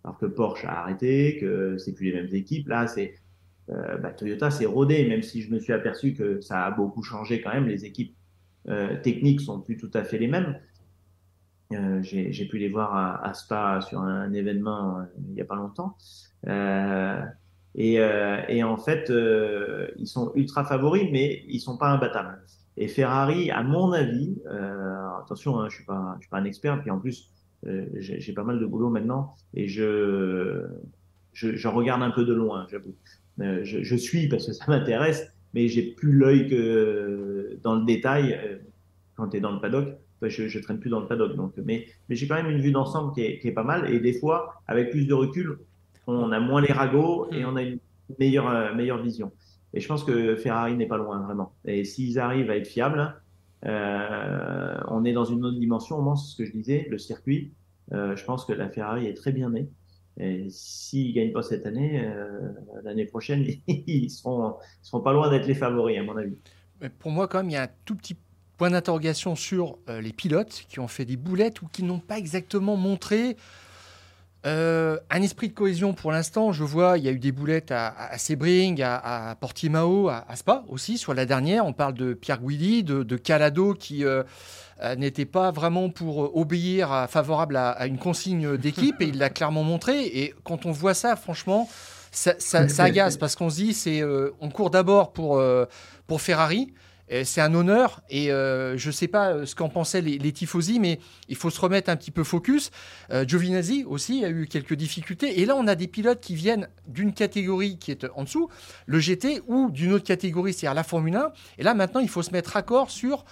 alors 0.04 0.18
que 0.18 0.26
Porsche 0.26 0.66
a 0.66 0.80
arrêté, 0.80 1.38
que 1.40 1.78
c'est 1.78 1.94
plus 1.94 2.06
les 2.06 2.14
mêmes 2.14 2.34
équipes. 2.34 2.68
Là, 2.68 2.88
c'est 2.88 3.16
bah, 3.68 4.12
Toyota, 4.12 4.50
c'est 4.50 4.66
rodé, 4.66 5.08
même 5.08 5.22
si 5.22 5.42
je 5.42 5.52
me 5.52 5.60
suis 5.60 5.74
aperçu 5.74 6.14
que 6.14 6.42
ça 6.42 6.66
a 6.66 6.72
beaucoup 6.72 7.04
changé 7.04 7.42
quand 7.42 7.54
même. 7.54 7.68
Les 7.68 7.86
équipes 7.86 8.16
techniques 9.04 9.42
sont 9.42 9.60
plus 9.60 9.78
tout 9.78 9.92
à 9.94 10.04
fait 10.04 10.18
les 10.18 10.28
mêmes. 10.28 10.58
Euh, 11.74 12.00
j'ai 12.02 12.46
pu 12.46 12.58
les 12.58 12.70
voir 12.70 13.24
à, 13.24 13.34
Spa 13.34 13.82
sur 13.82 14.02
un, 14.02 14.32
événement 14.34 15.00
euh, 15.00 15.04
il 15.30 15.36
n'y 15.36 15.42
a 15.42 15.46
pas 15.46 15.56
longtemps. 15.56 15.98
Euh, 16.48 17.22
et, 17.76 18.64
en 18.64 18.78
fait, 18.78 19.12
ils 19.98 20.08
sont 20.08 20.32
ultra 20.36 20.64
favoris, 20.64 21.10
mais 21.12 21.44
ils 21.48 21.60
sont 21.60 21.78
pas 21.78 21.90
imbattables. 21.90 22.42
Et 22.78 22.88
Ferrari, 22.88 23.52
à 23.52 23.64
mon 23.64 23.92
avis, 23.92 24.36
attention, 25.22 25.60
hein, 25.60 25.70
je 25.70 25.76
suis 25.76 25.84
suis 25.84 26.30
pas 26.30 26.38
un 26.38 26.46
expert, 26.46 26.80
puis 26.82 26.92
en 26.92 27.00
plus, 27.00 27.32
j'ai 27.96 28.34
pas 28.34 28.44
mal 28.44 28.60
de 28.60 28.66
boulot 28.66 28.90
maintenant, 28.90 29.36
et 29.54 29.68
je, 29.68 30.68
je, 31.34 31.56
je 31.56 31.68
regarde 31.68 32.04
un 32.04 32.12
peu 32.12 32.26
de 32.26 32.34
loin, 32.34 32.68
j'avoue. 32.70 32.96
Je, 33.40 33.82
je, 33.82 33.96
suis 33.96 34.28
parce 34.28 34.46
que 34.46 34.54
ça 34.54 34.66
m'intéresse, 34.68 35.34
mais 35.56 35.68
j'ai 35.68 35.94
plus 35.94 36.12
l'œil 36.12 36.48
que 36.50 37.58
dans 37.64 37.76
le 37.76 37.86
détail 37.86 38.40
quand 39.16 39.30
tu 39.30 39.38
es 39.38 39.40
dans 39.40 39.52
le 39.52 39.60
paddock 39.60 39.98
je, 40.30 40.48
je 40.48 40.60
traîne 40.60 40.80
plus 40.80 40.90
dans 40.90 41.00
le 41.00 41.08
paddock. 41.08 41.36
Donc, 41.36 41.54
mais, 41.58 41.86
mais 42.10 42.16
j'ai 42.16 42.28
quand 42.28 42.36
même 42.36 42.50
une 42.50 42.62
vue 42.62 42.72
d'ensemble 42.72 43.14
qui 43.14 43.22
est, 43.22 43.40
qui 43.40 43.48
est, 43.48 43.52
pas 43.52 43.64
mal. 43.64 43.92
Et 43.92 44.00
des 44.00 44.14
fois, 44.14 44.62
avec 44.68 44.92
plus 44.92 45.06
de 45.06 45.14
recul, 45.14 45.60
on 46.08 46.32
a 46.32 46.40
moins 46.40 46.62
les 46.62 46.74
ragots 46.74 47.28
et 47.32 47.44
mm. 47.44 47.48
on 47.48 47.56
a 47.56 47.62
une 47.62 47.80
meilleure, 48.20 48.50
euh, 48.50 48.74
meilleure 48.74 49.02
vision. 49.02 49.32
Et 49.74 49.80
je 49.80 49.88
pense 49.88 50.04
que 50.04 50.36
Ferrari 50.36 50.76
n'est 50.76 50.88
pas 50.88 50.98
loin, 50.98 51.20
vraiment. 51.20 51.54
Et 51.66 51.84
s'ils 51.84 52.20
arrivent 52.20 52.52
à 52.52 52.58
être 52.58 52.68
fiables, 52.68 53.16
euh, 53.66 54.78
on 54.90 55.04
est 55.06 55.14
dans 55.14 55.26
une 55.26 55.44
autre 55.46 55.58
dimension. 55.58 55.98
Au 55.98 56.02
moins, 56.02 56.16
c'est 56.16 56.32
ce 56.32 56.36
que 56.36 56.46
je 56.46 56.52
disais, 56.52 56.88
le 56.90 56.98
circuit. 56.98 57.54
Euh, 57.92 58.16
je 58.16 58.24
pense 58.24 58.46
que 58.46 58.54
la 58.54 58.70
Ferrari 58.70 59.08
est 59.08 59.16
très 59.16 59.32
bien 59.32 59.50
née. 59.50 59.70
Et 60.20 60.46
s'ils 60.50 61.10
ne 61.10 61.16
gagnent 61.16 61.32
pas 61.32 61.42
cette 61.42 61.66
année, 61.66 62.08
l'année 62.84 63.06
prochaine, 63.06 63.48
ils 63.68 64.12
seront, 64.12 64.58
ils 64.84 64.86
seront 64.86 65.02
pas 65.02 65.12
loin 65.12 65.32
d'être 65.32 65.48
les 65.48 65.56
favoris, 65.56 65.98
à 65.98 66.04
mon 66.04 66.16
avis. 66.18 66.38
Mais 66.82 66.90
pour 66.90 67.10
moi, 67.10 67.28
quand 67.28 67.40
même, 67.40 67.50
il 67.50 67.54
y 67.54 67.58
a 67.58 67.64
un 67.64 67.70
tout 67.84 67.96
petit 67.96 68.16
Point 68.58 68.70
d'interrogation 68.70 69.36
sur 69.36 69.78
euh, 69.89 70.00
les 70.00 70.13
pilotes 70.13 70.66
qui 70.70 70.80
ont 70.80 70.88
fait 70.88 71.06
des 71.06 71.18
boulettes 71.18 71.62
ou 71.63 71.68
qui 71.72 71.82
n'ont 71.82 72.00
pas 72.00 72.20
exactement 72.20 72.76
montré 72.76 73.36
euh, 74.46 75.00
un 75.10 75.22
esprit 75.24 75.50
de 75.50 75.54
cohésion 75.54 75.94
pour 75.94 76.12
l'instant. 76.12 76.52
Je 76.52 76.63
vois, 76.63 77.00
il 77.00 77.04
y 77.04 77.08
a 77.08 77.12
eu 77.12 77.20
des 77.20 77.32
boulettes 77.32 77.72
à, 77.72 78.16
Sebring, 78.18 78.80
à, 78.84 79.36
Portimao, 79.39 80.10
à, 80.10 80.36
Spa 80.36 80.63
aussi 80.68 81.00
sur 81.00 81.16
la 81.16 81.26
dernière. 81.26 81.66
On 81.66 81.74
parle 81.74 81.96
de 81.96 82.13
Pierre 82.13 82.42
Guidi, 82.42 82.84
de, 82.84 83.18
Calado 83.18 83.74
qui 83.74 84.06
euh, 84.06 84.22
n'était 84.98 85.26
pas 85.26 85.50
vraiment 85.50 85.89
pour 85.89 86.38
obéir 86.38 87.08
favorable 87.10 87.56
à, 87.56 87.88
une 87.88 87.98
consigne 87.98 88.56
d'équipe 88.58 89.02
et 89.02 89.06
il 89.06 89.18
l'a 89.18 89.32
clairement 89.32 89.63
montré. 89.63 90.04
Et 90.06 90.36
quand 90.44 90.68
on 90.68 90.72
voit 90.72 90.94
ça, 90.94 91.16
franchement, 91.16 91.68
ça, 92.12 92.36
agace 92.78 93.18
parce 93.18 93.36
qu'on 93.36 93.50
se 93.50 93.56
dit, 93.56 93.74
c'est, 93.74 94.04
on 94.04 94.50
court 94.52 94.70
d'abord 94.70 95.12
pour, 95.12 95.44
pour 96.06 96.22
Ferrari. 96.22 96.72
Euh, 97.13 97.23
c'est 97.23 97.41
un 97.41 97.54
honneur 97.54 98.02
et 98.10 98.32
euh, 98.32 98.78
je 98.78 98.88
ne 98.88 98.91
sais 98.91 99.08
pas 99.08 99.32
euh, 99.32 99.45
ce 99.45 99.56
qu'en 99.56 99.69
pensaient 99.69 100.02
les, 100.02 100.17
les, 100.17 100.32
tifosi, 100.32 100.80
mais 100.80 100.99
il 101.30 101.36
faut 101.36 101.49
se 101.49 101.62
remettre 101.62 101.89
un 101.89 101.95
petit 101.95 102.12
peu 102.12 102.23
focus. 102.23 102.71
Giovinazzi 103.28 103.84
aussi 103.88 104.26
a 104.26 104.30
eu 104.30 104.47
quelques 104.47 104.73
difficultés 104.73 105.39
et 105.39 105.45
là 105.45 105.56
on 105.56 105.67
a 105.67 105.76
des 105.76 105.88
pilotes 105.88 106.19
qui 106.19 106.36
viennent 106.36 106.67
d'une 106.88 107.13
catégorie 107.13 107.78
qui 107.78 107.91
est 107.91 108.06
en 108.15 108.23
dessous, 108.23 108.49
le 108.86 108.99
GT, 108.99 109.41
ou 109.47 109.69
d'une 109.69 109.93
autre 109.93 110.06
catégorie, 110.06 110.54
c'est-à-dire 110.54 110.73
la 110.73 110.84
Formule 110.84 111.15
1. 111.15 111.32
Et 111.60 111.63
là 111.63 111.73
maintenant 111.73 111.99
il 111.99 112.10
faut 112.10 112.23
se 112.23 112.32
mettre 112.32 112.54
d'accord 112.54 112.89
sur 112.89 113.26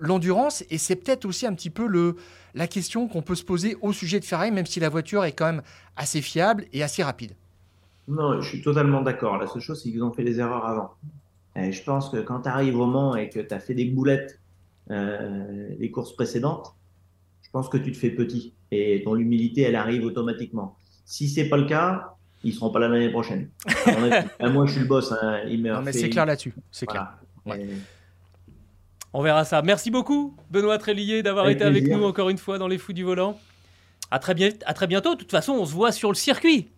l'endurance 0.00 0.62
et 0.70 0.78
c'est 0.78 0.94
peut-être 0.94 1.24
aussi 1.24 1.46
un 1.46 1.54
petit 1.54 1.70
peu 1.70 1.86
le, 1.86 2.14
la 2.54 2.68
question 2.68 3.08
qu'on 3.08 3.22
peut 3.22 3.34
se 3.34 3.44
poser 3.44 3.76
au 3.80 3.92
sujet 3.92 4.20
de 4.20 4.24
Ferrari, 4.24 4.52
même 4.52 4.66
si 4.66 4.78
la 4.78 4.88
voiture 4.88 5.24
est 5.24 5.32
quand 5.32 5.46
même 5.46 5.62
assez 5.96 6.22
fiable 6.22 6.66
et 6.72 6.82
assez 6.82 7.02
rapide. 7.02 7.32
Non, 8.06 8.40
je 8.40 8.48
suis 8.48 8.62
totalement 8.62 9.00
d'accord. 9.00 9.38
La 9.38 9.46
seule 9.46 9.62
chose, 9.62 9.82
c'est 9.82 9.90
qu'ils 9.90 10.04
ont 10.04 10.12
fait 10.12 10.24
des 10.24 10.38
erreurs 10.38 10.66
avant. 10.66 10.94
Et 11.56 11.72
je 11.72 11.82
pense 11.82 12.10
que 12.10 12.18
quand 12.18 12.42
tu 12.42 12.48
arrives 12.48 12.78
au 12.78 12.86
Mans 12.86 13.14
et 13.14 13.28
que 13.28 13.40
tu 13.40 13.54
as 13.54 13.60
fait 13.60 13.74
des 13.74 13.84
boulettes 13.84 14.40
euh, 14.90 15.68
les 15.78 15.90
courses 15.90 16.14
précédentes, 16.14 16.74
je 17.42 17.50
pense 17.50 17.68
que 17.68 17.76
tu 17.76 17.92
te 17.92 17.96
fais 17.96 18.10
petit 18.10 18.54
et 18.70 19.02
ton 19.04 19.16
humilité, 19.16 19.62
elle 19.62 19.76
arrive 19.76 20.04
automatiquement. 20.04 20.76
Si 21.04 21.28
c'est 21.28 21.48
pas 21.48 21.56
le 21.56 21.66
cas, 21.66 22.14
ils 22.42 22.52
seront 22.52 22.70
pas 22.70 22.80
là 22.80 22.88
l'année 22.88 23.10
prochaine. 23.10 23.50
moi, 24.40 24.66
je 24.66 24.72
suis 24.72 24.80
le 24.80 24.86
boss. 24.86 25.12
Hein, 25.12 25.40
il 25.48 25.62
non, 25.62 25.82
mais 25.82 25.92
c'est 25.92 26.10
clair 26.10 26.26
là-dessus. 26.26 26.54
C'est 26.70 26.86
clair. 26.86 27.18
On 29.12 29.22
verra 29.22 29.44
ça. 29.44 29.62
Merci 29.62 29.90
beaucoup, 29.90 30.36
Benoît 30.50 30.76
Trélier, 30.78 31.22
d'avoir 31.22 31.48
été 31.48 31.62
avec 31.62 31.86
nous 31.88 32.02
encore 32.02 32.30
une 32.30 32.38
fois 32.38 32.58
dans 32.58 32.66
les 32.66 32.78
Fous 32.78 32.92
du 32.92 33.04
Volant. 33.04 33.38
À 34.10 34.18
très, 34.18 34.34
bien, 34.34 34.50
à 34.66 34.74
très 34.74 34.86
bientôt. 34.86 35.14
De 35.14 35.20
toute 35.20 35.30
façon, 35.30 35.52
on 35.52 35.64
se 35.64 35.72
voit 35.72 35.92
sur 35.92 36.08
le 36.08 36.14
circuit. 36.14 36.68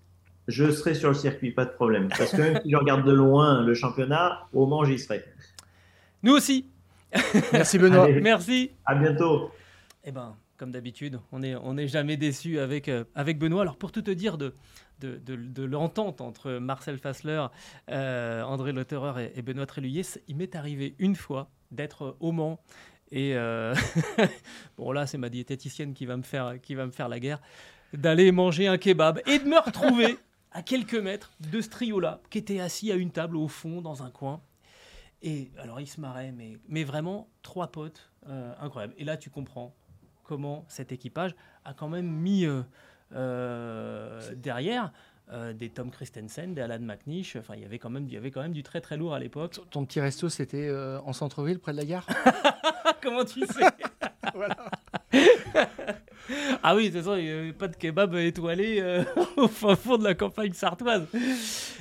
Je 0.48 0.70
serai 0.70 0.94
sur 0.94 1.08
le 1.08 1.14
circuit, 1.14 1.50
pas 1.50 1.64
de 1.64 1.70
problème. 1.70 2.08
Parce 2.16 2.32
que 2.32 2.36
même 2.42 2.60
si 2.62 2.70
je 2.70 2.76
regarde 2.76 3.04
de 3.06 3.12
loin 3.12 3.62
le 3.62 3.74
championnat, 3.74 4.46
au 4.52 4.66
Mans, 4.66 4.84
j'y 4.84 4.98
serai. 4.98 5.24
Nous 6.22 6.32
aussi. 6.32 6.66
Merci 7.52 7.78
Benoît. 7.78 8.04
Allez. 8.04 8.20
Merci. 8.20 8.70
À 8.84 8.94
bientôt. 8.94 9.50
Eh 10.04 10.12
ben, 10.12 10.36
comme 10.56 10.70
d'habitude, 10.70 11.18
on 11.32 11.40
n'est 11.40 11.54
on 11.56 11.76
est 11.76 11.88
jamais 11.88 12.16
déçu 12.16 12.58
avec, 12.58 12.88
euh, 12.88 13.04
avec 13.14 13.38
Benoît. 13.38 13.62
Alors, 13.62 13.76
pour 13.76 13.92
tout 13.92 14.02
te 14.02 14.10
dire 14.10 14.38
de, 14.38 14.54
de, 15.00 15.16
de- 15.16 15.36
de 15.36 15.64
l'entente 15.64 16.20
entre 16.20 16.52
Marcel 16.52 16.98
Fassler, 16.98 17.46
euh, 17.90 18.42
André 18.42 18.72
Lotterer 18.72 19.30
et, 19.34 19.38
et 19.38 19.42
Benoît 19.42 19.66
Tréluyer, 19.66 20.02
il 20.28 20.36
m'est 20.36 20.54
arrivé 20.56 20.94
une 20.98 21.14
fois 21.16 21.48
d'être 21.70 22.16
au 22.20 22.32
Mans. 22.32 22.60
Et 23.12 23.36
euh, 23.36 23.74
bon, 24.78 24.92
là, 24.92 25.06
c'est 25.06 25.18
ma 25.18 25.28
diététicienne 25.28 25.94
qui 25.94 26.06
va 26.06 26.16
me 26.16 26.22
faire, 26.22 26.54
qui 26.60 26.74
va 26.74 26.86
me 26.86 26.90
faire 26.92 27.08
la 27.08 27.20
guerre, 27.20 27.40
d'aller 27.92 28.32
manger 28.32 28.66
un 28.66 28.78
kebab 28.78 29.20
et 29.26 29.38
de 29.38 29.44
me 29.44 29.58
retrouver 29.58 30.16
à 30.56 30.62
quelques 30.62 30.94
mètres 30.94 31.32
de 31.52 31.60
ce 31.60 31.68
trio-là, 31.68 32.22
qui 32.30 32.38
était 32.38 32.60
assis 32.60 32.90
à 32.90 32.94
une 32.94 33.10
table 33.10 33.36
au 33.36 33.46
fond, 33.46 33.82
dans 33.82 34.02
un 34.02 34.10
coin. 34.10 34.40
Et 35.20 35.50
alors, 35.58 35.82
il 35.82 35.86
se 35.86 36.00
marrait, 36.00 36.32
mais, 36.32 36.56
mais 36.66 36.82
vraiment, 36.82 37.28
trois 37.42 37.66
potes 37.66 38.10
euh, 38.26 38.54
incroyables. 38.58 38.94
Et 38.96 39.04
là, 39.04 39.18
tu 39.18 39.28
comprends 39.28 39.74
comment 40.24 40.64
cet 40.68 40.92
équipage 40.92 41.36
a 41.66 41.74
quand 41.74 41.90
même 41.90 42.06
mis 42.10 42.46
euh, 42.46 42.62
euh, 43.14 44.34
derrière 44.34 44.92
euh, 45.30 45.52
des 45.52 45.68
Tom 45.68 45.90
Christensen, 45.90 46.54
des 46.54 46.62
Alan 46.62 46.78
McNish. 46.80 47.36
Enfin, 47.36 47.54
il 47.54 47.60
y 47.60 47.66
avait 47.66 47.78
quand 47.78 47.90
même, 47.90 48.06
il 48.06 48.14
y 48.14 48.16
avait 48.16 48.30
quand 48.30 48.40
même 48.40 48.54
du 48.54 48.62
très 48.62 48.80
très 48.80 48.96
lourd 48.96 49.12
à 49.12 49.18
l'époque. 49.18 49.60
Ton 49.70 49.84
petit 49.84 50.00
resto, 50.00 50.30
c'était 50.30 50.68
euh, 50.68 50.98
en 51.02 51.12
centre-ville, 51.12 51.58
près 51.58 51.72
de 51.72 51.76
la 51.76 51.84
gare? 51.84 52.06
Comment 53.02 53.26
tu 53.26 53.44
sais 53.44 53.66
Ah 56.62 56.74
oui, 56.76 56.90
de 56.90 56.94
toute 56.96 57.04
façon, 57.04 57.16
il 57.16 57.24
n'y 57.24 57.30
avait 57.30 57.52
pas 57.52 57.68
de 57.68 57.76
kebab 57.76 58.14
étoilé 58.16 58.78
euh, 58.80 59.04
au 59.36 59.48
fond 59.48 59.96
de 59.96 60.04
la 60.04 60.14
campagne 60.14 60.52
sartoise. 60.52 61.06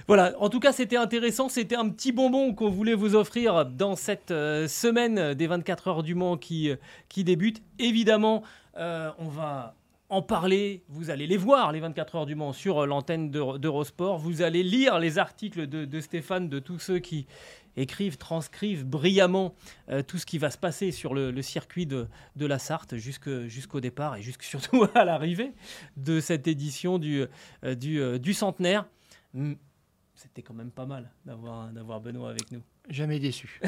Voilà, 0.08 0.34
en 0.40 0.50
tout 0.50 0.60
cas, 0.60 0.72
c'était 0.72 0.98
intéressant. 0.98 1.50
C'était 1.50 1.76
un 1.76 1.90
petit 1.90 2.12
bonbon 2.12 2.54
qu'on 2.54 2.70
voulait 2.70 2.94
vous 2.94 3.16
offrir 3.16 3.66
dans 3.66 3.96
cette 3.96 4.32
euh, 4.32 4.68
semaine 4.68 5.34
des 5.34 5.48
24 5.48 5.88
heures 5.88 6.04
du 6.04 6.16
Mans 6.16 6.38
qui, 6.38 6.70
euh, 6.70 6.76
débute. 7.24 7.62
Évidemment, 7.80 8.44
on 8.78 9.28
va 9.28 9.76
en 10.10 10.22
parler. 10.22 10.84
Vous 10.90 11.10
allez 11.10 11.26
les 11.28 11.38
voir, 11.38 11.72
les 11.72 11.80
24 11.80 12.16
heures 12.16 12.26
du 12.26 12.36
Mans, 12.36 12.54
sur 12.54 12.86
l'antenne 12.86 13.32
d'Euro- 13.32 13.58
d'Eurosport. 13.58 14.20
Vous 14.20 14.42
allez 14.42 14.64
lire 14.64 15.00
les 15.00 15.18
articles 15.18 15.66
de 15.68 16.00
Stéphane, 16.00 16.50
de 16.50 16.60
tous 16.60 16.78
ceux 16.80 17.00
qui 17.00 17.26
écrivent, 17.78 18.18
transcrivent 18.18 18.86
brillamment 18.86 19.56
euh, 19.90 20.02
tout 20.02 20.18
ce 20.18 20.26
qui 20.26 20.38
va 20.38 20.50
se 20.52 20.58
passer 20.58 20.92
sur 20.92 21.14
le, 21.14 21.32
le 21.32 21.42
circuit 21.42 21.86
de, 21.86 22.08
de 22.36 22.46
la 22.46 22.60
Sarthe 22.60 22.96
jusqu'au 22.96 23.80
départ 23.80 24.16
et 24.16 24.22
jusque 24.22 24.44
surtout 24.56 24.86
à 24.96 25.06
l'arrivée 25.06 25.54
de 25.98 26.20
cette 26.20 26.48
édition 26.48 26.98
du, 27.00 27.26
euh, 27.64 27.76
du, 27.76 28.00
euh, 28.00 28.18
du 28.20 28.34
centenaire. 28.34 28.86
Hmm, 29.34 29.54
C'était 30.16 30.42
quand 30.42 30.54
même 30.54 30.72
pas 30.72 30.86
mal 30.86 31.12
d'avoir 31.26 32.00
Benoît 32.02 32.30
avec 32.30 32.52
nous. 32.52 32.62
Jamais 32.90 33.20
déçu. 33.20 33.60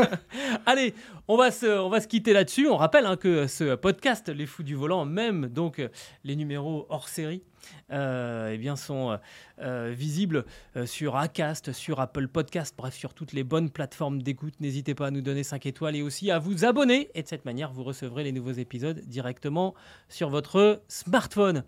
Allez, 0.66 0.94
on 1.28 1.36
va 1.36 1.50
se, 1.50 1.66
on 1.66 1.88
va 1.88 2.00
se 2.00 2.06
quitter 2.08 2.32
là-dessus. 2.32 2.68
On 2.68 2.76
rappelle 2.76 3.06
hein, 3.06 3.16
que 3.16 3.46
ce 3.46 3.74
podcast, 3.74 4.28
Les 4.28 4.46
Fous 4.46 4.62
du 4.62 4.74
Volant, 4.76 5.04
même 5.04 5.48
donc 5.48 5.82
les 6.24 6.36
numéros 6.36 6.86
hors 6.88 7.08
série, 7.08 7.42
eh 7.90 8.56
bien, 8.58 8.76
sont 8.76 9.12
euh, 9.12 9.16
euh, 9.60 9.92
visibles 9.96 10.44
euh, 10.76 10.86
sur 10.86 11.16
Acast, 11.16 11.72
sur 11.72 12.00
Apple 12.00 12.28
Podcast, 12.28 12.74
bref, 12.76 12.94
sur 12.94 13.14
toutes 13.14 13.32
les 13.32 13.44
bonnes 13.44 13.70
plateformes 13.70 14.22
d'écoute. 14.22 14.54
N'hésitez 14.60 14.94
pas 14.94 15.08
à 15.08 15.10
nous 15.10 15.20
donner 15.22 15.42
5 15.42 15.66
étoiles 15.66 15.96
et 15.96 16.02
aussi 16.02 16.30
à 16.30 16.38
vous 16.38 16.64
abonner. 16.64 17.10
Et 17.14 17.22
de 17.22 17.28
cette 17.28 17.44
manière, 17.44 17.72
vous 17.72 17.84
recevrez 17.84 18.24
les 18.24 18.32
nouveaux 18.32 18.52
épisodes 18.52 19.00
directement 19.06 19.74
sur 20.08 20.28
votre 20.30 20.82
smartphone. 20.88 21.64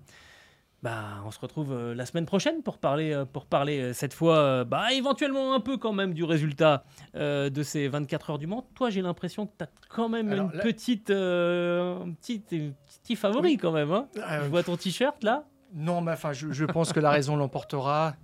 Bah, 0.83 1.23
on 1.25 1.31
se 1.31 1.39
retrouve 1.41 1.73
euh, 1.73 1.95
la 1.95 2.05
semaine 2.05 2.27
prochaine 2.27 2.63
pour 2.63 2.77
parler, 2.77 3.11
euh, 3.15 3.25
pour 3.25 3.47
parler 3.47 3.81
euh, 3.81 3.93
cette 3.95 4.13
fois, 4.13 4.37
euh, 4.37 4.65
bah, 4.65 4.93
éventuellement 4.93 5.55
un 5.55 5.61
peu 5.61 5.79
quand 5.79 5.95
même 5.95 6.13
du 6.13 6.25
résultat 6.25 6.85
euh, 7.15 7.49
de 7.49 7.63
ces 7.63 7.89
24 7.89 8.29
heures 8.33 8.39
du 8.39 8.47
Mans. 8.47 8.69
Toi, 8.75 8.91
j'ai 8.91 9.01
l'impression 9.01 9.47
que 9.47 9.53
tu 9.57 9.65
as 9.65 9.69
quand 9.89 10.11
même 10.11 10.31
Alors, 10.31 10.51
une 10.51 10.59
là- 10.59 10.63
petite, 10.63 11.09
euh, 11.09 11.99
un 12.05 12.13
petit, 12.13 13.17
favori 13.17 13.53
Oui. 13.53 13.57
quand 13.57 13.73
même. 13.73 13.91
Hein 13.93 14.09
Euh, 14.19 14.45
Je 14.45 14.51
vois 14.51 14.63
ton 14.63 14.77
t-shirt 14.77 15.25
là. 15.25 15.47
Non, 15.75 16.01
mais 16.01 16.13
enfin, 16.13 16.33
je, 16.33 16.53
je 16.53 16.65
pense 16.65 16.93
que 16.93 17.01
la 17.01 17.11
raison 17.11 17.37
l'emportera. 17.37 18.15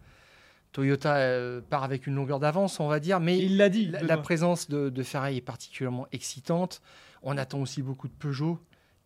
Toyota 0.72 1.16
euh, 1.16 1.60
part 1.68 1.82
avec 1.82 2.06
une 2.06 2.14
longueur 2.14 2.38
d'avance, 2.38 2.78
on 2.78 2.86
va 2.86 3.00
dire, 3.00 3.18
mais 3.18 3.38
Il 3.38 3.56
l'a 3.56 3.68
dit. 3.68 3.86
la 4.02 4.16
présence 4.16 4.68
de, 4.68 4.88
de 4.88 5.02
Ferrari 5.02 5.38
est 5.38 5.40
particulièrement 5.40 6.06
excitante. 6.12 6.80
On 7.22 7.36
attend 7.36 7.58
aussi 7.60 7.82
beaucoup 7.82 8.06
de 8.06 8.12
Peugeot 8.12 8.58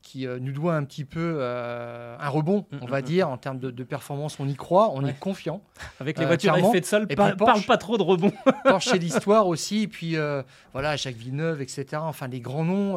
qui 0.05 0.27
euh, 0.27 0.39
nous 0.39 0.53
doit 0.53 0.75
un 0.77 0.85
petit 0.85 1.05
peu 1.05 1.39
euh, 1.41 2.15
un 2.21 2.29
rebond, 2.29 2.67
Mm, 2.71 2.77
on 2.83 2.87
mm, 2.87 2.91
va 2.91 2.99
mm. 3.01 3.05
dire, 3.05 3.29
en 3.31 3.37
termes 3.39 3.59
de, 3.59 3.71
de 3.71 3.85
performance. 3.85 4.37
On 4.39 4.47
y 4.47 4.55
croit, 4.55 4.91
on 4.93 5.03
Ouais. 5.03 5.11
est 5.11 5.19
confiant. 5.19 5.63
Avec 6.01 6.19
les 6.19 6.25
euh, 6.25 6.29
voitures 6.29 6.53
à 6.53 6.59
effet 6.61 6.81
de 6.83 6.85
sol, 6.87 7.07
par- 7.09 7.35
Porsche. 7.37 7.53
parle 7.53 7.63
pas 7.63 7.79
trop 7.79 7.97
de 7.97 8.03
rebond. 8.03 8.31
Porsche, 8.65 8.93
l'histoire 8.93 9.47
aussi. 9.47 9.83
Et 9.85 9.89
puis, 9.89 10.17
euh, 10.17 10.43
voilà, 10.75 10.95
Jacques 10.97 11.17
Villeneuve, 11.17 11.63
etc. 11.63 11.87
Enfin, 12.01 12.29
les 12.29 12.41
grands 12.41 12.65
noms, 12.65 12.97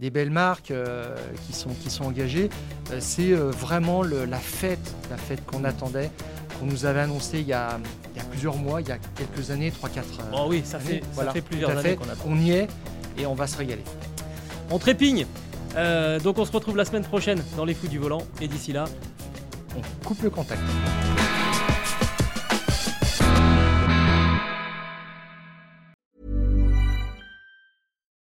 des 0.00 0.10
belles 0.10 0.30
marques 0.30 0.72
qui, 1.46 1.52
sont, 1.52 1.70
qui 1.70 1.88
sont 1.90 2.04
engagées. 2.04 2.50
C'est 2.98 3.32
vraiment 3.32 4.02
le- 4.02 4.24
la 4.24 4.38
fête, 4.38 4.94
la 5.10 5.16
fête 5.16 5.44
qu'on 5.46 5.62
attendait, 5.64 6.10
qu'on 6.58 6.66
nous 6.66 6.84
avait 6.84 7.00
annoncé 7.00 7.40
il 7.40 7.46
y, 7.46 7.52
a, 7.52 7.78
il 8.14 8.18
y 8.18 8.20
a 8.20 8.24
plusieurs 8.24 8.56
mois, 8.56 8.80
il 8.80 8.88
y 8.88 8.92
a 8.92 8.98
quelques 9.16 9.50
années, 9.50 9.70
3-4 9.70 10.02
Oh 10.32 10.46
oui, 10.48 10.62
ça 10.64 10.78
années. 10.78 11.00
fait, 11.00 11.02
ça 11.14 11.30
fait 11.30 11.40
plusieurs 11.42 11.76
années 11.78 11.96
qu'on. 11.96 12.32
On 12.32 12.36
y 12.38 12.50
est 12.50 12.68
et 13.16 13.24
on 13.26 13.34
va 13.34 13.46
se 13.46 13.56
régaler. 13.56 13.84
On 14.70 14.78
trépigne. 14.78 15.26
Euh, 15.76 16.20
donc 16.20 16.38
on 16.38 16.44
se 16.44 16.52
retrouve 16.52 16.76
la 16.76 16.84
semaine 16.84 17.04
prochaine 17.04 17.42
dans 17.56 17.64
les 17.64 17.74
fous 17.74 17.88
du 17.88 17.98
volant. 17.98 18.22
Et 18.40 18.48
d'ici 18.48 18.72
là, 18.72 18.86
On 19.76 20.06
coupe 20.06 20.22
le 20.22 20.30
contact. 20.30 20.60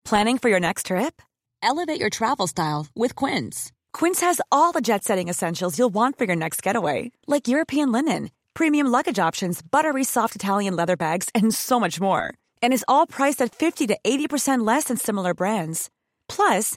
Planning 0.04 0.38
for 0.38 0.48
your 0.48 0.60
next 0.60 0.86
trip? 0.86 1.20
Elevate 1.62 1.98
your 2.00 2.10
travel 2.10 2.46
style 2.46 2.86
with 2.94 3.14
Quince. 3.16 3.72
Quince 3.92 4.20
has 4.20 4.40
all 4.52 4.72
the 4.72 4.80
jet 4.80 5.02
setting 5.04 5.28
essentials 5.28 5.78
you'll 5.78 5.94
want 5.94 6.16
for 6.16 6.24
your 6.24 6.36
next 6.36 6.62
getaway, 6.62 7.10
like 7.26 7.48
European 7.48 7.90
linen, 7.90 8.30
premium 8.54 8.86
luggage 8.86 9.18
options, 9.18 9.60
buttery 9.62 10.04
soft 10.04 10.36
Italian 10.36 10.76
leather 10.76 10.96
bags, 10.96 11.28
and 11.34 11.52
so 11.52 11.80
much 11.80 12.00
more. 12.00 12.32
And 12.62 12.72
is 12.72 12.84
all 12.86 13.06
priced 13.06 13.42
at 13.42 13.54
50 13.54 13.88
to 13.88 13.98
80% 14.04 14.64
less 14.64 14.84
than 14.84 14.96
similar 14.96 15.34
brands. 15.34 15.90
Plus, 16.28 16.76